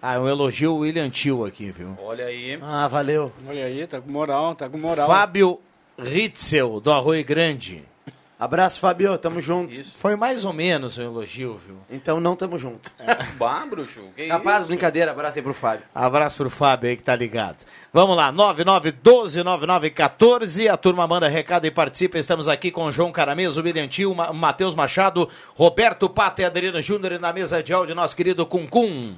Ah, 0.07 0.19
um 0.19 0.27
elogio 0.29 0.73
o 0.73 0.77
William 0.79 1.09
Tio 1.09 1.45
aqui, 1.45 1.71
viu? 1.71 1.97
Olha 2.03 2.25
aí. 2.25 2.59
Ah, 2.61 2.87
valeu. 2.87 3.31
Olha 3.47 3.65
aí, 3.65 3.87
tá 3.87 3.99
com 3.99 4.11
moral, 4.11 4.53
tá 4.53 4.69
com 4.69 4.77
moral. 4.77 5.07
Fábio 5.07 5.59
Ritzel, 5.97 6.79
do 6.79 6.91
Arroio 6.91 7.25
Grande. 7.25 7.83
Abraço, 8.37 8.81
Fabio, 8.81 9.17
tamo 9.17 9.41
junto. 9.41 9.81
Foi 9.95 10.17
mais 10.17 10.43
ou 10.43 10.51
menos 10.51 10.97
um 10.97 11.01
elogio, 11.03 11.53
viu? 11.65 11.77
Então 11.89 12.19
não 12.19 12.35
tamo 12.35 12.57
junto. 12.59 12.91
Bah, 13.37 13.65
bruxo. 13.65 14.01
Que 14.15 14.27
Capaz, 14.27 14.57
isso? 14.59 14.67
brincadeira, 14.67 15.11
abraço 15.11 15.37
aí 15.39 15.41
pro 15.41 15.53
Fábio. 15.53 15.85
Abraço 15.95 16.35
pro 16.37 16.49
Fábio 16.49 16.89
aí 16.89 16.97
que 16.97 17.03
tá 17.03 17.15
ligado. 17.15 17.63
Vamos 17.93 18.17
lá, 18.17 18.31
99129914. 18.33 20.69
A 20.69 20.75
turma 20.77 21.07
manda 21.07 21.29
recado 21.29 21.65
e 21.65 21.71
participa. 21.71 22.17
Estamos 22.19 22.49
aqui 22.49 22.69
com 22.71 22.83
o 22.85 22.91
João 22.91 23.09
Carameso, 23.11 23.61
William 23.61 23.87
Tio, 23.87 24.13
Ma- 24.13 24.33
Matheus 24.33 24.75
Machado, 24.75 25.29
Roberto 25.55 26.09
Pata 26.09 26.41
e 26.41 26.45
Adriano 26.45 26.81
Júnior 26.81 27.13
e 27.13 27.17
na 27.17 27.31
mesa 27.31 27.63
de 27.63 27.71
áudio, 27.73 27.95
nosso 27.95 28.15
querido 28.15 28.45
Cuncum. 28.45 29.15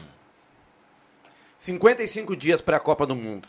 55 1.57 2.35
dias 2.35 2.61
pra 2.61 2.79
Copa 2.79 3.05
do 3.05 3.15
Mundo. 3.15 3.47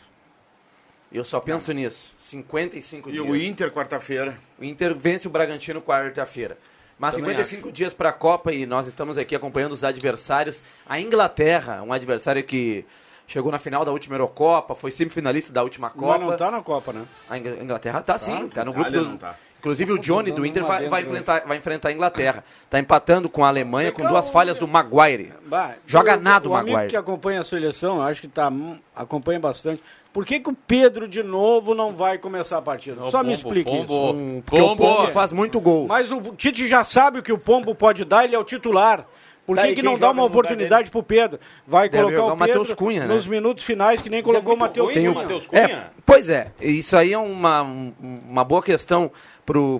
Eu 1.11 1.25
só 1.25 1.39
penso 1.39 1.71
nisso. 1.71 2.13
55 2.19 3.09
E 3.09 3.13
dias. 3.13 3.25
o 3.25 3.35
Inter, 3.35 3.71
quarta-feira. 3.71 4.37
O 4.59 4.63
Inter 4.63 4.95
vence 4.95 5.27
o 5.27 5.31
Bragantino 5.31 5.81
quarta-feira. 5.81 6.57
Mas 6.99 7.15
Também 7.15 7.29
55 7.31 7.71
dias 7.71 7.93
para 7.93 8.09
a 8.09 8.13
Copa 8.13 8.53
e 8.53 8.65
nós 8.65 8.85
estamos 8.85 9.17
aqui 9.17 9.35
acompanhando 9.35 9.71
os 9.71 9.83
adversários. 9.83 10.63
A 10.85 10.99
Inglaterra, 10.99 11.81
um 11.81 11.93
adversário 11.93 12.43
que 12.43 12.85
chegou 13.25 13.51
na 13.51 13.57
final 13.57 13.85
da 13.85 13.91
última 13.91 14.15
Eurocopa, 14.15 14.75
foi 14.75 14.91
semifinalista 14.91 15.51
da 15.53 15.63
última 15.63 15.89
Copa. 15.89 16.17
Mas 16.19 16.29
não 16.29 16.37
tá 16.37 16.51
na 16.51 16.61
Copa, 16.61 16.91
né? 16.91 17.05
A 17.29 17.37
Ingl- 17.37 17.61
Inglaterra 17.61 18.01
tá 18.01 18.19
sim, 18.19 18.49
tá 18.49 18.65
no 18.65 18.73
grupo 18.73 18.91
dos... 18.91 19.07
não 19.07 19.17
tá. 19.17 19.35
Inclusive 19.59 19.91
o 19.91 19.99
Johnny 19.99 20.31
do 20.31 20.45
Inter 20.45 20.63
vai, 20.63 20.87
vai 20.87 21.01
enfrentar, 21.01 21.43
vai 21.45 21.57
enfrentar 21.57 21.89
a 21.89 21.91
Inglaterra. 21.91 22.43
Tá 22.69 22.79
empatando 22.79 23.29
com 23.29 23.43
a 23.43 23.49
Alemanha 23.49 23.91
com 23.91 24.07
duas 24.07 24.29
falhas 24.29 24.57
do 24.57 24.67
Maguire. 24.67 25.33
Joga 25.85 26.15
nada 26.15 26.47
o 26.47 26.53
o 26.53 26.55
amigo 26.55 26.73
Maguire. 26.73 26.89
que 26.89 26.97
acompanha 26.97 27.41
a 27.41 27.43
seleção, 27.43 28.01
acho 28.01 28.21
que 28.21 28.27
tá, 28.27 28.47
hum, 28.47 28.77
acompanha 28.95 29.39
bastante. 29.39 29.83
Por 30.13 30.25
que, 30.25 30.39
que 30.39 30.49
o 30.49 30.53
Pedro 30.53 31.07
de 31.07 31.21
novo 31.21 31.75
não 31.75 31.93
vai 31.93 32.17
começar 32.17 32.57
a 32.57 32.61
partida? 32.61 32.99
Não, 32.99 33.11
Só 33.11 33.21
me 33.23 33.33
explique 33.33 33.69
Pombo. 33.69 33.83
isso. 33.83 34.13
Hum, 34.15 34.41
Porque 34.45 34.61
o 34.61 34.75
Pombo 34.75 35.07
faz 35.09 35.31
muito 35.31 35.59
gol. 35.59 35.87
Mas 35.87 36.11
o 36.11 36.19
Tite 36.35 36.65
já 36.65 36.83
sabe 36.83 37.19
o 37.19 37.23
que 37.23 37.31
o 37.31 37.37
Pombo 37.37 37.75
pode 37.75 38.03
dar, 38.05 38.23
ele 38.23 38.35
é 38.35 38.39
o 38.39 38.43
titular. 38.43 39.05
Por 39.49 39.55
Tá, 39.55 39.63
que, 39.63 39.69
e 39.69 39.75
que 39.75 39.81
não 39.81 39.97
dá 39.97 40.11
uma 40.11 40.23
oportunidade 40.23 40.91
pro 40.91 41.01
Pedro? 41.01 41.39
Vai 41.65 41.89
Deve 41.89 42.03
colocar 42.03 42.23
o 42.25 42.35
o 42.35 42.37
Matheus 42.37 42.71
Cunha, 42.71 43.07
né? 43.07 43.15
nos 43.15 43.25
minutos 43.25 43.63
finais, 43.63 43.99
que 43.99 44.07
nem 44.07 44.21
colocou 44.21 44.53
o 44.53 44.57
Matheus 44.57 44.93
Cunha. 44.93 45.11
o- 45.11 45.55
É, 45.55 45.87
pois 46.05 46.29
é, 46.29 46.51
isso 46.61 46.95
aí 46.95 47.13
é 47.13 47.17
uma, 47.17 47.63
uma 47.99 48.43
boa 48.43 48.61
questão 48.61 49.11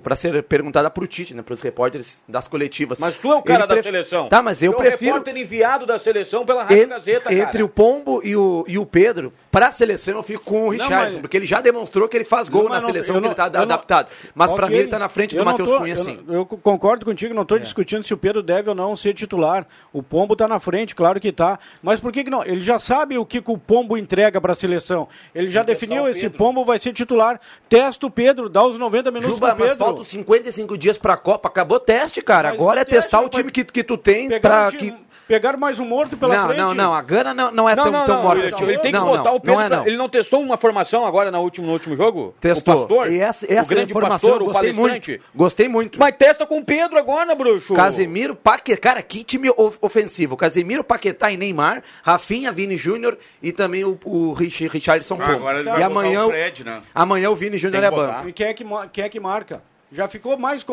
para 0.02 0.16
ser 0.16 0.42
perguntada 0.42 0.90
para 0.90 1.04
o 1.04 1.06
Tite, 1.06 1.32
né, 1.32 1.42
para 1.42 1.52
os 1.52 1.60
repórteres 1.60 2.24
das 2.28 2.48
coletivas. 2.48 2.98
Mas 2.98 3.14
tu 3.16 3.30
é 3.30 3.36
o 3.36 3.40
cara 3.42 3.60
Ele 3.60 3.66
da 3.68 3.74
pref- 3.74 3.84
seleção. 3.84 4.28
Tá, 4.28 4.42
mas 4.42 4.60
eu 4.64 4.72
Tu 4.72 4.74
é 4.74 4.76
o 4.76 4.80
prefiro 4.88 5.12
repórter 5.18 5.36
enviado 5.40 5.86
da 5.86 5.96
seleção 5.96 6.44
pela 6.44 6.64
Rádio 6.64 6.82
en- 6.82 6.88
Gazeta, 6.88 7.32
entre 7.32 7.44
cara. 7.52 7.64
o 7.64 7.68
Pombo 7.68 8.20
e 8.24 8.34
o, 8.34 8.64
e 8.66 8.76
o 8.78 8.84
Pedro, 8.84 9.32
para 9.48 9.68
a 9.68 9.72
seleção 9.72 10.16
eu 10.16 10.24
fico 10.24 10.42
com 10.44 10.66
o 10.66 10.70
Richardson, 10.70 10.96
mas- 10.96 11.14
porque 11.20 11.36
ele 11.36 11.46
já 11.46 11.60
demonstrou 11.60 12.08
que 12.08 12.16
ele 12.16 12.24
faz 12.24 12.48
gol 12.48 12.64
Não, 12.64 12.70
na 12.70 12.80
não- 12.80 12.86
seleção, 12.86 13.14
que 13.14 13.18
ele 13.20 13.26
não- 13.26 13.30
está 13.30 13.48
não- 13.48 13.62
adaptado. 13.62 14.08
Mas 14.34 14.50
para 14.50 14.64
Ok. 14.64 14.74
mim 14.74 14.80
ele 14.80 14.88
está 14.88 14.98
na 14.98 15.08
frente 15.08 15.36
Eu 15.36 15.42
do 15.42 15.44
não 15.44 15.52
Matheus 15.52 15.70
Cunha, 15.78 15.96
sim. 15.96 16.18
não- 16.26 16.34
Eu 16.34 16.44
concordo 16.46 17.04
contigo, 17.04 17.32
não 17.32 17.42
estou 17.42 17.56
discutindo 17.60 18.02
se 18.02 18.12
o 18.12 18.16
Pedro 18.16 18.42
deve 18.42 18.68
ou 18.70 18.74
não 18.74 18.96
ser 18.96 19.14
titular. 19.14 19.59
O 19.92 20.02
Pombo 20.02 20.34
está 20.34 20.46
na 20.46 20.58
frente, 20.60 20.94
claro 20.94 21.20
que 21.20 21.28
está. 21.28 21.58
Mas 21.82 22.00
por 22.00 22.12
que, 22.12 22.24
que 22.24 22.30
não? 22.30 22.44
Ele 22.44 22.60
já 22.60 22.78
sabe 22.78 23.18
o 23.18 23.26
que, 23.26 23.40
que 23.40 23.50
o 23.50 23.58
Pombo 23.58 23.96
entrega 23.96 24.40
para 24.40 24.52
a 24.52 24.56
seleção. 24.56 25.08
Ele 25.34 25.50
já 25.50 25.62
definiu, 25.62 26.08
esse 26.08 26.28
Pombo 26.28 26.64
vai 26.64 26.78
ser 26.78 26.92
titular. 26.92 27.40
Testa 27.68 28.06
o 28.06 28.10
Pedro, 28.10 28.48
dá 28.48 28.64
os 28.64 28.78
90 28.78 29.10
minutos 29.10 29.34
Juba, 29.34 29.48
Pedro. 29.48 29.64
mas 29.66 29.76
faltam 29.76 30.04
55 30.04 30.78
dias 30.78 30.98
para 30.98 31.14
a 31.14 31.16
Copa, 31.16 31.48
acabou 31.48 31.76
o 31.76 31.80
teste, 31.80 32.22
cara. 32.22 32.50
Mas 32.50 32.60
Agora 32.60 32.80
é 32.80 32.84
teste, 32.84 33.02
testar 33.02 33.20
o 33.20 33.28
time 33.28 33.50
que, 33.50 33.64
que 33.64 33.84
tu 33.84 33.96
tem 33.96 34.40
para 34.40 34.68
o 34.68 34.72
que... 34.72 34.94
pegaram 35.30 35.56
mais 35.60 35.78
um 35.78 35.84
morto 35.84 36.16
pela 36.16 36.34
Não, 36.34 36.46
frente. 36.48 36.58
não, 36.58 36.74
não, 36.74 36.92
a 36.92 37.00
Gana 37.02 37.32
não, 37.32 37.52
não 37.52 37.68
é 37.68 37.76
Não, 37.76 37.84
tão, 37.84 37.92
não, 37.92 38.04
tão 38.04 38.22
morta 38.22 38.42
William, 38.42 38.56
assim. 38.56 38.64
Ele 38.64 38.78
tem 38.78 38.90
que 38.90 38.98
não, 38.98 39.06
botar 39.06 39.30
não, 39.30 39.36
o 39.36 39.40
Pedro. 39.40 39.54
não 39.54 39.62
é 39.62 39.68
pra-. 39.68 39.82
Ele 39.86 39.96
não 39.96 40.08
testou 40.08 40.40
uma 40.42 40.56
formação 40.56 41.06
agora 41.06 41.30
na 41.30 41.38
último, 41.38 41.68
no 41.68 41.72
último 41.72 41.94
jogo? 41.96 42.34
Testou. 42.40 42.74
O 42.74 42.78
pastor? 42.88 43.12
e 43.12 43.20
essa, 43.20 43.46
o 43.46 43.52
essa 43.52 43.72
grande 43.72 43.92
informação 43.92 44.30
pastor, 44.30 44.40
eu 44.44 44.48
o 44.48 44.52
gostei 44.52 44.72
palestrante? 44.72 45.10
muito. 45.12 45.24
Gostei 45.32 45.68
muito. 45.68 46.00
Mas 46.00 46.16
testa 46.16 46.44
com 46.44 46.58
o 46.58 46.64
Pedro 46.64 46.98
agora, 46.98 47.32
bruxo. 47.36 47.74
Casemiro, 47.74 48.34
Paquetá, 48.34 48.80
cara, 48.80 49.02
que 49.02 49.22
time 49.22 49.50
of- 49.56 49.78
ofensivo. 49.80 50.36
Casemiro, 50.36 50.82
Paquetá 50.82 51.30
e 51.30 51.36
Neymar, 51.36 51.84
Rafinha, 52.02 52.50
Vini 52.50 52.76
Júnior 52.76 53.16
e 53.40 53.52
também 53.52 53.84
o, 53.84 53.96
o 54.04 54.32
Rich, 54.32 54.66
Richardson 54.66 55.16
Ah, 55.20 55.26
Pombo. 55.34 55.48
ele 55.50 55.60
e 55.60 55.62
vai 55.64 55.82
amanhã, 55.84 56.22
botar 56.22 56.26
o 56.26 56.30
Fred, 56.30 56.64
né? 56.64 56.80
amanhã 56.92 57.30
o 57.30 57.36
Vini 57.36 57.56
Júnior 57.56 57.84
é 57.84 57.90
banco. 57.90 58.28
E 58.28 58.32
quem 58.32 58.46
é 58.48 58.52
que, 58.52 58.64
quem 58.92 59.04
é 59.04 59.08
que 59.08 59.20
marca? 59.20 59.62
Já 59.92 60.06
ficou 60.06 60.38
mais 60.38 60.64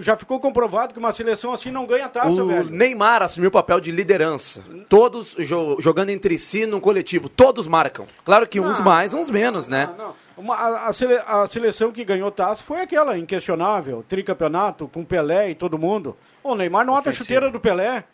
já 0.00 0.16
ficou 0.16 0.40
comprovado 0.40 0.94
que 0.94 0.98
uma 0.98 1.12
seleção 1.12 1.52
assim 1.52 1.70
não 1.70 1.84
ganha 1.86 2.08
taça, 2.08 2.28
O 2.42 2.46
velho. 2.46 2.70
Neymar 2.70 3.22
assumiu 3.22 3.48
o 3.48 3.52
papel 3.52 3.78
de 3.80 3.90
liderança. 3.90 4.62
Todos 4.88 5.34
jo- 5.38 5.76
jogando 5.78 6.08
entre 6.10 6.38
si 6.38 6.64
num 6.64 6.80
coletivo. 6.80 7.28
Todos 7.28 7.68
marcam. 7.68 8.06
Claro 8.24 8.46
que 8.48 8.58
uns 8.58 8.78
Não, 8.78 8.84
mais, 8.86 9.12
uns 9.12 9.28
menos, 9.28 9.68
né? 9.68 9.90
Não, 9.98 10.14
uma- 10.38 10.54
a, 10.54 10.86
a 10.88 10.92
sele- 10.94 11.20
a 11.26 11.46
seleção 11.46 11.92
que 11.92 12.02
ganhou 12.04 12.30
taça 12.30 12.62
foi 12.62 12.80
aquela 12.80 13.18
inquestionável, 13.18 14.02
tricampeonato 14.08 14.88
com 14.88 15.04
Pelé 15.04 15.50
e 15.50 15.54
todo 15.54 15.78
mundo. 15.78 16.16
O 16.42 16.54
Neymar 16.54 16.86
não 16.86 16.96
ata 16.96 17.10
a 17.10 17.12
chuteira 17.12 17.50
do 17.50 17.60
Pelé. 17.60 18.04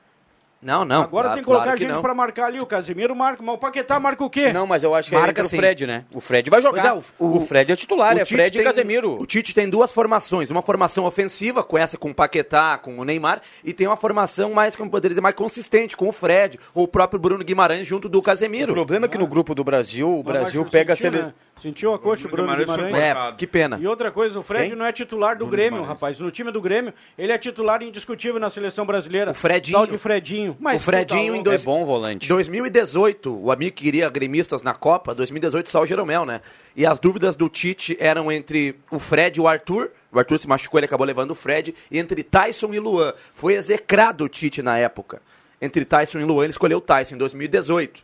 Não, 0.63 0.85
não. 0.85 1.03
Agora 1.03 1.25
claro- 1.25 1.29
tem 1.35 1.43
que 1.43 1.45
colocar 1.47 1.65
claro 1.65 1.79
que 1.79 1.85
gente 1.85 1.93
não. 1.93 2.01
pra 2.03 2.15
marcar 2.15 2.47
ali. 2.47 2.61
O 2.61 2.67
Casemiro 2.67 3.17
marca, 3.17 3.43
mas 3.43 3.55
o 3.57 3.59
Paquetá 3.59 3.99
marca 3.99 4.23
o 4.25 4.31
quê? 4.31 4.53
Não, 4.53 4.65
mas 4.67 4.85
eu 4.85 4.95
acho 4.95 5.11
que 5.11 5.17
Marca 5.17 5.41
é 5.41 5.45
sim. 5.45 5.57
o 5.57 5.59
Fred, 5.59 5.87
né? 5.87 6.05
O 6.13 6.21
Fred 6.21 6.49
vai 6.49 6.63
jogar. 6.63 6.87
É, 6.87 6.93
o, 7.19 7.41
Fred 7.41 7.73
é 7.73 7.77
titular, 7.77 8.15
o 8.17 8.21
é 8.21 8.25
Fred 8.25 8.49
e 8.49 8.53
tem- 8.53 8.63
Casemiro. 8.65 9.21
O 9.21 9.27
Tite 9.27 9.53
tem 9.55 9.69
duas 9.69 9.93
formações, 9.93 10.51
uma 10.51 10.63
formação 10.63 11.05
ofensiva, 11.05 11.65
com 11.65 11.77
essa 11.77 11.99
com 11.99 12.11
o 12.11 12.15
Paquetá, 12.15 12.79
com 12.79 12.97
o 12.99 13.05
Neymar, 13.05 13.41
e 13.65 13.73
tem 13.73 13.89
uma 13.89 13.97
formação 13.97 14.53
mais, 14.53 14.77
como 14.77 14.89
poderia 14.91 15.11
dizer, 15.15 15.21
mais 15.21 15.35
consistente, 15.35 15.97
com 15.97 16.09
o 16.09 16.13
Fred, 16.13 16.59
ou 16.73 16.85
o 16.85 16.89
próprio 16.89 17.19
Bruno 17.19 17.43
Guimarães 17.45 17.85
junto 17.87 18.09
do 18.09 18.19
O 18.19 18.23
Casemiro. 18.23 18.73
problema 18.73 19.07
é 19.07 19.09
que 19.09 19.19
no 19.19 19.27
grupo 19.27 19.55
do 19.57 19.65
Brasil, 19.65 20.09
o 20.19 20.23
Brasil 20.23 20.65
pega 20.67 20.95
seleção. 20.95 21.27
né? 21.29 21.35
Sentiu 21.63 21.95
a 21.95 21.99
coxa 21.99 22.27
o 22.27 22.31
Bruno 22.31 22.49
Guimarães 22.57 22.91
Guimarães. 22.91 23.33
É, 23.33 23.33
que 23.39 23.47
pena. 23.47 23.79
E 23.81 23.87
outra 23.87 24.11
coisa, 24.11 24.37
o 24.39 24.43
Fred 24.43 24.71
Quem? 24.71 24.77
não 24.77 24.85
é 24.85 24.91
titular 24.93 25.35
do 25.37 25.47
Bruno 25.47 25.53
Grêmio, 25.53 25.71
Guimarães. 25.79 25.89
rapaz. 26.01 26.19
No 26.19 26.31
time 26.33 26.51
do 26.51 26.61
Grêmio, 26.61 26.93
ele 27.17 27.31
é 27.31 27.39
titular 27.39 27.81
indiscutível 27.83 28.41
na 28.41 28.51
seleção 28.51 28.85
brasileira. 28.85 29.31
O 29.31 29.35
Fredinho. 29.35 29.79
Tal 29.79 29.87
de 29.87 29.97
Fredinho. 29.97 30.57
Mas 30.59 30.83
O 30.83 30.85
Fredinho 30.85 31.21
tá 31.21 31.25
em 31.25 31.31
louco. 31.31 31.41
É 31.41 31.45
dois- 31.51 31.65
bom 31.65 31.85
volante. 31.87 32.27
2018, 32.29 33.33
o 33.39 33.53
amigo 33.53 33.77
que 33.77 33.85
queria 33.85 34.09
gremistas 34.11 34.63
na 34.63 34.75
Copa, 34.75 35.15
2018 35.15 35.69
saiu 35.69 35.85
o 35.85 35.87
Jeromel, 35.87 36.27
né? 36.27 36.41
E 36.75 36.85
as 36.85 36.99
dúvidas 36.99 37.37
do 37.37 37.49
Tite 37.49 37.97
eram 38.01 38.33
entre 38.33 38.75
o 38.91 38.99
Fred 38.99 39.39
e 39.39 39.41
o 39.41 39.47
Arthur. 39.47 39.91
O 40.11 40.19
Arthur 40.19 40.39
se 40.39 40.49
machucou, 40.49 40.79
ele 40.81 40.87
acabou 40.87 41.07
levando 41.07 41.31
o 41.31 41.35
Fred. 41.35 41.75
E 41.91 41.99
entre 41.99 42.23
Tyson 42.25 42.75
e 42.75 42.81
Luan. 42.81 43.13
Foi 43.35 43.55
execrado 43.55 44.25
o 44.25 44.29
Tite 44.29 44.63
na 44.63 44.79
época. 44.79 45.23
Entre 45.61 45.85
Tyson 45.85 46.19
e 46.19 46.25
Luan, 46.25 46.43
ele 46.45 46.51
escolheu 46.51 46.79
o 46.79 46.81
Tyson 46.81 47.15
em 47.15 47.19
2018. 47.19 48.03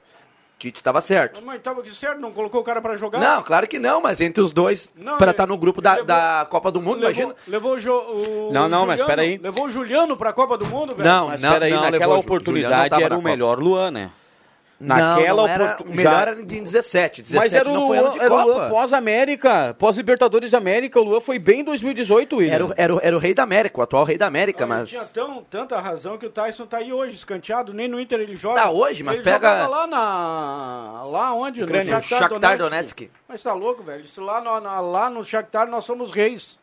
Tite 0.59 0.81
estava 0.81 1.01
certo. 1.01 1.41
Mas 1.45 1.63
tava 1.63 1.81
aqui 1.81 1.91
certo, 1.95 2.21
não 2.21 2.33
colocou 2.33 2.61
o 2.61 2.65
cara 2.65 2.83
pra 2.83 2.97
jogar? 2.97 3.21
Não, 3.21 3.43
claro 3.45 3.69
que 3.69 3.79
não, 3.79 4.01
mas 4.01 4.21
entre 4.21 4.43
os 4.43 4.53
dois, 4.53 4.93
para 5.17 5.31
estar 5.31 5.47
no 5.47 5.57
grupo 5.57 5.81
da, 5.81 5.93
levou- 5.93 6.07
da 6.07 6.47
Copa 6.51 6.73
do 6.73 6.81
Mundo, 6.83 6.97
levou, 6.97 7.11
imagina. 7.11 7.35
Levou 7.47 7.73
o, 7.75 7.79
jo, 7.79 7.93
o 7.93 8.51
Não, 8.53 8.69
não, 8.69 8.81
mas 8.85 8.99
Juliano- 8.99 9.07
peraí. 9.07 9.39
Levou 9.39 9.67
o 9.67 9.71
Juliano 9.71 10.17
pra 10.17 10.33
Copa 10.33 10.59
do 10.59 10.67
Mundo, 10.67 10.97
velho? 10.97 11.09
Não, 11.09 11.29
Mas 11.29 11.41
não, 11.41 11.53
peraí, 11.53 11.71
não, 11.71 11.77
naquela 11.83 11.99
Juliano 12.01 12.21
oportunidade 12.21 13.03
era 13.03 13.17
o 13.17 13.23
melhor 13.23 13.61
Luan, 13.61 13.91
né? 13.93 14.11
Naquela 14.81 15.29
não, 15.29 15.37
não 15.37 15.49
era, 15.49 15.65
oportu- 15.65 15.85
o 15.93 15.97
melhor 15.97 16.13
já- 16.13 16.21
era 16.21 16.41
em 16.41 16.45
17. 16.63 17.23
17 17.23 17.35
Mas 17.37 17.53
era 17.53 17.69
o 17.69 17.75
Luan, 17.75 18.11
de 18.13 18.19
era 18.21 18.27
o 18.33 18.37
Copa. 18.37 18.45
Luan 18.45 18.69
pós-América, 18.71 19.75
pós-Libertadores 19.77 20.53
da 20.53 20.59
América. 20.59 21.01
O 21.01 21.03
Luan 21.03 21.21
foi 21.21 21.37
bem 21.39 21.61
em 21.61 21.65
2018, 21.65 22.37
William. 22.37 22.55
Era, 22.55 22.67
o- 22.67 22.75
era, 22.77 22.95
o- 22.95 23.01
era 23.03 23.17
o 23.17 23.19
rei 23.19 23.35
da 23.35 23.43
América, 23.43 23.81
o 23.81 23.83
atual 23.83 24.05
rei 24.05 24.17
da 24.17 24.27
América, 24.27 24.67
mas... 24.69 24.89
tinha 24.89 25.05
tão, 25.05 25.43
tanta 25.51 25.81
razão 25.81 26.17
que 26.17 26.27
o 26.27 26.31
Tyson 26.31 26.65
tá 26.65 26.77
aí 26.79 26.93
hoje, 26.93 27.17
escanteado. 27.17 27.75
Nem 27.75 27.89
no 27.89 27.99
Inter 27.99 28.21
ele 28.21 28.37
joga. 28.37 28.61
Tá 28.61 28.71
hoje, 28.71 29.03
mas 29.03 29.17
ele 29.17 29.25
pega- 29.25 29.67
lá 29.67 29.87
na... 29.87 31.03
Lá 31.07 31.35
onde? 31.35 31.63
Ucrânia. 31.65 31.97
No 31.97 32.01
Shakhtar, 32.03 32.29
Shakhtar 32.31 32.57
Donetsk. 32.59 32.99
Donetsk. 33.01 33.11
Mas 33.29 33.43
tá 33.43 33.53
louco, 33.55 33.83
velho. 33.83 34.05
Isso 34.05 34.23
lá, 34.23 34.41
no, 34.41 34.61
na- 34.61 34.81
lá 34.81 35.11
no 35.11 35.25
Shakhtar 35.25 35.69
nós 35.69 35.85
somos 35.85 36.13
reis. 36.13 36.57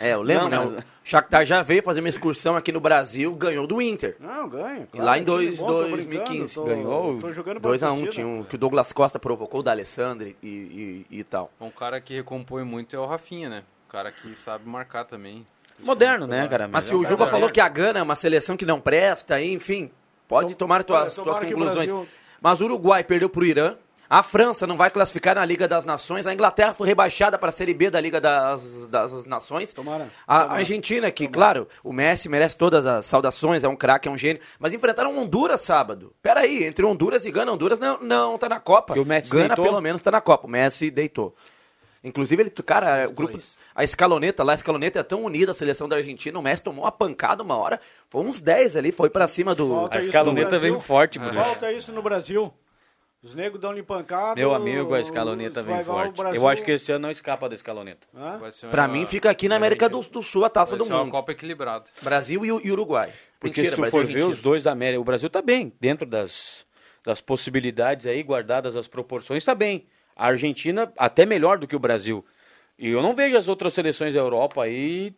É, 0.00 0.14
eu 0.14 0.22
lembro, 0.22 0.48
Não, 0.48 0.64
né? 0.70 0.72
mas- 0.76 0.84
Shakhtar 1.10 1.44
já 1.44 1.60
veio 1.60 1.82
fazer 1.82 1.98
uma 1.98 2.08
excursão 2.08 2.54
aqui 2.54 2.70
no 2.70 2.78
Brasil, 2.78 3.34
ganhou 3.34 3.66
do 3.66 3.82
Inter. 3.82 4.14
Não, 4.20 4.48
ganha. 4.48 4.86
E 4.94 5.00
lá 5.00 5.18
em 5.18 5.24
claro, 5.24 5.42
dois, 5.42 5.58
bom, 5.58 5.66
tô 5.66 5.80
2015 5.88 6.06
brincando, 6.06 6.54
tô- 6.54 6.64
ganhou. 6.64 7.20
tô 7.20 7.32
jogando 7.32 7.60
pra 7.60 7.68
2 7.70 7.82
a 7.82 7.86
1 7.90 7.94
torcida. 7.94 8.10
tinha 8.12 8.26
um, 8.28 8.44
que 8.44 8.54
o 8.54 8.58
Douglas 8.58 8.92
Costa 8.92 9.18
provocou 9.18 9.58
o 9.58 9.62
da 9.64 9.72
Alessandro 9.72 10.28
e, 10.28 10.36
e, 10.40 11.06
e 11.10 11.24
tal. 11.24 11.50
Um 11.60 11.68
cara 11.68 12.00
que 12.00 12.14
recompõe 12.14 12.62
muito 12.62 12.94
é 12.94 12.98
o 13.00 13.06
Rafinha, 13.06 13.48
né? 13.48 13.62
Um 13.88 13.90
cara 13.90 14.12
que 14.12 14.32
sabe 14.36 14.68
marcar 14.68 15.04
também. 15.04 15.44
Moderno, 15.80 16.28
né, 16.28 16.46
cara? 16.46 16.68
Mas 16.68 16.84
se 16.84 16.94
um 16.94 17.00
o 17.00 17.04
Juba 17.04 17.26
falou 17.26 17.50
que 17.50 17.60
a 17.60 17.68
Gana 17.68 17.98
é 17.98 18.02
uma 18.02 18.14
seleção 18.14 18.56
que 18.56 18.64
não 18.64 18.80
presta, 18.80 19.42
enfim, 19.42 19.90
pode 20.28 20.54
tomar 20.54 20.84
tuas, 20.84 21.16
tomara 21.16 21.40
tuas 21.40 21.50
conclusões. 21.50 21.90
Brasil- 21.90 22.08
Mas 22.40 22.60
o 22.60 22.64
Uruguai 22.66 23.02
perdeu 23.02 23.28
pro 23.28 23.44
Irã. 23.44 23.74
A 24.10 24.24
França 24.24 24.66
não 24.66 24.76
vai 24.76 24.90
classificar 24.90 25.36
na 25.36 25.44
Liga 25.44 25.68
das 25.68 25.86
Nações. 25.86 26.26
A 26.26 26.34
Inglaterra 26.34 26.74
foi 26.74 26.88
rebaixada 26.88 27.38
para 27.38 27.50
a 27.50 27.52
Série 27.52 27.72
B 27.72 27.90
da 27.90 28.00
Liga 28.00 28.20
das, 28.20 28.88
das 28.88 29.24
Nações. 29.24 29.72
Tomara. 29.72 30.08
A 30.26 30.40
Tomara. 30.40 30.58
Argentina, 30.58 31.12
que, 31.12 31.28
claro, 31.28 31.68
o 31.84 31.92
Messi 31.92 32.28
merece 32.28 32.56
todas 32.56 32.84
as 32.86 33.06
saudações, 33.06 33.62
é 33.62 33.68
um 33.68 33.76
craque, 33.76 34.08
é 34.08 34.10
um 34.10 34.18
gênio. 34.18 34.42
Mas 34.58 34.72
enfrentaram 34.72 35.16
Honduras 35.16 35.60
sábado. 35.60 36.12
Peraí, 36.20 36.64
entre 36.64 36.84
Honduras 36.84 37.24
e 37.24 37.30
Gana, 37.30 37.52
Honduras 37.52 37.78
não, 37.78 38.02
não 38.02 38.36
tá 38.36 38.48
na 38.48 38.58
Copa. 38.58 38.96
E 38.96 39.00
o 39.00 39.06
Messi 39.06 39.30
Gana, 39.30 39.50
deitou? 39.50 39.64
pelo 39.64 39.80
menos, 39.80 40.02
tá 40.02 40.10
na 40.10 40.20
Copa. 40.20 40.48
O 40.48 40.50
Messi 40.50 40.90
deitou. 40.90 41.32
Inclusive, 42.02 42.42
ele, 42.42 42.50
cara, 42.50 43.08
o 43.08 43.12
grupo, 43.12 43.38
a 43.72 43.84
escaloneta 43.84 44.42
lá, 44.42 44.52
a 44.52 44.54
escaloneta 44.56 44.98
é 44.98 45.02
tão 45.04 45.22
unida, 45.22 45.52
a 45.52 45.54
seleção 45.54 45.88
da 45.88 45.94
Argentina, 45.94 46.36
o 46.36 46.42
Messi 46.42 46.64
tomou 46.64 46.84
uma 46.84 46.90
pancada 46.90 47.44
uma 47.44 47.56
hora, 47.56 47.80
foi 48.08 48.22
uns 48.22 48.40
10 48.40 48.74
ali, 48.74 48.90
foi 48.90 49.08
pra 49.08 49.28
cima 49.28 49.54
do... 49.54 49.68
Falta 49.68 49.98
A 49.98 50.00
escaloneta 50.00 50.58
vem 50.58 50.80
forte, 50.80 51.16
Bruno. 51.20 51.34
Falta 51.34 51.70
isso 51.70 51.92
no 51.92 52.02
Brasil. 52.02 52.52
Os 53.22 53.34
negros 53.34 53.60
dão-lhe 53.60 53.82
pancada. 53.82 54.34
Meu 54.40 54.54
amigo, 54.54 54.94
a 54.94 55.00
escaloneta 55.00 55.62
vem 55.62 55.84
forte. 55.84 56.16
Brasil- 56.16 56.40
Eu 56.40 56.48
acho 56.48 56.62
que 56.62 56.70
esse 56.70 56.90
ano 56.90 57.00
não 57.02 57.10
escapa 57.10 57.48
da 57.50 57.54
escaloneta. 57.54 58.06
Uma- 58.14 58.88
mim, 58.88 59.04
fica 59.04 59.28
aqui 59.28 59.46
na 59.46 59.56
América 59.56 59.88
do, 59.90 60.00
do 60.00 60.22
Sul 60.22 60.44
a 60.46 60.48
taça 60.50 60.70
vai 60.70 60.78
do 60.78 60.84
ser 60.86 60.92
uma 60.92 61.00
mundo. 61.04 61.10
Copa 61.12 61.32
equilibrada. 61.32 61.84
Brasil 62.00 62.46
e, 62.46 62.50
o- 62.52 62.60
e 62.64 62.70
Uruguai. 62.72 63.12
Porque 63.38 63.60
Mentira, 63.60 63.68
se 63.68 63.74
tu 63.76 63.80
Brasil 63.82 64.00
for 64.00 64.10
e 64.10 64.12
ver 64.14 64.24
os 64.24 64.40
dois 64.40 64.62
da 64.62 64.72
América, 64.72 65.00
o 65.00 65.04
Brasil 65.04 65.28
tá 65.28 65.42
bem, 65.42 65.70
dentro 65.78 66.06
das, 66.06 66.64
das 67.04 67.20
possibilidades 67.20 68.06
aí, 68.06 68.22
guardadas 68.22 68.74
as 68.74 68.88
proporções, 68.88 69.44
tá 69.44 69.54
bem. 69.54 69.86
A 70.16 70.26
Argentina 70.28 70.90
até 70.96 71.26
melhor 71.26 71.58
do 71.58 71.66
que 71.66 71.76
o 71.76 71.78
Brasil. 71.78 72.24
E 72.78 72.88
eu 72.88 73.02
não 73.02 73.14
vejo 73.14 73.36
as 73.36 73.48
outras 73.48 73.74
seleções 73.74 74.14
da 74.14 74.20
Europa 74.20 74.62
aí 74.62 75.14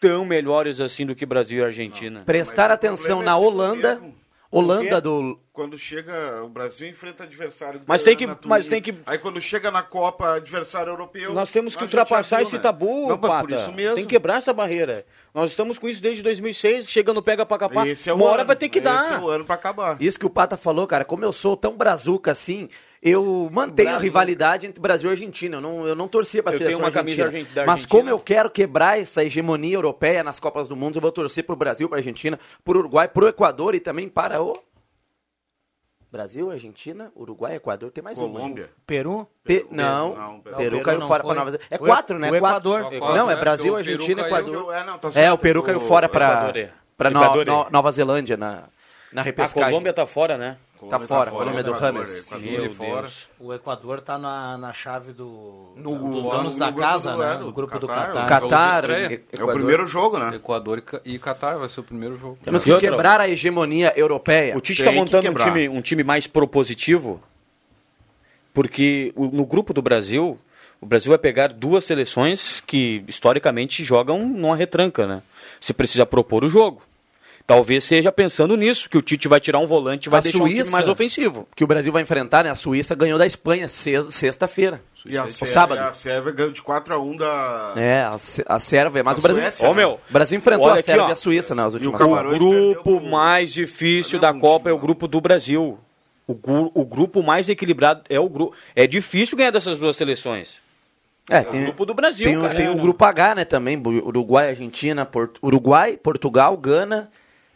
tão 0.00 0.24
melhores 0.24 0.80
assim 0.80 1.06
do 1.06 1.14
que 1.14 1.24
Brasil 1.24 1.60
e 1.60 1.64
Argentina. 1.64 2.22
Prestar 2.26 2.62
Mas 2.64 2.70
o 2.70 2.74
atenção 2.74 3.22
na 3.22 3.32
é 3.32 3.34
o 3.34 3.38
Holanda. 3.42 3.94
mesmo. 3.96 4.19
Holanda 4.50 5.00
do... 5.00 5.38
Quando 5.52 5.78
chega 5.78 6.42
o 6.42 6.48
Brasil 6.48 6.88
enfrenta 6.88 7.22
adversário 7.24 7.82
Mas 7.86 8.02
tem 8.02 8.16
que- 8.16 8.26
mas 8.46 8.66
tem 8.66 8.80
que- 8.82 8.94
Aí 9.06 9.16
quando 9.18 9.40
chega 9.40 9.70
na 9.70 9.82
Copa, 9.82 10.34
adversário 10.36 10.90
europeu. 10.90 11.32
Nós 11.32 11.52
temos 11.52 11.76
que 11.76 11.84
ultrapassar 11.84 12.42
esse 12.42 12.54
né? 12.54 12.58
tabu, 12.58 13.02
Não, 13.08 13.18
mas 13.18 13.20
Pata. 13.20 13.40
por 13.46 13.52
isso 13.52 13.72
mesmo. 13.72 13.94
Tem 13.96 14.04
que 14.04 14.10
quebrar 14.10 14.38
essa 14.38 14.52
barreira. 14.52 15.04
Nós 15.32 15.50
estamos 15.50 15.78
com 15.78 15.88
isso 15.88 16.02
desde 16.02 16.22
2006, 16.22 16.88
chega 16.88 17.12
no 17.12 17.22
pega 17.22 17.46
pra 17.46 17.58
capar. 17.58 17.86
Esse 17.86 18.08
é 18.10 18.12
o 18.12 18.16
Uma 18.16 18.26
hora 18.26 18.40
ano. 18.40 18.46
vai 18.48 18.56
ter 18.56 18.68
que 18.68 18.80
dar. 18.80 18.98
Esse 19.04 19.12
é 19.12 19.18
o 19.18 19.28
ano 19.28 19.44
pra 19.44 19.54
acabar. 19.54 19.96
Isso 20.00 20.18
que 20.18 20.26
o 20.26 20.30
Pata 20.30 20.56
falou, 20.56 20.86
cara, 20.86 21.04
como 21.04 21.24
eu 21.24 21.32
sou 21.32 21.56
tão 21.56 21.76
brazuca 21.76 22.32
assim, 22.32 22.68
eu 23.02 23.48
mantenho 23.52 23.88
a 23.88 23.92
Brasil. 23.92 24.04
rivalidade 24.04 24.66
entre 24.66 24.80
Brasil 24.80 25.08
e 25.10 25.12
Argentina. 25.12 25.56
Eu 25.56 25.60
não, 25.60 25.86
eu 25.86 25.94
não 25.94 26.06
torcia 26.08 26.42
pra 26.42 26.52
Eu 26.52 26.58
seleção 26.58 26.78
tenho 26.78 26.86
uma 26.86 26.92
camisa 26.92 27.24
argentina. 27.24 27.40
argen- 27.44 27.54
da 27.54 27.62
Mas 27.66 27.80
Argentina. 27.80 27.98
como 28.00 28.10
eu 28.10 28.18
quero 28.20 28.50
quebrar 28.50 28.98
essa 29.00 29.24
hegemonia 29.24 29.74
europeia 29.74 30.22
nas 30.24 30.38
Copas 30.40 30.68
do 30.68 30.76
Mundo, 30.76 30.96
eu 30.96 31.00
vou 31.02 31.12
torcer 31.12 31.44
pro 31.44 31.56
Brasil, 31.56 31.88
pra 31.88 31.98
Argentina, 31.98 32.38
pro 32.64 32.78
Uruguai, 32.78 33.08
pro 33.08 33.28
Equador 33.28 33.74
e 33.74 33.80
também 33.80 34.08
para 34.08 34.42
o... 34.42 34.58
Brasil, 36.12 36.50
Argentina, 36.50 37.12
Uruguai, 37.14 37.54
Equador, 37.54 37.92
tem 37.92 38.02
mais 38.02 38.18
uma. 38.18 38.28
Colômbia. 38.40 38.68
Peru? 38.84 39.28
Pe- 39.44 39.64
não, 39.70 40.16
não, 40.16 40.40
Peru, 40.40 40.56
Peru 40.56 40.80
caiu 40.82 40.98
não 40.98 41.06
fora 41.06 41.22
para 41.22 41.34
Nova 41.36 41.50
Zelândia. 41.52 41.68
É 41.70 41.76
O- 41.76 41.78
quatro, 41.78 42.18
né? 42.18 42.26
o 42.32 42.38
Quatro. 42.40 42.70
Equador. 42.72 42.98
Quatro, 42.98 43.14
Não, 43.16 43.30
é 43.30 43.34
né? 43.36 43.40
Brasil, 43.40 43.72
o 43.72 43.76
Argentina. 43.76 44.22
Equador. 44.22 44.74
É, 44.74 44.82
não, 44.84 44.98
tá 44.98 45.08
É, 45.14 45.32
o 45.32 45.38
Peru 45.38 45.62
caiu 45.62 45.78
fora 45.78 46.08
para 46.08 46.26
Equador, 46.32 46.56
é. 46.56 46.70
para 46.96 47.10
Equador, 47.10 47.48
é. 47.48 47.70
Nova 47.70 47.92
Zelândia 47.92 48.36
na, 48.36 48.64
na 49.12 49.20
A 49.20 49.24
repescagem. 49.24 49.70
Colômbia 49.70 49.92
tá 49.92 50.04
fora, 50.04 50.36
né? 50.36 50.56
Tá 50.88 50.98
fora, 50.98 51.30
Colômbia 51.30 51.62
do 51.62 51.70
Equador, 51.70 51.94
Rames. 51.94 52.26
Equador. 52.26 52.46
Meu 52.50 52.64
Ele 52.64 52.68
fora. 52.74 53.00
Deus. 53.02 53.26
O 53.38 53.52
Equador 53.52 54.00
tá 54.00 54.16
na, 54.18 54.56
na 54.56 54.72
chave 54.72 55.12
do, 55.12 55.72
No- 55.76 55.98
dos 56.10 56.24
no- 56.24 56.30
donos 56.30 56.56
no 56.56 56.60
da 56.60 56.72
casa, 56.72 57.12
do- 57.12 57.18
né? 57.18 57.34
é, 57.34 57.36
do 57.38 57.52
grupo 57.52 57.78
do 57.78 57.86
Catar. 57.86 58.26
Catar. 58.26 58.90
É 58.90 59.06
o 59.08 59.12
Equador. 59.12 59.54
primeiro 59.54 59.86
jogo, 59.86 60.18
né? 60.18 60.36
Equador 60.36 60.78
e 60.78 60.82
Ca- 60.82 61.00
Catar 61.34 61.58
vai 61.58 61.68
ser 61.68 61.80
o 61.80 61.82
primeiro 61.84 62.16
jogo. 62.16 62.38
Temos 62.42 62.64
que 62.64 62.76
quebrar 62.78 63.20
a 63.20 63.28
hegemonia 63.28 63.92
europeia. 63.96 64.56
O 64.56 64.60
Tite 64.60 64.80
está 64.80 64.90
que 64.90 64.96
montando 64.98 65.30
um 65.30 65.34
time, 65.34 65.68
um 65.68 65.80
time 65.82 66.02
mais 66.02 66.26
propositivo, 66.26 67.20
porque 68.52 69.12
o- 69.14 69.26
no 69.26 69.44
grupo 69.46 69.72
do 69.72 69.82
Brasil, 69.82 70.38
o 70.80 70.86
Brasil 70.86 71.10
vai 71.10 71.18
pegar 71.18 71.48
duas 71.52 71.84
seleções 71.84 72.60
que 72.66 73.04
historicamente 73.06 73.84
jogam 73.84 74.26
numa 74.26 74.56
retranca, 74.56 75.06
né? 75.06 75.22
Se 75.60 75.72
precisa 75.72 76.04
propor 76.06 76.44
o 76.44 76.48
jogo. 76.48 76.82
Talvez 77.46 77.82
seja 77.82 78.12
pensando 78.12 78.56
nisso, 78.56 78.88
que 78.88 78.96
o 78.96 79.02
Tite 79.02 79.26
vai 79.26 79.40
tirar 79.40 79.58
um 79.58 79.66
volante 79.66 80.06
e 80.06 80.10
vai 80.10 80.20
A 80.20 80.22
deixar 80.22 80.38
um 80.38 80.42
time 80.46 80.56
Suíça- 80.56 80.70
mais 80.70 80.86
ofensivo. 80.88 81.48
que 81.56 81.64
o 81.64 81.66
Brasil 81.66 81.92
vai 81.92 82.02
enfrentar, 82.02 82.44
né? 82.44 82.50
A 82.50 82.54
Suíça 82.54 82.94
ganhou 82.94 83.18
da 83.18 83.26
Espanha 83.26 83.66
se- 83.66 84.10
sexta-feira. 84.12 84.80
E 85.04 85.16
a 85.18 85.24
O 85.24 85.30
Sérvia, 85.30 85.54
sábado. 85.54 85.78
a 85.80 85.92
Sérvia 85.92 86.30
ganhou 86.32 86.52
de 86.52 86.62
4x1 86.62 87.16
da. 87.16 87.72
É, 87.76 88.02
a, 88.02 88.18
Sé- 88.18 88.44
a 88.46 88.60
Sérvia, 88.60 89.02
mas 89.02 89.16
A 89.16 89.18
o 89.18 89.22
Brasil. 89.22 89.42
Suécia, 89.42 89.68
Ô, 89.68 89.74
meu, 89.74 89.92
O 90.08 90.12
Brasil 90.12 90.38
enfrentou 90.38 90.68
a 90.68 90.80
Sérvia 90.82 91.04
ó. 91.04 91.08
e 91.08 91.12
a 91.12 91.16
Suíça 91.16 91.54
nas 91.54 91.74
últimas 91.74 92.00
o 92.00 92.04
O 92.04 92.38
grupo 92.38 93.00
mais 93.00 93.52
difícil 93.52 94.20
da 94.20 94.32
Copa 94.32 94.70
é 94.70 94.72
o 94.72 94.78
grupo 94.78 95.08
do 95.08 95.20
Brasil. 95.20 95.78
O, 96.28 96.38
o 96.74 96.84
grupo 96.84 97.22
mais 97.22 97.48
equilibrado 97.48 98.02
é 98.08 98.20
o 98.20 98.28
grupo. 98.28 98.54
É 98.76 98.86
difícil 98.86 99.36
ganhar 99.36 99.50
dessas 99.50 99.78
duas 99.80 99.96
seleções. 99.96 100.58
É, 101.28 101.40
o 101.40 101.44
tem, 101.44 101.64
grupo 101.64 101.84
do 101.86 101.94
Brasil, 101.94 102.26
tem, 102.26 102.36
o- 102.36 102.42
cara. 102.42 102.54
tem 102.54 102.66
É, 102.66 102.70
o 102.70 102.74
não. 102.74 102.80
grupo 102.80 103.04
H, 103.04 103.34
né, 103.36 103.44
também. 103.44 103.76
Uruguai, 103.76 104.48
Argentina, 104.50 105.04
Port- 105.06 105.36
Uruguai, 105.42 105.96
Portugal, 105.96 106.56
Gana 106.56 107.10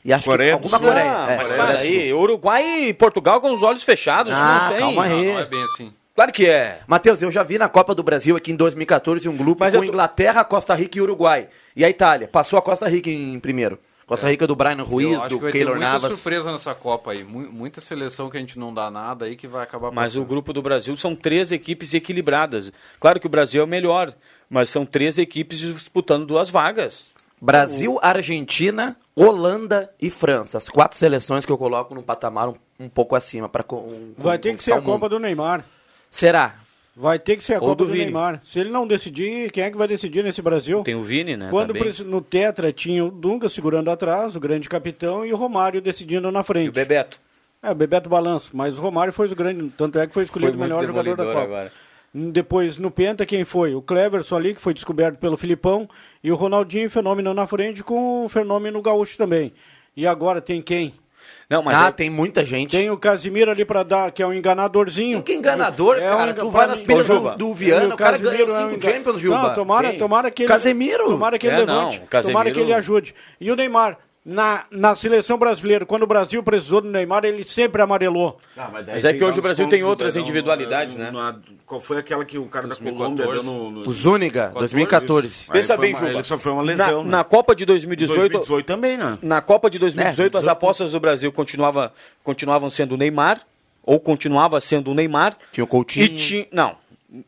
e 0.05 0.13
acho 0.13 0.25
Coreia 0.25 0.51
que 0.59 0.65
alguma. 0.67 0.79
Coreia. 0.79 1.11
Ah, 1.27 1.31
É, 1.33 1.37
mas 1.37 1.49
Coreia 1.49 1.67
para 1.67 1.79
aí, 1.81 2.13
Uruguai 2.13 2.85
e 2.89 2.95
Portugal 2.95 3.41
com 3.41 3.53
os 3.53 3.63
olhos 3.63 3.83
fechados. 3.83 4.33
Ah, 4.35 4.61
não 4.65 4.69
tem. 4.71 4.79
calma 4.81 5.05
aí. 5.05 5.27
Não, 5.27 5.33
não 5.35 5.41
é 5.41 5.47
bem 5.47 5.63
assim. 5.65 5.93
Claro 6.15 6.33
que 6.33 6.47
é. 6.47 6.81
Matheus, 6.87 7.21
eu 7.23 7.31
já 7.33 7.43
vi 7.43 7.59
na 7.59 7.69
Copa 7.69 7.93
do 7.95 8.03
Brasil 8.03 8.37
aqui 8.37 8.53
em 8.53 8.57
2014 8.57 9.29
um 9.29 9.37
grupo 9.37 9.61
Mas 9.65 9.75
com 9.75 9.81
tô- 9.81 9.87
Inglaterra, 9.87 10.45
Costa 10.45 10.73
Rica 10.75 10.99
e 10.99 11.01
Uruguai. 11.01 11.49
E 11.75 11.85
a 11.85 11.91
Itália. 11.91 12.29
Passou 12.29 12.57
a 12.59 12.63
Costa 12.63 12.87
Rica 12.89 13.11
em 13.11 13.41
primeiro. 13.41 13.79
Costa 14.07 14.29
Rica 14.29 14.47
do 14.47 14.55
Brian 14.55 14.77
Eu 14.79 14.85
Ruiz, 14.85 15.17
acho 15.19 15.29
do 15.31 15.37
que 15.39 15.43
vai 15.45 15.51
ter 15.53 15.59
Keylor 15.59 15.77
muita 15.77 15.93
Navas. 15.93 16.13
surpresa 16.13 16.53
nessa 16.53 16.75
Copa 16.75 17.13
aí. 17.13 17.25
Mu- 17.25 17.51
Muita 17.51 17.81
seleção 17.81 18.29
que 18.29 18.37
a 18.37 18.41
gente 18.41 18.59
não 18.59 18.73
dá 18.73 18.91
nada 18.91 19.25
aí 19.25 19.35
que 19.35 19.49
vai 19.49 19.63
acabar 19.65 19.91
Mas 19.91 20.11
o 20.15 20.19
passando. 20.21 20.29
grupo 20.29 20.53
do 20.53 20.61
Brasil 20.63 20.95
são 20.97 21.17
três 21.17 21.51
equipes 21.51 21.95
equilibradas. 21.95 22.71
Claro 23.01 23.19
que 23.19 23.27
o 23.27 23.31
Brasil 23.31 23.63
é 23.63 23.65
o 23.65 23.67
melhor, 23.67 24.13
mas 24.49 24.69
são 24.69 24.85
três 24.85 25.19
equipes 25.19 25.59
disputando 25.59 26.27
duas 26.27 26.51
vagas. 26.51 27.07
Brasil, 27.45 27.99
Argentina, 28.03 28.97
Holanda 29.15 29.91
e 30.01 30.09
França. 30.11 30.59
As 30.59 30.69
quatro 30.69 30.97
seleções 30.99 31.45
que 31.45 31.53
eu 31.53 31.59
coloco 31.59 31.95
num 31.95 32.03
patamar 32.03 32.49
um, 32.49 32.55
um 32.81 32.89
pouco 32.89 33.15
acima. 33.15 33.49
Pra, 33.49 33.63
com, 33.63 33.77
com- 33.83 34.13
Vai 34.23 34.39
ter 34.39 34.55
que 34.55 34.63
ser 34.63 34.73
a 34.73 34.75
conquistar 34.77 34.91
o 34.91 34.95
Copa 34.95 35.05
mundo. 35.07 35.11
do 35.17 35.19
Neymar. 35.21 35.65
Será? 36.11 36.57
Vai 36.97 37.19
ter 37.19 37.37
que 37.37 37.43
ser 37.45 37.55
a 37.55 37.57
Ou 37.57 37.63
Copa 37.63 37.75
do 37.77 37.85
do, 37.87 37.91
Vini. 37.93 38.05
Neymar. 38.05 38.41
Se 38.45 38.61
ele 38.61 38.71
não 38.71 38.87
decidir, 38.87 39.51
quem 39.51 39.65
é 39.65 39.71
que 39.71 39.77
vai 39.77 39.89
decidir 39.89 40.23
nesse 40.23 40.41
Brasil? 40.41 40.83
Tem 40.85 40.95
o 40.95 41.03
Vini, 41.03 41.37
né? 41.37 41.49
Quando 41.51 41.75
preci- 41.75 42.05
no 42.05 42.21
Tetra 42.21 42.73
tinha 42.73 43.05
o 43.05 43.11
Dunga 43.11 43.49
segurando 43.49 43.91
atrás, 43.91 44.37
o 44.37 44.41
grande 44.41 44.69
capitão, 44.69 45.27
e 45.27 45.33
o 45.33 45.37
Romário 45.37 45.81
decidindo 45.83 46.31
na 46.31 46.43
frente. 46.45 46.67
E 46.67 46.69
o 46.69 46.73
Bebeto. 46.73 47.21
É, 47.63 47.71
o 47.71 47.75
Bebeto 47.75 48.09
Balanço, 48.09 48.51
mas 48.55 48.79
o 48.79 48.83
Romário 48.83 49.13
foi 49.13 49.27
o 49.27 49.35
grande, 49.35 49.71
tanto 49.77 49.99
é 49.99 50.07
que 50.07 50.15
foi 50.15 50.23
escolhido 50.25 50.57
o 50.57 50.61
melhor 50.61 50.87
jogador 50.87 51.17
da 51.17 51.25
Copa. 51.25 51.43
agora. 51.43 51.73
Depois, 52.15 52.79
no 52.79 52.91
Penta, 52.93 53.27
quem 53.27 53.45
foi? 53.45 53.75
O 53.75 53.83
Cleverson 53.83 54.37
ali, 54.37 54.55
que 54.55 54.61
foi 54.61 54.73
descoberto 54.73 55.19
pelo 55.19 55.37
Filipão, 55.37 55.89
e 56.23 56.31
o 56.31 56.37
Ronaldinho, 56.37 56.89
fenômeno 56.89 57.35
na 57.35 57.45
frente, 57.47 57.83
com 57.83 58.25
o 58.25 58.29
fenômeno 58.29 58.81
gaúcho 58.81 59.17
também. 59.19 59.53
E 59.97 60.07
agora 60.07 60.41
tem 60.41 60.63
quem? 60.63 60.95
Não, 61.51 61.63
mas 61.63 61.75
ah, 61.75 61.89
é- 61.89 61.93
tem 61.93 62.09
muita 62.09 62.45
gente. 62.45 62.71
Tem 62.71 62.89
o 62.91 62.97
Casimiro 62.97 63.51
ali 63.51 63.65
pra 63.65 63.83
dar, 63.83 64.13
que 64.13 64.23
é 64.23 64.27
um 64.27 64.33
enganadorzinho. 64.33 65.23
Que 65.23 65.35
enganador, 65.35 65.97
É 65.97 66.03
cara. 66.03 66.31
um- 66.31 66.35
tu 66.35 66.51
vai 66.51 66.67
nas 66.67 66.83
pilhas 66.83 67.07
do, 67.07 67.37
do 67.37 67.53
Viana, 67.55 67.85
Ele, 67.87 67.95
o 67.95 67.97
cara 67.97 68.13
Casimiro 68.19 68.47
ganhou 68.47 68.61
é 68.61 68.67
um 68.67 68.71
cinco 68.71 68.83
Champions, 68.85 69.21
Juba. 69.21 69.43
Não, 69.49 69.55
tomara, 69.55 69.91
Quem? 69.91 69.99
tomara 69.99 70.31
que 70.31 70.43
ele, 70.43 70.49
Casemiro. 70.49 71.07
Tomara 71.07 71.39
que 71.39 71.47
ele 71.47 71.57
É, 71.63 71.67
não, 71.67 71.77
levante. 71.89 72.01
Casemiro- 72.09 72.33
Tomara 72.39 72.51
que 72.55 72.61
ele 72.61 72.73
ajude. 72.73 73.15
E 73.41 73.51
o 73.51 73.57
Neymar? 73.57 73.99
Na, 74.25 74.65
na 74.71 74.97
seleção 74.97 75.37
brasileira, 75.37 75.85
quando 75.85 76.05
o 76.05 76.07
Brasil 76.07 76.43
precisou 76.43 76.81
do 76.81 76.89
Neymar, 76.89 77.27
ele 77.27 77.45
sempre 77.45 77.83
amarelou. 77.83 78.39
Ah, 78.57 78.71
daí 78.73 78.95
Mas 78.95 79.05
é 79.05 79.13
que 79.13 79.23
hoje 79.23 79.39
o 79.39 79.43
Brasil 79.43 79.69
tem 79.69 79.85
outras 79.85 80.15
né, 80.15 80.23
individualidades, 80.23 80.97
no- 80.97 81.05
né? 81.05 81.11
na- 81.11 81.37
qual 81.67 81.79
foi 81.79 81.99
aquela 81.99 82.25
que 82.25 82.39
o 82.39 82.47
cara 82.47 82.67
da 82.67 82.75
Colômbia 82.75 83.27
deu 83.27 83.43
no... 83.43 83.71
no... 83.71 83.81
O 83.87 83.93
Zúñiga, 83.93 84.51
2014. 84.55 85.27
Isso. 85.27 85.53
Pensa 85.53 85.77
foi 85.77 85.87
bem, 85.87 85.95
uma- 85.95 86.01
Juba. 86.01 86.13
Ele 86.13 86.23
sofreu 86.23 86.55
uma 86.55 86.63
lesão, 86.63 86.99
na, 86.99 87.05
né? 87.05 87.11
na 87.19 87.25
Copa 87.25 87.55
de 87.55 87.67
2018, 87.67 88.17
2018 88.19 88.67
também, 88.67 88.97
né? 88.97 89.19
Na 89.21 89.43
Copa 89.43 89.69
de 89.69 89.79
2018, 89.79 90.37
É, 90.39 90.41
as 90.41 90.49
apostas 90.49 90.93
do 90.93 91.01
Brasil 91.01 91.31
continuava, 91.31 91.93
continuavam 92.23 92.71
sendo 92.71 92.95
o 92.95 92.97
Neymar, 92.97 93.43
ou 93.83 94.01
continuava 94.01 94.59
sendo 94.59 94.91
o 94.91 94.95
Neymar. 94.95 95.37
Tinha 95.53 95.65
o 95.65 95.67
Coutinho. 95.67 96.07
E 96.07 96.09
ti, 96.15 96.49
não. 96.51 96.77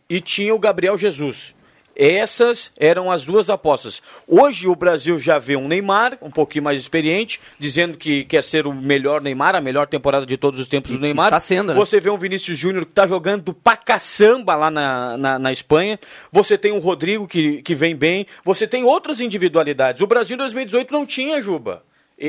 E 0.09 0.18
tinha 0.18 0.55
o 0.55 0.59
Gabriel 0.59 0.97
Jesus. 0.97 1.55
Essas 1.97 2.70
eram 2.76 3.11
as 3.11 3.24
duas 3.24 3.49
apostas. 3.49 4.03
Hoje 4.28 4.68
o 4.68 4.76
Brasil 4.76 5.18
já 5.18 5.38
vê 5.38 5.57
um 5.57 5.66
Neymar, 5.66 6.18
um 6.20 6.30
pouquinho 6.30 6.64
mais 6.64 6.78
experiente, 6.78 7.40
dizendo 7.59 7.97
que 7.97 8.24
quer 8.24 8.44
ser 8.44 8.66
o 8.66 8.74
melhor 8.74 9.22
Neymar, 9.22 9.57
a 9.57 9.61
melhor 9.62 9.86
temporada 9.86 10.26
de 10.26 10.36
todos 10.36 10.61
os 10.61 10.68
tempos 10.68 10.92
do 10.92 11.01
Neymar. 11.01 11.26
está 11.26 11.40
sendo, 11.40 11.72
né? 11.72 11.74
Você 11.74 11.99
vê 11.99 12.11
um 12.11 12.18
Vinícius 12.18 12.59
Júnior 12.59 12.84
que 12.84 12.92
está 12.92 13.07
jogando 13.07 13.55
pra 13.55 13.76
caçamba 13.76 14.55
lá 14.55 14.70
na, 14.70 15.16
na, 15.16 15.38
na 15.38 15.53
Espanha. 15.53 15.99
Você 16.30 16.59
tem 16.59 16.72
um 16.72 16.78
Rodrigo 16.78 17.26
que, 17.26 17.62
que 17.62 17.74
vem 17.74 17.97
bem. 17.97 18.26
Você 18.44 18.66
tem 18.66 18.84
outras 18.84 19.18
individualidades. 19.18 20.03
O 20.03 20.07
Brasil 20.07 20.34
em 20.34 20.38
2018 20.38 20.92
não 20.92 21.07
tinha, 21.07 21.40
Juba. 21.40 21.82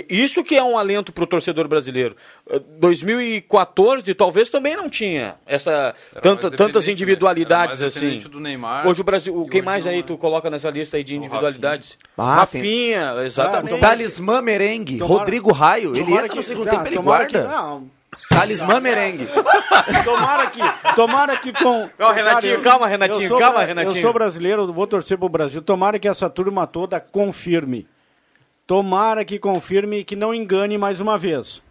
Isso 0.09 0.43
que 0.43 0.55
é 0.55 0.61
um 0.63 0.77
alento 0.77 1.13
para 1.13 1.23
o 1.23 1.27
torcedor 1.27 1.65
brasileiro. 1.67 2.15
Eh, 2.49 2.59
2014 2.77 4.13
talvez 4.13 4.49
também 4.49 4.75
não 4.75 4.89
tinha 4.89 5.35
essa 5.45 5.95
tanta, 6.21 6.51
tantas 6.51 6.87
né? 6.87 6.91
individualidades 6.93 7.81
Era 7.81 7.89
mais 8.05 8.25
assim. 8.25 8.39
Neymar 8.41 8.85
hoje 8.85 8.99
o 8.99 9.03
Brasil, 9.03 9.45
e 9.45 9.49
quem 9.49 9.61
mais 9.61 9.85
não 9.85 9.91
aí 9.93 9.99
é. 9.99 10.03
tu 10.03 10.17
coloca 10.17 10.49
nessa 10.49 10.69
lista 10.69 10.97
aí 10.97 11.03
de 11.05 11.15
individualidades? 11.15 11.97
Ah, 12.17 12.35
Rafinha, 12.35 13.13
exatamente. 13.25 13.79
Talismã 13.79 14.41
Merengue, 14.41 14.97
Tomara- 14.97 15.19
Rodrigo 15.19 15.51
Raio. 15.53 15.95
Ele 15.95 16.03
tomara 16.03 16.23
entra 16.25 16.35
no 16.35 16.41
que- 16.41 16.47
segundo 16.47 16.65
tá, 16.65 16.71
tempo, 16.71 16.87
ele 16.87 16.95
tomara 16.95 17.23
guarda. 17.29 17.41
que- 17.41 17.47
não. 17.55 17.97
Talismã 18.29 18.79
Merengue. 18.79 19.27
Tomara 20.03 20.47
que, 20.47 20.61
tomara 20.95 21.37
que 21.37 21.53
com. 21.53 21.87
Não, 21.99 22.11
Renatinho, 22.13 22.53
eu- 22.55 22.61
calma, 22.61 22.87
Renatinho, 22.87 23.23
eu 23.23 23.27
sou 23.29 23.37
calma, 23.37 23.55
bra- 23.55 23.65
Renatinho. 23.65 23.97
Eu 23.97 24.01
sou 24.01 24.13
brasileiro, 24.13 24.73
vou 24.73 24.87
torcer 24.87 25.17
pro 25.17 25.29
Brasil. 25.29 25.61
Tomara 25.61 25.99
que 25.99 26.07
essa 26.07 26.29
turma 26.29 26.65
toda 26.65 26.99
confirme. 26.99 27.87
Tomara 28.67 29.23
que 29.23 29.39
confirme 29.39 29.99
e 29.99 30.03
que 30.03 30.15
não 30.15 30.35
engane 30.35 30.77
mais 30.77 30.99
uma 30.99 31.17
vez. 31.17 31.61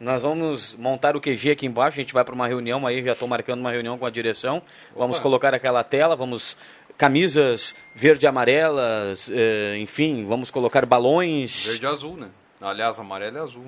Nós 0.00 0.22
vamos 0.22 0.74
montar 0.74 1.14
o 1.14 1.20
QG 1.20 1.50
aqui 1.50 1.66
embaixo, 1.66 1.98
a 1.98 2.02
gente 2.02 2.14
vai 2.14 2.24
para 2.24 2.34
uma 2.34 2.48
reunião 2.48 2.86
aí, 2.86 3.02
já 3.02 3.12
estou 3.12 3.28
marcando 3.28 3.60
uma 3.60 3.70
reunião 3.70 3.98
com 3.98 4.06
a 4.06 4.10
direção. 4.10 4.62
Vamos 4.96 5.20
colocar 5.20 5.52
aquela 5.52 5.84
tela, 5.84 6.16
vamos 6.16 6.56
camisas 6.96 7.76
verde 7.94 8.24
e 8.24 8.28
amarelas, 8.28 9.30
eh, 9.30 9.76
enfim, 9.78 10.24
vamos 10.26 10.50
colocar 10.50 10.86
balões 10.86 11.66
Verde 11.66 11.84
e 11.84 11.86
azul, 11.86 12.16
né? 12.16 12.28
Aliás, 12.60 12.98
amarelo 12.98 13.36
e 13.36 13.40
azul. 13.40 13.66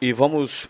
E 0.00 0.12
vamos 0.12 0.68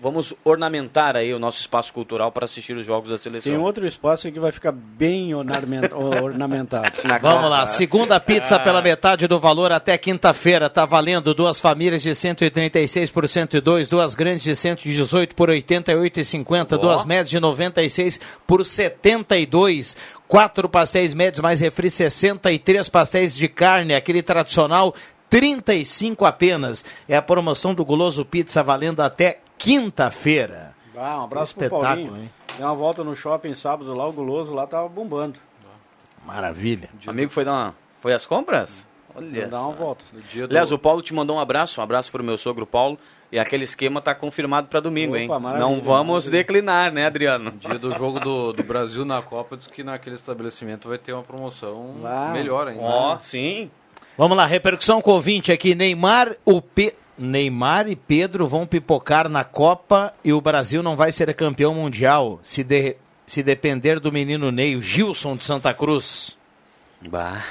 vamos 0.00 0.32
ornamentar 0.44 1.16
aí 1.16 1.34
o 1.34 1.40
nosso 1.40 1.58
espaço 1.58 1.92
cultural 1.92 2.30
para 2.30 2.44
assistir 2.44 2.76
os 2.76 2.86
jogos 2.86 3.10
da 3.10 3.18
seleção. 3.18 3.52
Tem 3.52 3.60
outro 3.60 3.84
espaço 3.84 4.30
que 4.30 4.38
vai 4.38 4.52
ficar 4.52 4.70
bem 4.70 5.34
ornamen- 5.34 5.90
ornamentado. 6.22 6.88
Vamos 7.20 7.50
lá, 7.50 7.66
segunda 7.66 8.20
pizza 8.20 8.60
pela 8.60 8.80
metade 8.80 9.26
do 9.26 9.40
valor 9.40 9.72
até 9.72 9.98
quinta-feira. 9.98 10.70
Tá 10.70 10.84
valendo 10.84 11.34
duas 11.34 11.58
famílias 11.58 12.00
de 12.02 12.14
136 12.14 13.10
por 13.10 13.28
102, 13.28 13.88
duas 13.88 14.14
grandes 14.14 14.44
de 14.44 14.54
118 14.54 15.34
por 15.34 15.48
88,50, 15.48 16.78
duas 16.78 17.04
médias 17.04 17.30
de 17.30 17.40
96 17.40 18.20
por 18.46 18.64
72, 18.64 19.96
quatro 20.28 20.68
pastéis 20.68 21.12
médios 21.12 21.40
mais 21.40 21.58
refri 21.60 21.90
63 21.90 22.88
pastéis 22.88 23.36
de 23.36 23.48
carne, 23.48 23.94
aquele 23.94 24.22
tradicional 24.22 24.94
35 25.30 26.24
apenas. 26.24 26.84
É 27.08 27.16
a 27.16 27.22
promoção 27.22 27.74
do 27.74 27.84
Guloso 27.84 28.24
Pizza 28.24 28.62
valendo 28.62 29.00
até 29.00 29.40
quinta-feira. 29.58 30.74
Ah, 30.96 31.20
um 31.20 31.24
abraço 31.24 31.54
pro 31.54 31.64
Espetáculo, 31.64 32.06
Paulinho. 32.06 32.22
hein? 32.24 32.30
Deu 32.56 32.66
uma 32.66 32.74
volta 32.74 33.04
no 33.04 33.14
shopping 33.14 33.54
sábado 33.54 33.92
lá, 33.94 34.06
o 34.06 34.12
guloso 34.12 34.54
lá 34.54 34.66
tava 34.66 34.88
bombando. 34.88 35.38
Maravilha. 36.24 36.88
Amigo 37.06 37.30
foi 37.30 37.44
dar 37.44 37.52
uma, 37.52 37.74
foi 38.00 38.12
às 38.14 38.24
compras? 38.24 38.86
Olha. 39.14 39.46
Dar 39.46 39.60
uma 39.62 39.72
volta. 39.72 40.04
Dia 40.32 40.46
do... 40.46 40.52
Aliás, 40.52 40.72
o 40.72 40.78
Paulo 40.78 41.00
te 41.02 41.14
mandou 41.14 41.36
um 41.36 41.40
abraço, 41.40 41.80
um 41.80 41.84
abraço 41.84 42.10
pro 42.10 42.22
meu 42.24 42.36
sogro 42.36 42.66
Paulo. 42.66 42.98
E 43.32 43.38
aquele 43.38 43.64
esquema 43.64 44.00
tá 44.00 44.14
confirmado 44.14 44.68
para 44.68 44.78
domingo, 44.80 45.14
Opa, 45.14 45.20
hein? 45.20 45.28
maravilha, 45.28 45.58
Não 45.58 45.80
vamos 45.80 46.24
declinar, 46.28 46.92
né, 46.92 47.06
Adriano? 47.06 47.50
dia 47.52 47.78
do 47.78 47.92
jogo 47.94 48.20
do, 48.20 48.52
do 48.52 48.62
Brasil 48.62 49.04
na 49.04 49.20
Copa, 49.20 49.56
diz 49.56 49.66
que 49.66 49.82
naquele 49.82 50.14
estabelecimento 50.14 50.88
vai 50.88 50.96
ter 50.98 51.12
uma 51.12 51.22
promoção 51.24 51.94
melhor 52.32 52.68
ainda. 52.68 52.82
Ó, 52.82 53.18
sim. 53.18 53.70
Vamos 54.16 54.36
lá, 54.36 54.46
repercussão 54.46 55.02
com 55.02 55.10
o 55.10 55.14
ouvinte 55.14 55.52
aqui. 55.52 55.74
Neymar, 55.74 56.36
o 56.44 56.62
Pe... 56.62 56.94
Neymar 57.18 57.88
e 57.88 57.96
Pedro 57.96 58.46
vão 58.46 58.66
pipocar 58.66 59.28
na 59.28 59.44
Copa 59.44 60.12
e 60.24 60.32
o 60.32 60.40
Brasil 60.40 60.82
não 60.82 60.96
vai 60.96 61.12
ser 61.12 61.32
campeão 61.34 61.74
mundial 61.74 62.40
se, 62.42 62.62
de... 62.62 62.96
se 63.26 63.42
depender 63.42 64.00
do 64.00 64.12
menino 64.12 64.50
Ney, 64.50 64.76
o 64.76 64.82
Gilson 64.82 65.36
de 65.36 65.44
Santa 65.44 65.72
Cruz. 65.74 66.36
Bah. 67.08 67.42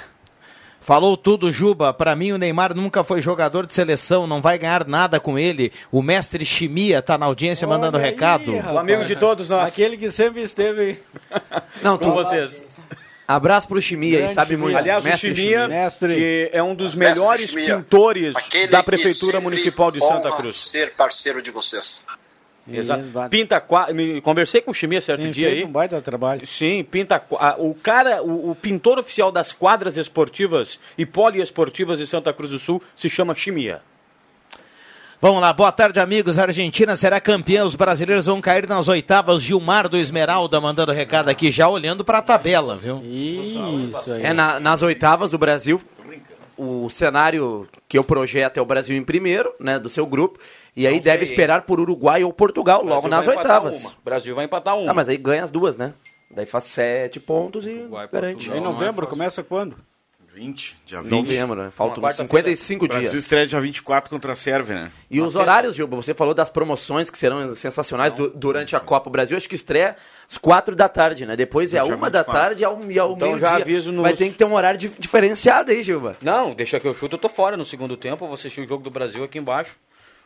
Falou 0.86 1.18
tudo, 1.18 1.52
Juba. 1.52 1.92
Para 1.92 2.16
mim, 2.16 2.32
o 2.32 2.38
Neymar 2.38 2.76
nunca 2.76 3.04
foi 3.04 3.20
jogador 3.20 3.66
de 3.66 3.74
seleção, 3.74 4.28
não 4.28 4.40
vai 4.40 4.60
ganhar 4.60 4.86
nada 4.86 5.20
com 5.20 5.38
ele. 5.38 5.72
O 5.92 6.00
mestre 6.00 6.46
Chimia 6.46 7.02
tá 7.02 7.18
na 7.18 7.26
audiência 7.26 7.68
mandando 7.68 7.98
Olha 7.98 8.06
aí, 8.06 8.12
recado. 8.12 8.56
rapaz. 8.58 8.76
O 8.76 8.78
amigo 8.78 9.06
de 9.06 9.16
todos 9.16 9.50
nós. 9.50 9.68
Aquele 9.68 9.98
que 9.98 10.12
sempre 10.12 10.44
esteve 10.44 11.00
Não, 11.82 11.98
Com 11.98 12.06
tu, 12.06 12.12
vocês. 12.12 12.64
Abraço 13.28 13.68
pro 13.68 13.82
Chimia 13.82 14.20
Grande 14.20 14.34
sabe 14.34 14.58
muito. 14.58 14.78
Aliás, 14.78 15.04
Mestre 15.04 15.32
o 15.32 15.36
Chimia, 15.36 15.68
Mestre. 15.68 16.16
que 16.16 16.50
é 16.54 16.62
um 16.62 16.76
dos 16.76 16.96
melhores 16.96 17.50
Chimia. 17.50 17.78
pintores 17.78 18.34
da 18.70 18.84
Prefeitura 18.84 19.40
Municipal 19.40 19.92
de 19.92 20.00
Santa 20.00 20.32
Cruz. 20.32 20.58
ser 20.58 20.94
parceiro 20.94 21.42
de 21.42 21.52
vocês. 21.52 22.04
Exato. 22.68 23.04
Isso. 23.06 23.30
Pinta 23.30 23.64
Conversei 24.24 24.60
com 24.62 24.72
o 24.72 24.74
Chimia 24.74 25.00
certo 25.02 25.22
Tem 25.22 25.30
dia 25.30 25.50
aí. 25.50 25.64
um 25.64 25.72
baita 25.72 26.02
trabalho. 26.02 26.46
Sim, 26.48 26.84
pinta. 26.84 27.24
O 27.60 27.76
cara, 27.76 28.24
o, 28.24 28.52
o 28.52 28.56
pintor 28.56 28.98
oficial 28.98 29.32
das 29.32 29.54
quadras 29.54 29.98
esportivas 29.98 30.80
e 30.98 31.06
poliesportivas 31.06 32.00
de 32.00 32.08
Santa 32.08 32.34
Cruz 32.34 32.52
do 32.52 32.58
Sul 32.60 32.82
se 32.96 33.08
chama 33.10 33.36
Chimia. 33.36 33.82
Vamos 35.22 35.42
lá, 35.42 35.52
boa 35.54 35.72
tarde, 35.72 36.00
amigos. 36.00 36.38
A 36.38 36.44
Argentina 36.44 36.96
será 36.96 37.20
campeã. 37.20 37.66
Os 37.66 37.76
brasileiros 37.76 38.26
vão 38.28 38.42
cair 38.42 38.68
nas 38.68 38.88
oitavas. 38.88 39.42
Gilmar 39.42 39.88
do 39.90 39.98
Esmeralda 39.98 40.60
mandando 40.62 40.92
recado 40.92 41.30
aqui, 41.30 41.52
já 41.52 41.68
olhando 41.68 42.04
para 42.04 42.20
a 42.20 42.22
tabela, 42.22 42.76
viu? 42.76 43.02
Isso 43.04 44.14
aí. 44.14 44.24
É, 44.24 44.34
na- 44.34 44.60
nas 44.60 44.82
oitavas, 44.82 45.34
o 45.34 45.38
Brasil, 45.38 45.82
o 46.58 46.90
cenário 46.90 47.68
que 47.88 47.98
eu 47.98 48.04
projeto 48.04 48.58
é 48.58 48.62
o 48.62 48.66
Brasil 48.66 48.96
em 48.96 49.04
primeiro, 49.04 49.52
né, 49.60 49.80
do 49.80 49.90
seu 49.90 50.06
grupo, 50.06 50.38
e 50.76 50.86
aí 50.86 50.96
Não 50.96 51.02
deve 51.02 51.24
esperar 51.24 51.64
por 51.64 51.80
Uruguai 51.80 52.24
ou 52.24 52.32
Portugal, 52.34 52.82
O 52.82 52.86
logo 52.86 53.08
Brasil 53.08 53.10
nas 53.18 53.26
vai 53.26 53.36
empatar 53.36 53.64
oitavas. 53.64 53.82
uma. 53.82 53.90
O 53.92 54.04
Brasil 54.04 54.36
vai 54.36 54.46
empatar 54.46 54.78
uma. 54.78 54.92
Ah, 54.92 54.94
mas 54.94 55.10
aí 55.10 55.18
ganha 55.18 55.44
as 55.44 55.52
duas, 55.52 55.76
né? 55.78 55.94
Daí 56.30 56.46
faz 56.46 56.66
sete 56.66 57.20
pontos 57.20 57.66
e 57.66 57.72
Uruguai, 57.72 58.10
garante. 58.12 58.34
Portugal. 58.48 58.58
Em 58.58 58.62
é 58.62 58.64
novembro, 58.64 58.96
fácil. 59.06 59.10
começa 59.10 59.44
quando? 59.44 59.78
20, 60.36 60.76
dia 60.86 61.02
20. 61.02 61.12
Novembro, 61.12 61.56
né? 61.64 61.72
Faltam 61.72 62.04
Uma 62.04 62.10
quarta-feira. 62.10 62.28
55 62.28 62.88
Brasil 62.88 63.10
dias. 63.10 63.24
estreia 63.24 63.48
dia 63.48 63.62
24 63.62 64.10
contra 64.10 64.34
a 64.34 64.36
Sérvia, 64.36 64.76
né? 64.76 64.92
E 65.10 65.22
os 65.22 65.34
horários, 65.36 65.76
Gilba, 65.76 65.96
você 65.96 66.14
falou 66.14 66.34
das 66.34 66.50
promoções 66.50 67.10
que 67.10 67.18
serão 67.18 67.56
sensacionais 67.56 68.14
du- 68.14 68.30
durante 68.32 68.76
a 68.76 68.80
Copa. 68.82 69.08
O 69.10 69.12
Brasil 69.12 69.38
acho 69.38 69.48
que 69.48 69.56
estreia 69.56 69.96
às 70.30 70.38
quatro 70.38 70.76
da 70.76 70.90
tarde, 70.90 71.26
né? 71.26 71.38
Depois 71.38 71.74
é 71.74 71.80
a 71.80 71.84
Dia 71.86 71.96
uma 71.96 72.10
da 72.10 72.20
24. 72.20 72.32
tarde 72.48 72.62
e 72.64 72.66
ao, 72.66 72.92
e 72.92 73.00
ao 73.00 73.14
Então 73.14 73.40
já 73.40 73.52
meio-dia. 73.54 73.64
aviso 73.76 73.92
nos- 73.94 74.02
Vai 74.02 74.14
ter 74.14 74.30
que 74.30 74.36
ter 74.36 74.44
um 74.46 74.54
horário 74.54 74.78
dif- 74.78 75.00
diferenciado 75.00 75.72
aí, 75.72 75.82
Gilba. 75.82 76.18
Não, 76.22 76.54
deixa 76.54 76.80
que 76.82 76.88
eu 76.88 76.94
chuto, 76.94 77.16
eu 77.16 77.20
tô 77.20 77.30
fora 77.30 77.56
no 77.56 77.66
segundo 77.66 77.96
tempo. 77.96 78.26
Eu 78.26 78.28
vou 78.28 78.36
assistir 78.36 78.60
o 78.60 78.68
jogo 78.68 78.84
do 78.84 78.92
Brasil 78.92 79.24
aqui 79.24 79.38
embaixo. 79.40 79.78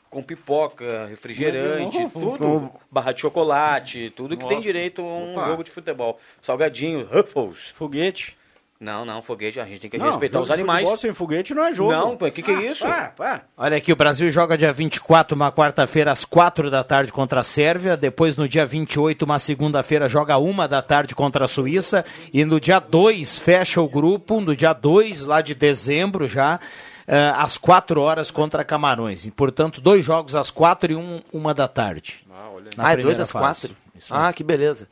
Com 0.09 0.23
pipoca, 0.23 1.05
refrigerante, 1.07 1.99
Mas 1.99 2.11
tudo. 2.11 2.71
Barra 2.89 3.11
de 3.11 3.21
chocolate, 3.21 4.11
tudo 4.15 4.35
que 4.35 4.47
tem 4.47 4.59
direito 4.59 5.01
a 5.03 5.05
um 5.05 5.33
Opa. 5.33 5.45
jogo 5.45 5.63
de 5.63 5.69
futebol. 5.69 6.19
Salgadinho, 6.41 7.07
Ruffles. 7.11 7.71
Foguete. 7.75 8.35
Não, 8.79 9.03
não, 9.03 9.21
foguete, 9.21 9.59
a 9.59 9.65
gente 9.65 9.81
tem 9.81 9.89
que 9.89 9.97
Não, 9.97 10.05
respeitar 10.05 10.39
os 10.39 10.49
animais. 10.49 10.83
futebol 10.83 10.97
sem 10.97 11.13
foguete 11.13 11.53
não 11.53 11.65
é 11.65 11.73
jogo. 11.73 11.91
Não, 11.91 12.13
o 12.13 12.31
que, 12.31 12.41
que 12.41 12.49
é 12.49 12.71
isso? 12.71 12.85
Para, 12.85 13.09
para. 13.09 13.41
Olha 13.57 13.75
aqui, 13.75 13.91
o 13.91 13.95
Brasil 13.95 14.31
joga 14.31 14.57
dia 14.57 14.71
24, 14.71 15.35
uma 15.35 15.51
quarta-feira, 15.51 16.13
às 16.13 16.23
4 16.23 16.71
da 16.71 16.81
tarde 16.81 17.11
contra 17.11 17.41
a 17.41 17.43
Sérvia. 17.43 17.97
Depois, 17.97 18.37
no 18.37 18.47
dia 18.47 18.65
28, 18.65 19.23
uma 19.23 19.37
segunda-feira, 19.37 20.07
joga 20.07 20.37
uma 20.37 20.65
da 20.65 20.81
tarde 20.81 21.13
contra 21.13 21.43
a 21.43 21.47
Suíça. 21.47 22.05
E 22.31 22.45
no 22.45 22.57
dia 22.57 22.79
2, 22.79 23.37
fecha 23.37 23.81
o 23.81 23.89
grupo. 23.89 24.39
No 24.39 24.55
dia 24.55 24.71
2, 24.71 25.25
lá 25.25 25.41
de 25.41 25.53
dezembro 25.53 26.25
já, 26.25 26.57
eh, 27.05 27.33
às 27.35 27.57
4 27.57 27.99
horas 27.99 28.31
contra 28.31 28.63
Camarões. 28.63 29.25
E, 29.25 29.31
portanto, 29.31 29.81
dois 29.81 30.05
jogos 30.05 30.37
às 30.37 30.49
4 30.49 30.93
e 30.93 30.95
um, 30.95 31.21
uma 31.33 31.53
da 31.53 31.67
tarde. 31.67 32.25
Ah, 32.31 32.49
olha 32.53 32.69
ah, 32.77 32.93
é 32.93 32.95
primeira 32.95 33.01
dois 33.01 33.19
às 33.19 33.29
fase. 33.29 33.67
quatro? 33.67 33.77
Isso 33.93 34.13
aí. 34.13 34.21
Ah, 34.23 34.31
que 34.31 34.41
beleza. 34.41 34.87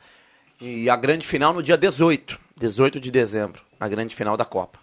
E 0.60 0.90
a 0.90 0.96
grande 0.96 1.26
final 1.26 1.54
no 1.54 1.62
dia 1.62 1.78
18. 1.78 2.38
18 2.58 3.00
de 3.00 3.10
dezembro. 3.10 3.67
A 3.80 3.88
grande 3.88 4.14
final 4.14 4.36
da 4.36 4.44
Copa. 4.44 4.78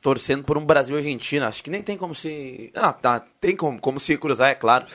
Torcendo 0.00 0.44
por 0.44 0.56
um 0.56 0.64
Brasil 0.64 0.96
e 0.96 0.98
Argentina. 0.98 1.48
Acho 1.48 1.62
que 1.62 1.70
nem 1.70 1.82
tem 1.82 1.96
como 1.96 2.14
se. 2.14 2.72
Ah, 2.74 2.92
tá. 2.92 3.22
Tem 3.40 3.54
como, 3.54 3.78
como 3.78 4.00
se 4.00 4.16
cruzar, 4.16 4.50
é 4.50 4.54
claro. 4.54 4.86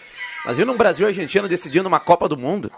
Mas 0.45 0.57
vindo 0.57 0.71
um 0.71 0.77
Brasil 0.77 1.05
e 1.05 1.09
Argentina 1.09 1.47
decidindo 1.47 1.87
uma 1.87 1.99
Copa 1.99 2.27
do 2.27 2.37
Mundo. 2.37 2.71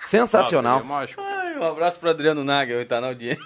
Sensacional. 0.00 0.84
Nossa. 0.84 1.14
Ai, 1.20 1.58
um 1.58 1.64
abraço 1.64 1.98
pro 1.98 2.10
Adriano 2.10 2.44
Nagel, 2.44 2.86
tá 2.86 3.00
na 3.00 3.08
audiência. 3.08 3.42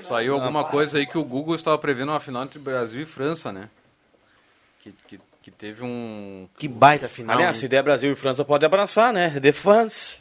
Saiu 0.00 0.34
alguma 0.34 0.64
coisa 0.64 0.98
aí 0.98 1.06
que 1.06 1.18
o 1.18 1.24
Google 1.24 1.54
estava 1.54 1.78
prevendo 1.78 2.10
uma 2.10 2.20
final 2.20 2.42
entre 2.42 2.58
Brasil 2.58 3.02
e 3.02 3.06
França, 3.06 3.52
né? 3.52 3.68
Que, 4.80 4.92
que, 5.06 5.20
que 5.42 5.50
teve 5.50 5.82
um. 5.82 6.48
Que 6.58 6.68
baita 6.68 7.08
final. 7.08 7.36
Aliás, 7.36 7.56
se 7.56 7.68
der 7.68 7.82
Brasil 7.82 8.12
e 8.12 8.16
França, 8.16 8.44
pode 8.44 8.64
abraçar, 8.64 9.12
né? 9.12 9.28
De 9.40 9.52
France. 9.52 10.18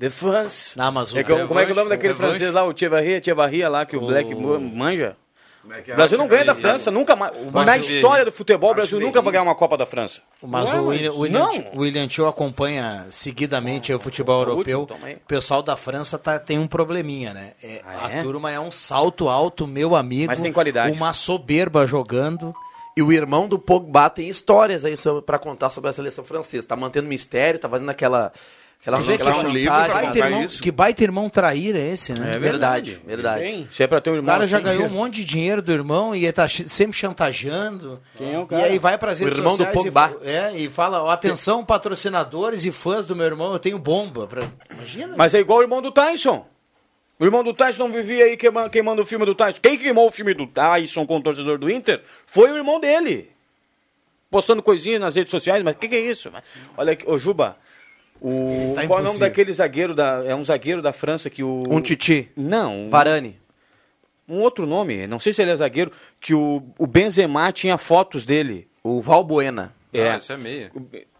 De 0.00 0.08
France. 0.08 0.72
Mas 0.94 1.12
o 1.12 1.18
É 1.18 1.20
eu- 1.20 1.46
como 1.46 1.60
é 1.60 1.64
que 1.66 1.72
é 1.72 1.74
o 1.74 1.76
nome 1.76 1.90
daquele 1.90 2.14
o 2.14 2.16
francês 2.16 2.54
lá, 2.54 2.64
o 2.64 2.72
Tchevarria, 2.72 3.20
Tchevarria 3.20 3.68
lá, 3.68 3.84
que 3.84 3.98
o, 3.98 4.00
Black 4.00 4.34
manja? 4.34 5.14
Como 5.60 5.74
é 5.74 5.82
que 5.82 5.90
O 5.90 5.92
é? 5.92 5.96
Brasil 5.96 6.16
não 6.16 6.26
ganha 6.26 6.42
da. 6.46 6.54
França, 6.54 6.90
nunca 6.90 7.14
mais. 7.14 7.32
Na 7.52 7.76
o- 7.76 7.80
história 7.80 8.24
do 8.24 8.32
futebol, 8.32 8.70
o 8.70 8.74
Brasil 8.74 8.98
nunca 8.98 9.20
vai 9.20 9.30
ganhar 9.32 9.42
uma 9.42 9.54
Copa 9.54 9.76
da 9.76 9.84
França. 9.84 10.22
Mas 10.42 10.72
é, 10.72 10.80
o 10.80 10.86
William, 10.86 11.12
William. 11.12 11.48
Tio- 11.50 11.64
o 11.74 11.80
William 11.80 12.06
Tio 12.08 12.26
acompanha 12.26 13.04
seguidamente 13.10 13.92
o 13.92 14.00
futebol 14.00 14.40
europeu. 14.40 14.88
O 14.88 15.26
pessoal 15.28 15.62
da 15.62 15.76
França 15.76 16.18
tá, 16.18 16.38
tem 16.38 16.58
um 16.58 16.66
probleminha, 16.66 17.34
né? 17.34 17.52
É, 17.62 17.82
Ah, 17.84 18.10
é? 18.10 18.20
A 18.20 18.22
turma 18.22 18.50
é 18.50 18.58
um 18.58 18.70
salto 18.70 19.28
alto, 19.28 19.66
meu 19.66 19.94
amigo. 19.94 20.28
Mas 20.28 20.40
tem 20.40 20.50
qualidade. 20.50 20.96
Uma 20.96 21.12
soberba 21.12 21.86
jogando. 21.86 22.54
E 22.96 23.02
o 23.02 23.12
irmão 23.12 23.46
do 23.46 23.58
Pogba 23.58 24.08
tem 24.08 24.28
histórias 24.30 24.84
aí 24.86 24.94
pra 25.26 25.38
contar 25.38 25.68
sobre 25.68 25.90
a 25.90 25.92
seleção 25.92 26.24
francesa. 26.24 26.66
Tá 26.66 26.74
mantendo 26.74 27.06
mistério, 27.06 27.60
tá 27.60 27.68
fazendo 27.68 27.90
aquela. 27.90 28.32
Que 28.82 28.88
aquela 28.88 29.36
um 29.44 29.48
livro 29.50 29.70
Baita 29.74 30.00
contar 30.06 30.16
irmão, 30.26 30.42
isso. 30.42 30.62
que 30.62 30.70
baita 30.72 31.02
irmão 31.04 31.28
traíra 31.28 31.78
é 31.78 31.92
esse, 31.92 32.14
né? 32.14 32.32
É 32.34 32.38
verdade, 32.38 32.98
verdade. 33.06 33.68
Se 33.72 33.82
é 33.82 33.86
pra 33.86 34.00
ter 34.00 34.08
um 34.08 34.14
O 34.14 34.16
irmão 34.16 34.32
cara 34.34 34.46
já 34.46 34.56
assim, 34.56 34.64
ganhou 34.64 34.86
um 34.88 34.88
monte 34.88 35.16
de 35.16 35.24
dinheiro 35.26 35.60
do 35.60 35.70
irmão 35.70 36.16
e 36.16 36.24
ele 36.24 36.32
tá 36.32 36.48
sempre 36.48 36.96
chantageando. 36.96 38.00
Quem 38.16 38.32
é 38.32 38.38
o 38.38 38.44
E 38.44 38.46
cara? 38.46 38.64
aí 38.64 38.78
vai 38.78 38.96
para 38.96 39.12
as 39.12 39.20
O 39.20 39.24
redes 39.24 39.38
irmão 39.38 39.52
do 39.52 39.56
sociais 39.58 39.76
e 39.76 39.78
Pogba. 39.90 40.08
fa- 40.08 40.16
é, 40.24 40.56
e 40.56 40.70
fala, 40.70 41.02
ó, 41.02 41.10
atenção 41.10 41.62
patrocinadores 41.62 42.64
e 42.64 42.70
fãs 42.70 43.06
do 43.06 43.14
meu 43.14 43.26
irmão, 43.26 43.52
eu 43.52 43.58
tenho 43.58 43.78
bomba. 43.78 44.26
Pra... 44.26 44.42
Imagina. 44.70 45.14
Mas 45.14 45.34
é 45.34 45.40
igual 45.40 45.58
o 45.58 45.62
irmão 45.62 45.82
do 45.82 45.92
Tyson. 45.92 46.46
O 47.18 47.24
irmão 47.26 47.44
do 47.44 47.52
Tyson 47.52 47.86
não 47.86 47.92
vivia 47.92 48.24
aí 48.24 48.36
queima- 48.38 48.70
queimando 48.70 49.02
o 49.02 49.04
filme 49.04 49.26
do 49.26 49.34
Tyson. 49.34 49.60
Quem 49.62 49.76
queimou 49.76 50.08
o 50.08 50.10
filme 50.10 50.32
do 50.32 50.46
Tyson 50.46 51.04
com 51.06 51.18
o 51.18 51.22
torcedor 51.22 51.58
do 51.58 51.70
Inter 51.70 52.00
foi 52.26 52.50
o 52.50 52.56
irmão 52.56 52.80
dele. 52.80 53.28
Postando 54.30 54.62
coisinhas 54.62 55.00
nas 55.02 55.14
redes 55.16 55.30
sociais, 55.30 55.62
mas 55.62 55.74
o 55.74 55.78
que, 55.78 55.86
que 55.88 55.96
é 55.96 56.00
isso? 56.00 56.30
Olha 56.78 56.92
aqui, 56.94 57.04
ô 57.06 57.18
Juba, 57.18 57.56
o, 58.20 58.72
Tá 58.74 58.86
qual 58.86 58.98
é 58.98 59.02
o 59.02 59.04
nome 59.06 59.18
daquele 59.18 59.52
zagueiro 59.52 59.94
da. 59.94 60.22
É 60.26 60.34
um 60.34 60.44
zagueiro 60.44 60.80
da 60.82 60.92
França 60.92 61.28
que 61.30 61.42
o. 61.42 61.62
Um 61.68 61.80
Titi. 61.80 62.28
Não, 62.36 62.86
um, 62.86 62.88
Varane. 62.88 63.38
um 64.28 64.40
outro 64.40 64.66
nome, 64.66 65.06
não 65.06 65.18
sei 65.18 65.32
se 65.32 65.42
ele 65.42 65.50
é 65.50 65.56
zagueiro, 65.56 65.90
que 66.20 66.34
o, 66.34 66.62
o 66.78 66.86
Benzema 66.86 67.50
tinha 67.52 67.76
fotos 67.78 68.24
dele. 68.24 68.68
O 68.82 69.00
Valbuena. 69.00 69.72
É. 69.92 70.10
Ah, 70.12 70.16
isso 70.16 70.32
é 70.32 70.36
meia. 70.36 70.72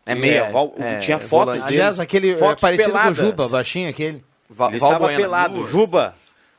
É 0.07 0.15
meia. 0.15 0.45
É, 0.47 0.51
Val- 0.51 0.75
é, 0.79 0.99
tinha 0.99 1.17
é 1.17 1.21
fotos 1.21 1.31
volante. 1.55 1.65
dele. 1.67 1.81
Aliás, 1.81 2.01
aquele 2.01 2.31
é 2.33 2.37
fotos 2.37 2.61
parecido 2.61 2.91
peladas. 2.91 3.19
com 3.19 3.23
o 3.25 3.27
Juba, 3.27 3.49
baixinho 3.49 3.89
aquele. 3.91 4.25
Va- 4.49 4.69
Ele 4.69 4.77
estava 4.77 5.09
pelado. 5.09 5.67
Juba, 5.67 6.15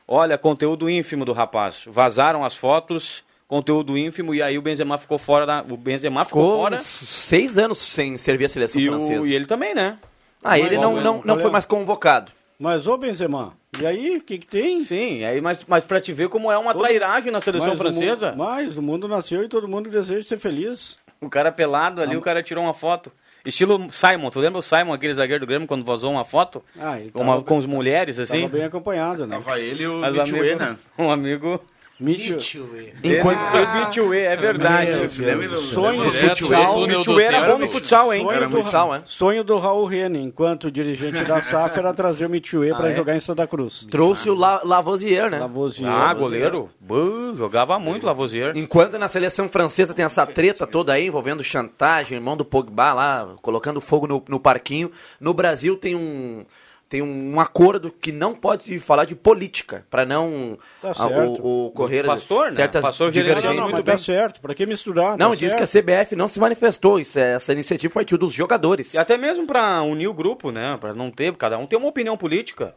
olha, 0.06 0.36
conteúdo 0.38 0.88
ínfimo 0.88 1.24
do 1.24 1.32
rapaz. 1.32 1.84
Vazaram 1.86 2.44
as 2.44 2.54
fotos, 2.56 3.24
conteúdo 3.48 3.96
ínfimo, 3.98 4.34
e 4.34 4.40
aí 4.42 4.56
o 4.58 4.62
Benzema 4.62 4.96
ficou 4.98 5.18
fora 5.18 5.44
da. 5.46 5.64
O 5.70 5.76
Benzema 5.76 6.24
ficou, 6.24 6.42
Ficou 6.44 6.56
fora. 6.62 6.78
seis 6.78 7.58
anos 7.58 7.78
sem 7.78 8.16
servir 8.16 8.44
a 8.44 8.48
seleção 8.48 8.80
E, 8.80 8.86
francesa. 8.88 9.20
o, 9.22 9.26
e 9.26 9.34
ele 9.34 9.46
também, 9.46 9.74
né? 9.74 9.98
Ah, 10.44 10.58
ele 10.58 10.76
não, 10.78 10.94
Mas- 10.94 11.04
não, 11.04 11.22
não 11.24 11.34
olha- 11.34 11.42
foi 11.42 11.50
mais 11.50 11.64
convocado. 11.64 12.32
Mas, 12.58 12.86
ô 12.86 12.96
Benzema, 12.96 13.54
e 13.80 13.84
aí, 13.86 14.16
o 14.18 14.20
que 14.22 14.38
que 14.38 14.46
tem? 14.46 14.84
Sim, 14.84 15.24
aí, 15.24 15.40
mas, 15.40 15.64
mas 15.66 15.82
pra 15.82 16.00
te 16.00 16.12
ver 16.12 16.28
como 16.28 16.50
é 16.52 16.56
uma 16.56 16.72
Todo- 16.72 16.82
trairagem 16.82 17.32
na 17.32 17.40
seleção 17.40 17.70
Mas 17.70 17.80
o 17.80 17.82
francesa. 17.82 18.30
mundo- 18.30 18.38
mas 18.38 18.78
o 18.78 18.82
mundo 18.82 19.08
nasceu 19.08 19.42
e 19.42 19.48
todo 19.48 19.66
mundo 19.66 19.90
deseja 19.90 20.22
ser 20.26 20.38
feliz. 20.38 20.96
O 21.20 21.28
cara 21.28 21.50
pelado 21.50 22.00
ali, 22.02 22.16
o 22.16 22.20
cara 22.20 22.42
tirou 22.42 22.62
uma 22.64 22.74
foto. 22.74 23.10
Estilo 23.44 23.88
Simon, 23.90 24.30
tu 24.30 24.38
lembra 24.38 24.60
o 24.60 24.62
Simon, 24.62 24.92
aquele 24.92 25.14
zagueiro 25.14 25.40
do 25.44 25.48
Grêmio, 25.48 25.66
quando 25.66 25.84
vazou 25.84 26.12
uma 26.12 26.24
foto? 26.24 26.62
Ah, 26.78 27.00
ele 27.00 27.10
Uma- 27.14 27.32
tava- 27.34 27.42
com 27.42 27.58
as 27.58 27.66
mulheres, 27.66 28.18
assim? 28.20 28.42
Tava 28.42 28.52
bem 28.52 28.62
acompanhado, 28.64 29.26
né? 29.26 29.34
Tava 29.34 29.58
ele 29.58 29.82
e 29.82 29.86
o 29.88 30.04
amigo- 30.04 30.58
né? 30.58 30.76
Um 30.96 31.10
amigo... 31.10 31.60
Mitchell. 32.02 32.66
Enquanto, 33.02 33.38
O 33.38 33.78
Mitchue, 33.86 34.18
é 34.18 34.36
verdade. 34.36 34.90
Lembra 35.22 35.48
do- 35.48 35.58
Sonho 35.58 36.04
do 36.04 36.10
Direto 36.10 36.48
Mitchue? 36.48 36.86
Mitchue 36.98 37.22
era 37.22 37.40
bom 37.52 37.58
no 37.58 37.68
futsal, 37.68 38.12
hein? 38.12 38.22
Sonho 38.22 38.32
Era 38.36 38.46
do, 38.48 38.50
futsal, 38.56 38.94
é? 38.94 39.02
sonho 39.06 39.44
do 39.44 39.58
Raul 39.58 39.86
Rene, 39.86 40.18
enquanto 40.20 40.70
dirigente 40.70 41.22
da 41.24 41.40
SAF, 41.40 41.78
era 41.78 41.92
trazer 41.94 42.26
o 42.26 42.30
Mitchue 42.30 42.70
para 42.74 42.90
é? 42.90 42.94
jogar 42.94 43.16
em 43.16 43.20
Santa 43.20 43.46
Cruz. 43.46 43.86
trouxe 43.90 44.28
o 44.28 44.34
La, 44.34 44.60
Lavoisier, 44.64 45.30
né? 45.30 45.38
Lavoisier. 45.38 45.88
Ah, 45.90 46.12
goleiro. 46.14 46.68
Buh, 46.80 47.34
jogava 47.36 47.78
muito 47.78 48.04
Lavoisier. 48.06 48.52
Enquanto 48.56 48.98
na 48.98 49.08
seleção 49.08 49.48
francesa 49.48 49.94
tem 49.94 50.04
essa 50.04 50.26
treta 50.26 50.66
toda 50.66 50.92
aí 50.92 51.06
envolvendo 51.06 51.42
chantagem, 51.44 52.16
irmão 52.18 52.36
do 52.36 52.44
Pogba 52.44 52.92
lá, 52.92 53.28
colocando 53.40 53.80
fogo 53.80 54.06
no, 54.06 54.22
no 54.28 54.40
parquinho, 54.40 54.90
no 55.20 55.32
Brasil 55.32 55.76
tem 55.76 55.94
um 55.94 56.44
tem 56.92 57.00
um 57.00 57.40
acordo 57.40 57.90
que 57.90 58.12
não 58.12 58.34
pode 58.34 58.78
falar 58.78 59.06
de 59.06 59.14
política, 59.14 59.86
para 59.90 60.04
não 60.04 60.58
Tá 60.82 60.90
a- 60.90 60.94
certo. 60.94 61.40
o, 61.42 61.66
o 61.68 61.70
correr 61.70 62.04
Pastor, 62.04 62.46
né? 62.46 62.52
certas 62.52 62.82
Pastor 62.82 63.10
gerenciando 63.10 63.46
Não, 63.46 63.54
não, 63.54 63.66
divergências. 63.68 63.86
mas 63.86 64.06
tá 64.06 64.12
certo. 64.12 64.40
Pra 64.42 64.54
que 64.54 64.66
misturar? 64.66 65.16
Não, 65.16 65.30
Tá 65.30 65.36
diz 65.36 65.52
certo. 65.52 65.56
que 65.56 65.78
a 65.78 65.82
CBF 65.82 66.14
não 66.14 66.28
se 66.28 66.38
manifestou, 66.38 67.00
isso 67.00 67.18
é- 67.18 67.32
essa 67.36 67.50
iniciativa 67.54 67.94
partiu 67.94 68.18
dos 68.18 68.34
jogadores. 68.34 68.92
E 68.92 68.98
até 68.98 69.16
mesmo 69.16 69.46
pra 69.46 69.80
unir 69.82 70.06
o 70.08 70.12
grupo, 70.12 70.50
né? 70.50 70.76
Pra 70.78 70.92
não 70.92 71.10
ter, 71.10 71.34
cada 71.36 71.56
um 71.56 71.66
tem 71.66 71.78
uma 71.78 71.88
opinião 71.88 72.14
política. 72.14 72.74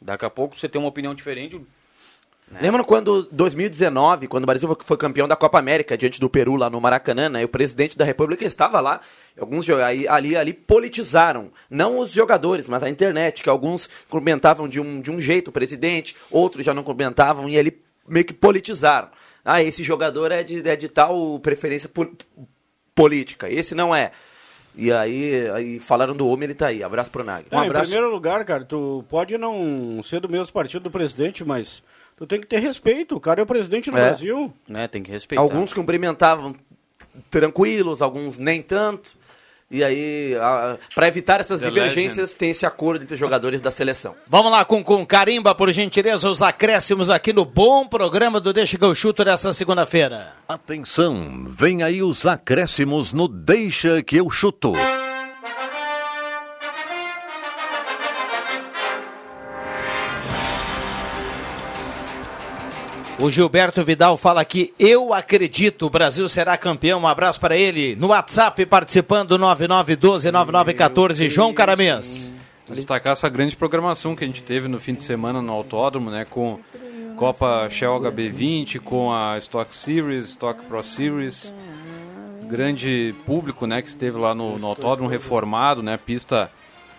Daqui 0.00 0.24
a 0.24 0.30
pouco 0.30 0.56
você 0.56 0.68
tem 0.68 0.80
uma 0.80 0.88
opinião 0.88 1.14
diferente. 1.14 1.60
Lembra 2.60 2.84
quando 2.84 3.24
2019, 3.32 4.28
quando 4.28 4.44
o 4.44 4.46
Brasil 4.46 4.76
foi- 4.84 4.96
campeão 4.96 5.26
da 5.26 5.34
Copa 5.34 5.58
América 5.58 5.98
diante 5.98 6.20
do 6.20 6.30
Peru 6.30 6.54
lá 6.54 6.70
no 6.70 6.80
Maracanã, 6.80 7.28
né? 7.28 7.42
E 7.42 7.44
o 7.44 7.48
presidente 7.48 7.98
da 7.98 8.04
República 8.04 8.44
estava 8.44 8.78
lá. 8.80 9.00
Alguns 9.38 9.68
aí- 9.68 10.06
ali 10.06 10.36
ali 10.36 10.52
politizaram, 10.52 11.50
não 11.68 11.98
os 11.98 12.12
jogadores, 12.12 12.68
mas 12.68 12.82
a 12.84 12.88
internet, 12.88 13.42
que 13.42 13.48
alguns 13.50 13.90
cumprimentavam 14.08 14.68
de 14.68 14.80
um, 14.80 15.00
de 15.00 15.10
um 15.10 15.20
jeito 15.20 15.48
o 15.48 15.52
presidente, 15.52 16.14
outros 16.30 16.64
já 16.64 16.72
não 16.72 16.84
cumprimentavam 16.84 17.48
e 17.48 17.58
ali 17.58 17.76
meio 18.08 18.24
que 18.24 18.32
politizaram. 18.32 19.08
Ah, 19.44 19.60
esse 19.62 19.82
jogador 19.82 20.30
é 20.30 20.42
de, 20.44 20.66
é 20.68 20.76
de 20.76 20.88
tal 20.88 21.38
preferência 21.40 21.88
po- 21.88 22.10
política, 22.94 23.50
esse 23.50 23.74
não 23.74 23.94
é. 23.94 24.12
E 24.76 24.92
aí, 24.92 25.48
aí 25.50 25.80
falaram 25.80 26.14
do 26.14 26.28
homem, 26.28 26.44
ele 26.44 26.54
tá 26.54 26.66
aí. 26.68 26.82
Abraço 26.82 27.10
pro 27.10 27.24
Nagre. 27.24 27.46
Não, 27.50 27.64
Em 27.64 27.70
primeiro 27.70 28.10
lugar, 28.10 28.44
cara, 28.44 28.64
tu 28.64 29.04
pode 29.08 29.36
não 29.38 30.00
ser 30.04 30.20
do 30.20 30.28
mesmo 30.28 30.52
partido 30.52 30.82
do 30.82 30.90
presidente, 30.90 31.44
mas 31.44 31.82
tu 32.16 32.26
tem 32.26 32.40
que 32.40 32.46
ter 32.46 32.58
respeito. 32.58 33.16
O 33.16 33.20
cara 33.20 33.40
é 33.40 33.42
o 33.42 33.46
presidente 33.46 33.90
do 33.90 33.96
É. 33.98 34.08
Brasil. 34.08 34.52
Né? 34.68 34.88
Tem 34.88 35.02
que 35.02 35.10
respeitar. 35.10 35.42
Alguns 35.42 35.72
cumprimentavam 35.72 36.54
tranquilos, 37.30 38.02
alguns 38.02 38.38
nem 38.38 38.62
tanto. 38.62 39.12
E 39.68 39.82
aí, 39.82 40.32
para 40.94 41.08
evitar 41.08 41.40
essas 41.40 41.60
The 41.60 41.68
divergências, 41.68 42.36
tem 42.36 42.50
esse 42.50 42.64
acordo 42.64 43.02
entre 43.02 43.14
os 43.14 43.18
jogadores 43.20 43.60
da 43.60 43.72
seleção. 43.72 44.14
Vamos 44.28 44.52
lá 44.52 44.64
com, 44.64 44.82
com 44.84 45.04
carimba, 45.04 45.56
por 45.56 45.72
gentileza, 45.72 46.30
os 46.30 46.40
acréscimos 46.40 47.10
aqui 47.10 47.32
no 47.32 47.44
bom 47.44 47.84
programa 47.88 48.38
do 48.38 48.52
Deixa 48.52 48.78
que 48.78 48.84
eu 48.84 48.94
chuto 48.94 49.24
dessa 49.24 49.52
segunda-feira. 49.52 50.34
Atenção, 50.48 51.46
vem 51.48 51.82
aí 51.82 52.00
os 52.00 52.24
acréscimos 52.24 53.12
no 53.12 53.26
Deixa 53.26 54.00
que 54.04 54.16
eu 54.18 54.30
chuto. 54.30 54.72
O 63.18 63.30
Gilberto 63.30 63.82
Vidal 63.82 64.18
fala 64.18 64.42
aqui, 64.42 64.74
eu 64.78 65.14
acredito, 65.14 65.86
o 65.86 65.90
Brasil 65.90 66.28
será 66.28 66.54
campeão. 66.58 67.00
Um 67.00 67.06
abraço 67.06 67.40
para 67.40 67.56
ele. 67.56 67.96
No 67.96 68.08
WhatsApp, 68.08 68.66
participando, 68.66 69.38
9912-9914, 69.38 71.30
João 71.30 71.54
Caramês. 71.54 72.30
Destacar 72.70 73.12
essa 73.12 73.28
grande 73.30 73.56
programação 73.56 74.14
que 74.14 74.22
a 74.22 74.26
gente 74.26 74.42
teve 74.42 74.68
no 74.68 74.78
fim 74.78 74.92
de 74.92 75.02
semana 75.02 75.40
no 75.40 75.50
Autódromo, 75.50 76.10
né? 76.10 76.26
Com 76.28 76.58
Copa 77.16 77.66
Shell 77.70 77.98
HB20, 78.00 78.80
com 78.80 79.10
a 79.10 79.38
Stock 79.38 79.74
Series, 79.74 80.30
Stock 80.30 80.62
Pro 80.66 80.82
Series. 80.82 81.50
Grande 82.42 83.14
público, 83.24 83.66
né? 83.66 83.80
Que 83.80 83.88
esteve 83.88 84.18
lá 84.18 84.34
no, 84.34 84.58
no 84.58 84.66
Autódromo 84.66 85.08
reformado, 85.08 85.82
né? 85.82 85.96
Pista 85.96 86.50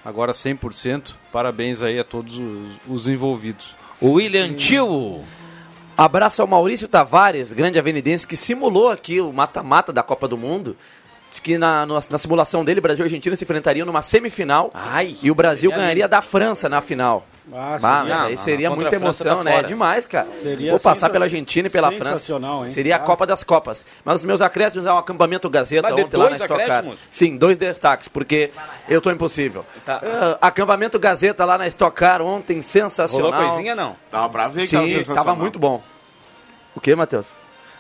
agora 0.04 0.32
100%. 0.32 1.14
Parabéns 1.32 1.84
aí 1.84 2.00
a 2.00 2.04
todos 2.04 2.40
os, 2.40 2.70
os 2.88 3.08
envolvidos. 3.08 3.76
O 4.02 4.14
William 4.14 4.56
Tio. 4.56 5.24
Abraço 5.98 6.44
ao 6.44 6.48
Maurício 6.48 6.88
Tavares, 6.88 7.52
grande 7.54 7.80
avenidense, 7.80 8.28
que 8.28 8.38
simulou 8.38 8.88
aqui 8.88 9.20
o 9.20 9.34
mata-mata 9.34 9.92
da 9.92 10.04
Copa 10.04 10.28
do 10.28 10.38
Mundo. 10.38 10.78
Que 11.42 11.58
na, 11.58 11.86
no- 11.86 12.00
na 12.10 12.18
simulação 12.18 12.66
dele, 12.66 12.82
Brasil 12.82 13.06
e 13.06 13.08
Argentina 13.08 13.36
se 13.36 13.44
enfrentariam 13.44 13.86
numa 13.86 14.02
semifinal. 14.02 14.72
e 15.22 15.30
o 15.32 15.36
Brasil 15.36 15.70
ganharia 15.72 16.08
da 16.08 16.22
França 16.22 16.68
na 16.68 16.82
final. 16.82 17.26
Ah, 17.54 17.78
Bah, 17.80 18.00
seria- 18.02 18.16
mas 18.16 18.26
aí 18.28 18.38
seria 18.38 18.70
muita 18.70 18.90
França 19.00 19.24
emoção, 19.24 19.38
tá 19.38 19.44
né? 19.46 19.60
É 19.60 19.64
demais, 19.64 20.06
cara. 20.06 20.28
Seria 20.42 20.72
Vou 20.72 20.80
passar 20.82 21.10
pela 21.10 21.26
Argentina 21.26 21.68
e 21.68 21.72
pela 21.72 21.90
França. 21.92 22.34
hein? 22.36 22.70
Seria 22.70 22.96
a 22.96 22.98
Ah. 22.98 23.02
Copa 23.02 23.26
das 23.26 23.44
Copas. 23.44 23.86
Mas 24.04 24.16
os 24.18 24.26
meus 24.26 24.42
acréscimos 24.42 24.86
é 24.86 24.92
o 24.92 24.98
acampamento 24.98 25.50
Gazeta 25.50 25.84
Mas 25.90 25.94
ontem 26.06 26.18
lá 26.18 26.30
na 26.32 26.36
Stock 26.38 26.66
Car. 26.66 26.86
Sim, 27.10 27.38
dois 27.38 27.58
destaques, 27.58 28.08
porque 28.10 28.52
eu 28.90 29.00
tô 29.00 29.10
impossível. 29.12 29.66
Tá. 29.86 30.02
Ah, 30.04 30.38
acampamento 30.48 31.00
Gazeta 31.00 31.46
lá 31.46 31.58
na 31.58 31.68
Stock 31.68 31.96
Car 31.96 32.22
ontem, 32.22 32.62
sensacional. 32.62 33.32
Rolou 33.32 33.50
coisinha, 33.52 33.76
não? 33.76 33.96
Tava 34.12 34.28
pra 34.28 34.48
ver 34.50 34.68
que 34.68 34.68
Sim, 35.04 35.14
tava 35.14 35.34
muito 35.36 35.58
bom. 35.60 35.82
O 36.76 36.82
que, 36.82 36.94
Matheus? 36.96 37.28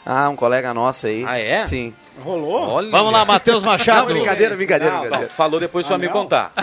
Ah, 0.10 0.30
um 0.30 0.38
colega 0.38 0.74
nosso 0.74 1.05
aí. 1.05 1.26
Ah, 1.28 1.38
é? 1.38 1.66
Sim. 1.66 1.93
Rolou? 2.24 2.70
Olha. 2.70 2.89
Vamos 2.89 3.12
lá, 3.12 3.26
Matheus 3.26 3.62
Machado. 3.62 4.08
Não, 4.08 4.16
brincadeira, 4.16 4.55
brincadeira, 4.55 4.93
Não, 4.93 5.01
brincadeira. 5.01 5.30
não, 5.30 5.36
falou 5.36 5.60
depois 5.60 5.86
vai 5.86 5.97
me 5.97 6.08
contar. 6.08 6.53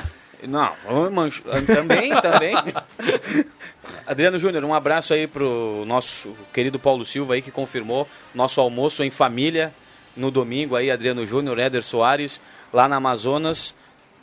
Não, 0.48 0.72
mancho, 1.10 1.42
também, 1.66 2.10
também. 2.22 2.54
Adriano 4.06 4.38
Júnior, 4.38 4.64
um 4.64 4.72
abraço 4.72 5.12
aí 5.12 5.26
pro 5.26 5.84
nosso 5.86 6.34
querido 6.54 6.78
Paulo 6.78 7.04
Silva 7.04 7.34
aí 7.34 7.42
que 7.42 7.50
confirmou 7.50 8.08
nosso 8.34 8.62
almoço 8.62 9.04
em 9.04 9.10
família 9.10 9.74
no 10.16 10.30
domingo 10.30 10.74
aí, 10.74 10.90
Adriano 10.90 11.26
Júnior, 11.26 11.58
Éder 11.58 11.82
Soares, 11.82 12.40
lá 12.72 12.88
na 12.88 12.96
Amazonas, 12.96 13.74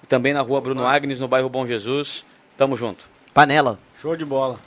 também 0.09 0.33
na 0.33 0.41
rua 0.41 0.61
Bruno 0.61 0.87
Agnes, 0.87 1.19
no 1.19 1.27
bairro 1.27 1.49
Bom 1.49 1.67
Jesus. 1.67 2.25
Tamo 2.57 2.75
junto. 2.75 3.03
Panela. 3.35 3.77
Show 4.01 4.15
de 4.15 4.25
bola. 4.25 4.59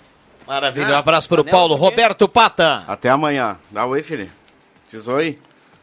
Maravilha, 0.47 0.95
um 0.95 0.99
abraço 0.99 1.29
para 1.29 1.41
o 1.41 1.45
Paulo. 1.45 1.75
Roberto 1.75 2.29
Pata. 2.29 2.85
Até 2.87 3.09
amanhã. 3.09 3.59
Dá 3.71 3.85
oi, 3.85 4.03
filho. 4.03 4.31
Diz 4.95 5.09
oi. 5.09 5.37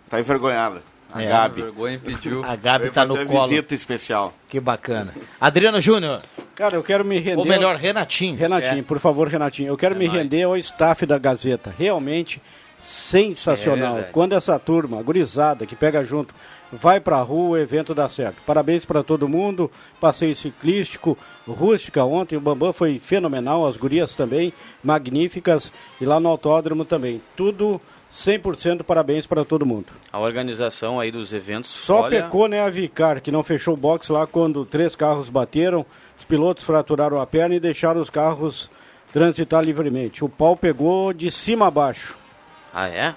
Tá 0.09 0.21
envergonhada. 0.21 0.81
A 1.11 1.21
É. 1.21 1.27
Gabi. 1.27 1.61
Vergonha 1.63 1.95
impediu. 1.95 2.41
A 2.45 2.55
Gabi 2.55 2.89
tá 2.91 3.05
no 3.05 3.25
colo. 3.25 3.47
visita 3.49 3.75
especial. 3.75 4.33
Que 4.47 4.57
bacana. 4.57 5.13
Adriano 5.39 5.81
Júnior. 5.81 6.21
Cara, 6.55 6.77
eu 6.77 6.83
quero 6.83 7.03
me 7.03 7.19
render. 7.19 7.39
Ou 7.39 7.45
melhor, 7.45 7.75
Renatinho. 7.75 8.37
Renatinho, 8.37 8.79
É. 8.79 8.83
por 8.83 8.99
favor, 8.99 9.27
Renatinho. 9.27 9.67
Eu 9.67 9.75
quero 9.75 9.97
me 9.97 10.07
render 10.07 10.43
ao 10.43 10.55
staff 10.55 11.05
da 11.05 11.17
Gazeta. 11.17 11.75
Realmente 11.77 12.41
sensacional. 12.81 13.99
É. 13.99 14.03
Quando 14.03 14.31
essa 14.33 14.57
turma, 14.57 15.03
gurizada, 15.03 15.65
que 15.65 15.75
pega 15.75 16.05
junto, 16.05 16.33
vai 16.71 17.01
pra 17.01 17.19
rua, 17.21 17.49
o 17.49 17.57
evento 17.57 17.93
dá 17.93 18.07
certo. 18.07 18.37
Parabéns 18.45 18.85
para 18.85 19.03
todo 19.03 19.27
mundo. 19.27 19.69
Passeio 19.99 20.33
ciclístico, 20.33 21.17
rústica 21.45 22.05
ontem. 22.05 22.37
O 22.37 22.41
Bambam 22.41 22.71
foi 22.71 22.97
fenomenal. 22.97 23.67
As 23.67 23.75
gurias 23.75 24.15
também, 24.15 24.53
magníficas. 24.81 25.73
E 25.99 26.05
lá 26.05 26.17
no 26.21 26.29
autódromo 26.29 26.85
também. 26.85 27.21
Tudo 27.35 27.79
100% 28.11 28.83
parabéns 28.83 29.25
para 29.25 29.45
todo 29.45 29.65
mundo. 29.65 29.87
A 30.11 30.19
organização 30.19 30.99
aí 30.99 31.11
dos 31.11 31.31
eventos. 31.33 31.69
Só 31.71 32.01
olha, 32.01 32.23
pecou, 32.23 32.47
né, 32.47 32.61
a 32.61 32.69
Vicar, 32.69 33.21
que 33.21 33.31
não 33.31 33.41
fechou 33.43 33.73
o 33.73 33.77
box 33.77 34.09
lá 34.11 34.27
quando 34.27 34.65
três 34.65 34.95
carros 34.95 35.29
bateram, 35.29 35.85
os 36.17 36.25
pilotos 36.25 36.63
fraturaram 36.63 37.19
a 37.21 37.25
perna 37.25 37.55
e 37.55 37.59
deixaram 37.59 38.01
os 38.01 38.09
carros 38.09 38.69
transitar 39.13 39.63
livremente. 39.63 40.23
O 40.23 40.29
pau 40.29 40.55
pegou 40.57 41.13
de 41.13 41.31
cima 41.31 41.67
a 41.67 41.71
baixo. 41.71 42.15
Ah, 42.73 42.87
é? 42.89 43.15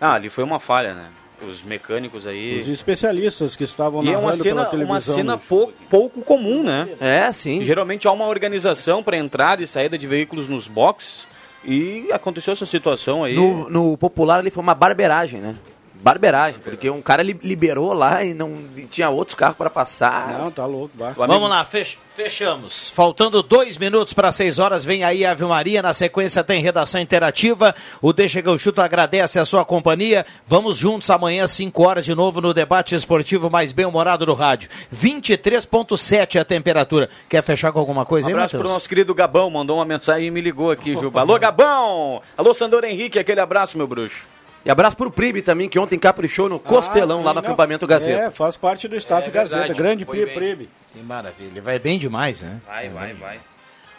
Ah, 0.00 0.14
ali 0.14 0.28
foi 0.28 0.44
uma 0.44 0.60
falha, 0.60 0.94
né? 0.94 1.08
Os 1.46 1.62
mecânicos 1.62 2.26
aí. 2.26 2.58
Os 2.58 2.66
especialistas 2.68 3.54
que 3.56 3.64
estavam 3.64 4.02
E 4.02 4.10
é 4.10 4.16
uma 4.16 4.32
cena, 4.32 4.54
pela 4.62 4.64
televisão. 4.66 4.94
uma 4.94 5.00
cena 5.00 5.36
pou- 5.38 5.72
pouco 5.90 6.22
comum, 6.22 6.62
né? 6.62 6.88
É, 6.98 7.30
sim. 7.32 7.62
Geralmente 7.62 8.08
há 8.08 8.12
uma 8.12 8.26
organização 8.26 9.02
para 9.02 9.18
entrada 9.18 9.62
e 9.62 9.66
saída 9.66 9.98
de 9.98 10.06
veículos 10.06 10.48
nos 10.48 10.66
boxes 10.66 11.26
e 11.66 12.12
aconteceu 12.12 12.52
essa 12.52 12.64
situação 12.64 13.24
aí. 13.24 13.34
No, 13.34 13.68
no 13.68 13.96
popular 13.98 14.38
ali 14.38 14.50
foi 14.50 14.62
uma 14.62 14.74
barberagem, 14.74 15.40
né? 15.40 15.56
Barberagem, 16.02 16.60
porque 16.62 16.88
um 16.90 17.02
cara 17.02 17.22
li- 17.22 17.38
liberou 17.42 17.92
lá 17.92 18.22
e 18.24 18.32
não 18.34 18.56
e 18.76 18.82
tinha 18.84 19.10
outros 19.10 19.34
carros 19.34 19.56
para 19.56 19.68
passar. 19.70 20.38
Não, 20.38 20.50
tá 20.50 20.64
louco. 20.64 20.90
Vai. 20.96 21.12
Vamos 21.14 21.48
lá, 21.50 21.64
fech- 21.64 21.98
fechamos. 22.14 22.90
Faltando 22.90 23.42
dois 23.42 23.76
minutos 23.76 24.14
para 24.14 24.30
seis 24.30 24.58
horas, 24.58 24.84
vem 24.84 25.02
aí 25.04 25.24
a 25.24 25.32
Ave 25.32 25.44
Maria. 25.44 25.82
Na 25.82 25.92
sequência 25.92 26.44
tem 26.44 26.62
redação 26.62 27.00
interativa. 27.00 27.74
O 28.00 28.12
Deixa 28.12 28.40
que 28.40 28.48
eu 28.48 28.56
chuto 28.58 28.80
agradece 28.80 29.38
a 29.38 29.44
sua 29.44 29.64
companhia. 29.64 30.24
Vamos 30.46 30.78
juntos 30.78 31.10
amanhã, 31.10 31.44
às 31.44 31.50
5 31.50 31.82
horas, 31.86 32.04
de 32.04 32.14
novo 32.14 32.40
no 32.40 32.54
debate 32.54 32.94
esportivo 32.94 33.50
mais 33.50 33.72
bem-humorado 33.72 34.24
do 34.24 34.34
rádio. 34.34 34.68
23,7 34.94 36.38
a 36.40 36.44
temperatura. 36.44 37.08
Quer 37.28 37.42
fechar 37.42 37.72
com 37.72 37.78
alguma 37.78 38.04
coisa 38.06 38.26
Um 38.26 38.30
aí, 38.30 38.34
abraço 38.34 38.50
pro 38.52 38.58
Matheus? 38.60 38.74
nosso 38.74 38.88
querido 38.88 39.14
Gabão, 39.14 39.50
mandou 39.50 39.76
uma 39.78 39.84
mensagem 39.84 40.28
e 40.28 40.30
me 40.30 40.40
ligou 40.40 40.70
aqui, 40.70 40.92
Juba. 40.94 41.20
Alô, 41.20 41.38
Gabão! 41.38 42.20
Alô, 42.36 42.54
Sandor 42.54 42.84
Henrique, 42.84 43.18
aquele 43.18 43.40
abraço, 43.40 43.76
meu 43.76 43.86
bruxo. 43.86 44.22
E 44.66 44.70
abraço 44.70 44.96
pro 44.96 45.12
Pribe 45.12 45.42
também, 45.42 45.68
que 45.68 45.78
ontem 45.78 45.96
caprichou 45.96 46.48
no 46.48 46.58
Costelão, 46.58 47.20
Ah, 47.20 47.22
lá 47.26 47.30
sim, 47.30 47.34
no 47.36 47.40
não. 47.40 47.40
acampamento 47.40 47.86
Gazeta. 47.86 48.20
É, 48.24 48.30
faz 48.32 48.56
parte 48.56 48.88
do 48.88 48.96
staff 48.96 49.28
É 49.28 49.30
verdade, 49.30 49.68
Gazeta. 49.68 49.74
Grande. 49.80 50.04
Pribe. 50.04 50.68
Que 50.92 50.98
maravilha. 50.98 51.62
Vai 51.62 51.78
bem 51.78 52.00
demais, 52.00 52.42
né? 52.42 52.60
Vai, 52.66 52.88
vai, 52.88 53.14
vai. 53.14 53.38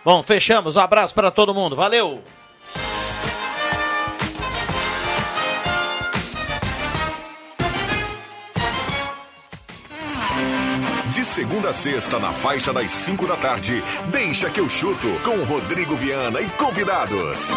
Bom, 0.04 0.22
fechamos. 0.22 0.76
Um 0.76 0.82
abraço 0.82 1.16
para 1.16 1.32
todo 1.32 1.54
mundo. 1.54 1.74
Valeu! 1.74 2.22
De 11.12 11.24
segunda 11.24 11.70
a 11.70 11.74
sexta, 11.74 12.20
na 12.20 12.34
faixa 12.34 12.72
das 12.74 12.92
5 12.92 13.26
da 13.26 13.36
tarde, 13.38 13.82
deixa 14.12 14.50
que 14.50 14.60
eu 14.60 14.70
chuto 14.70 15.08
com 15.24 15.44
Rodrigo 15.44 15.96
Viana 15.96 16.42
e 16.42 16.50
convidados. 16.52 17.50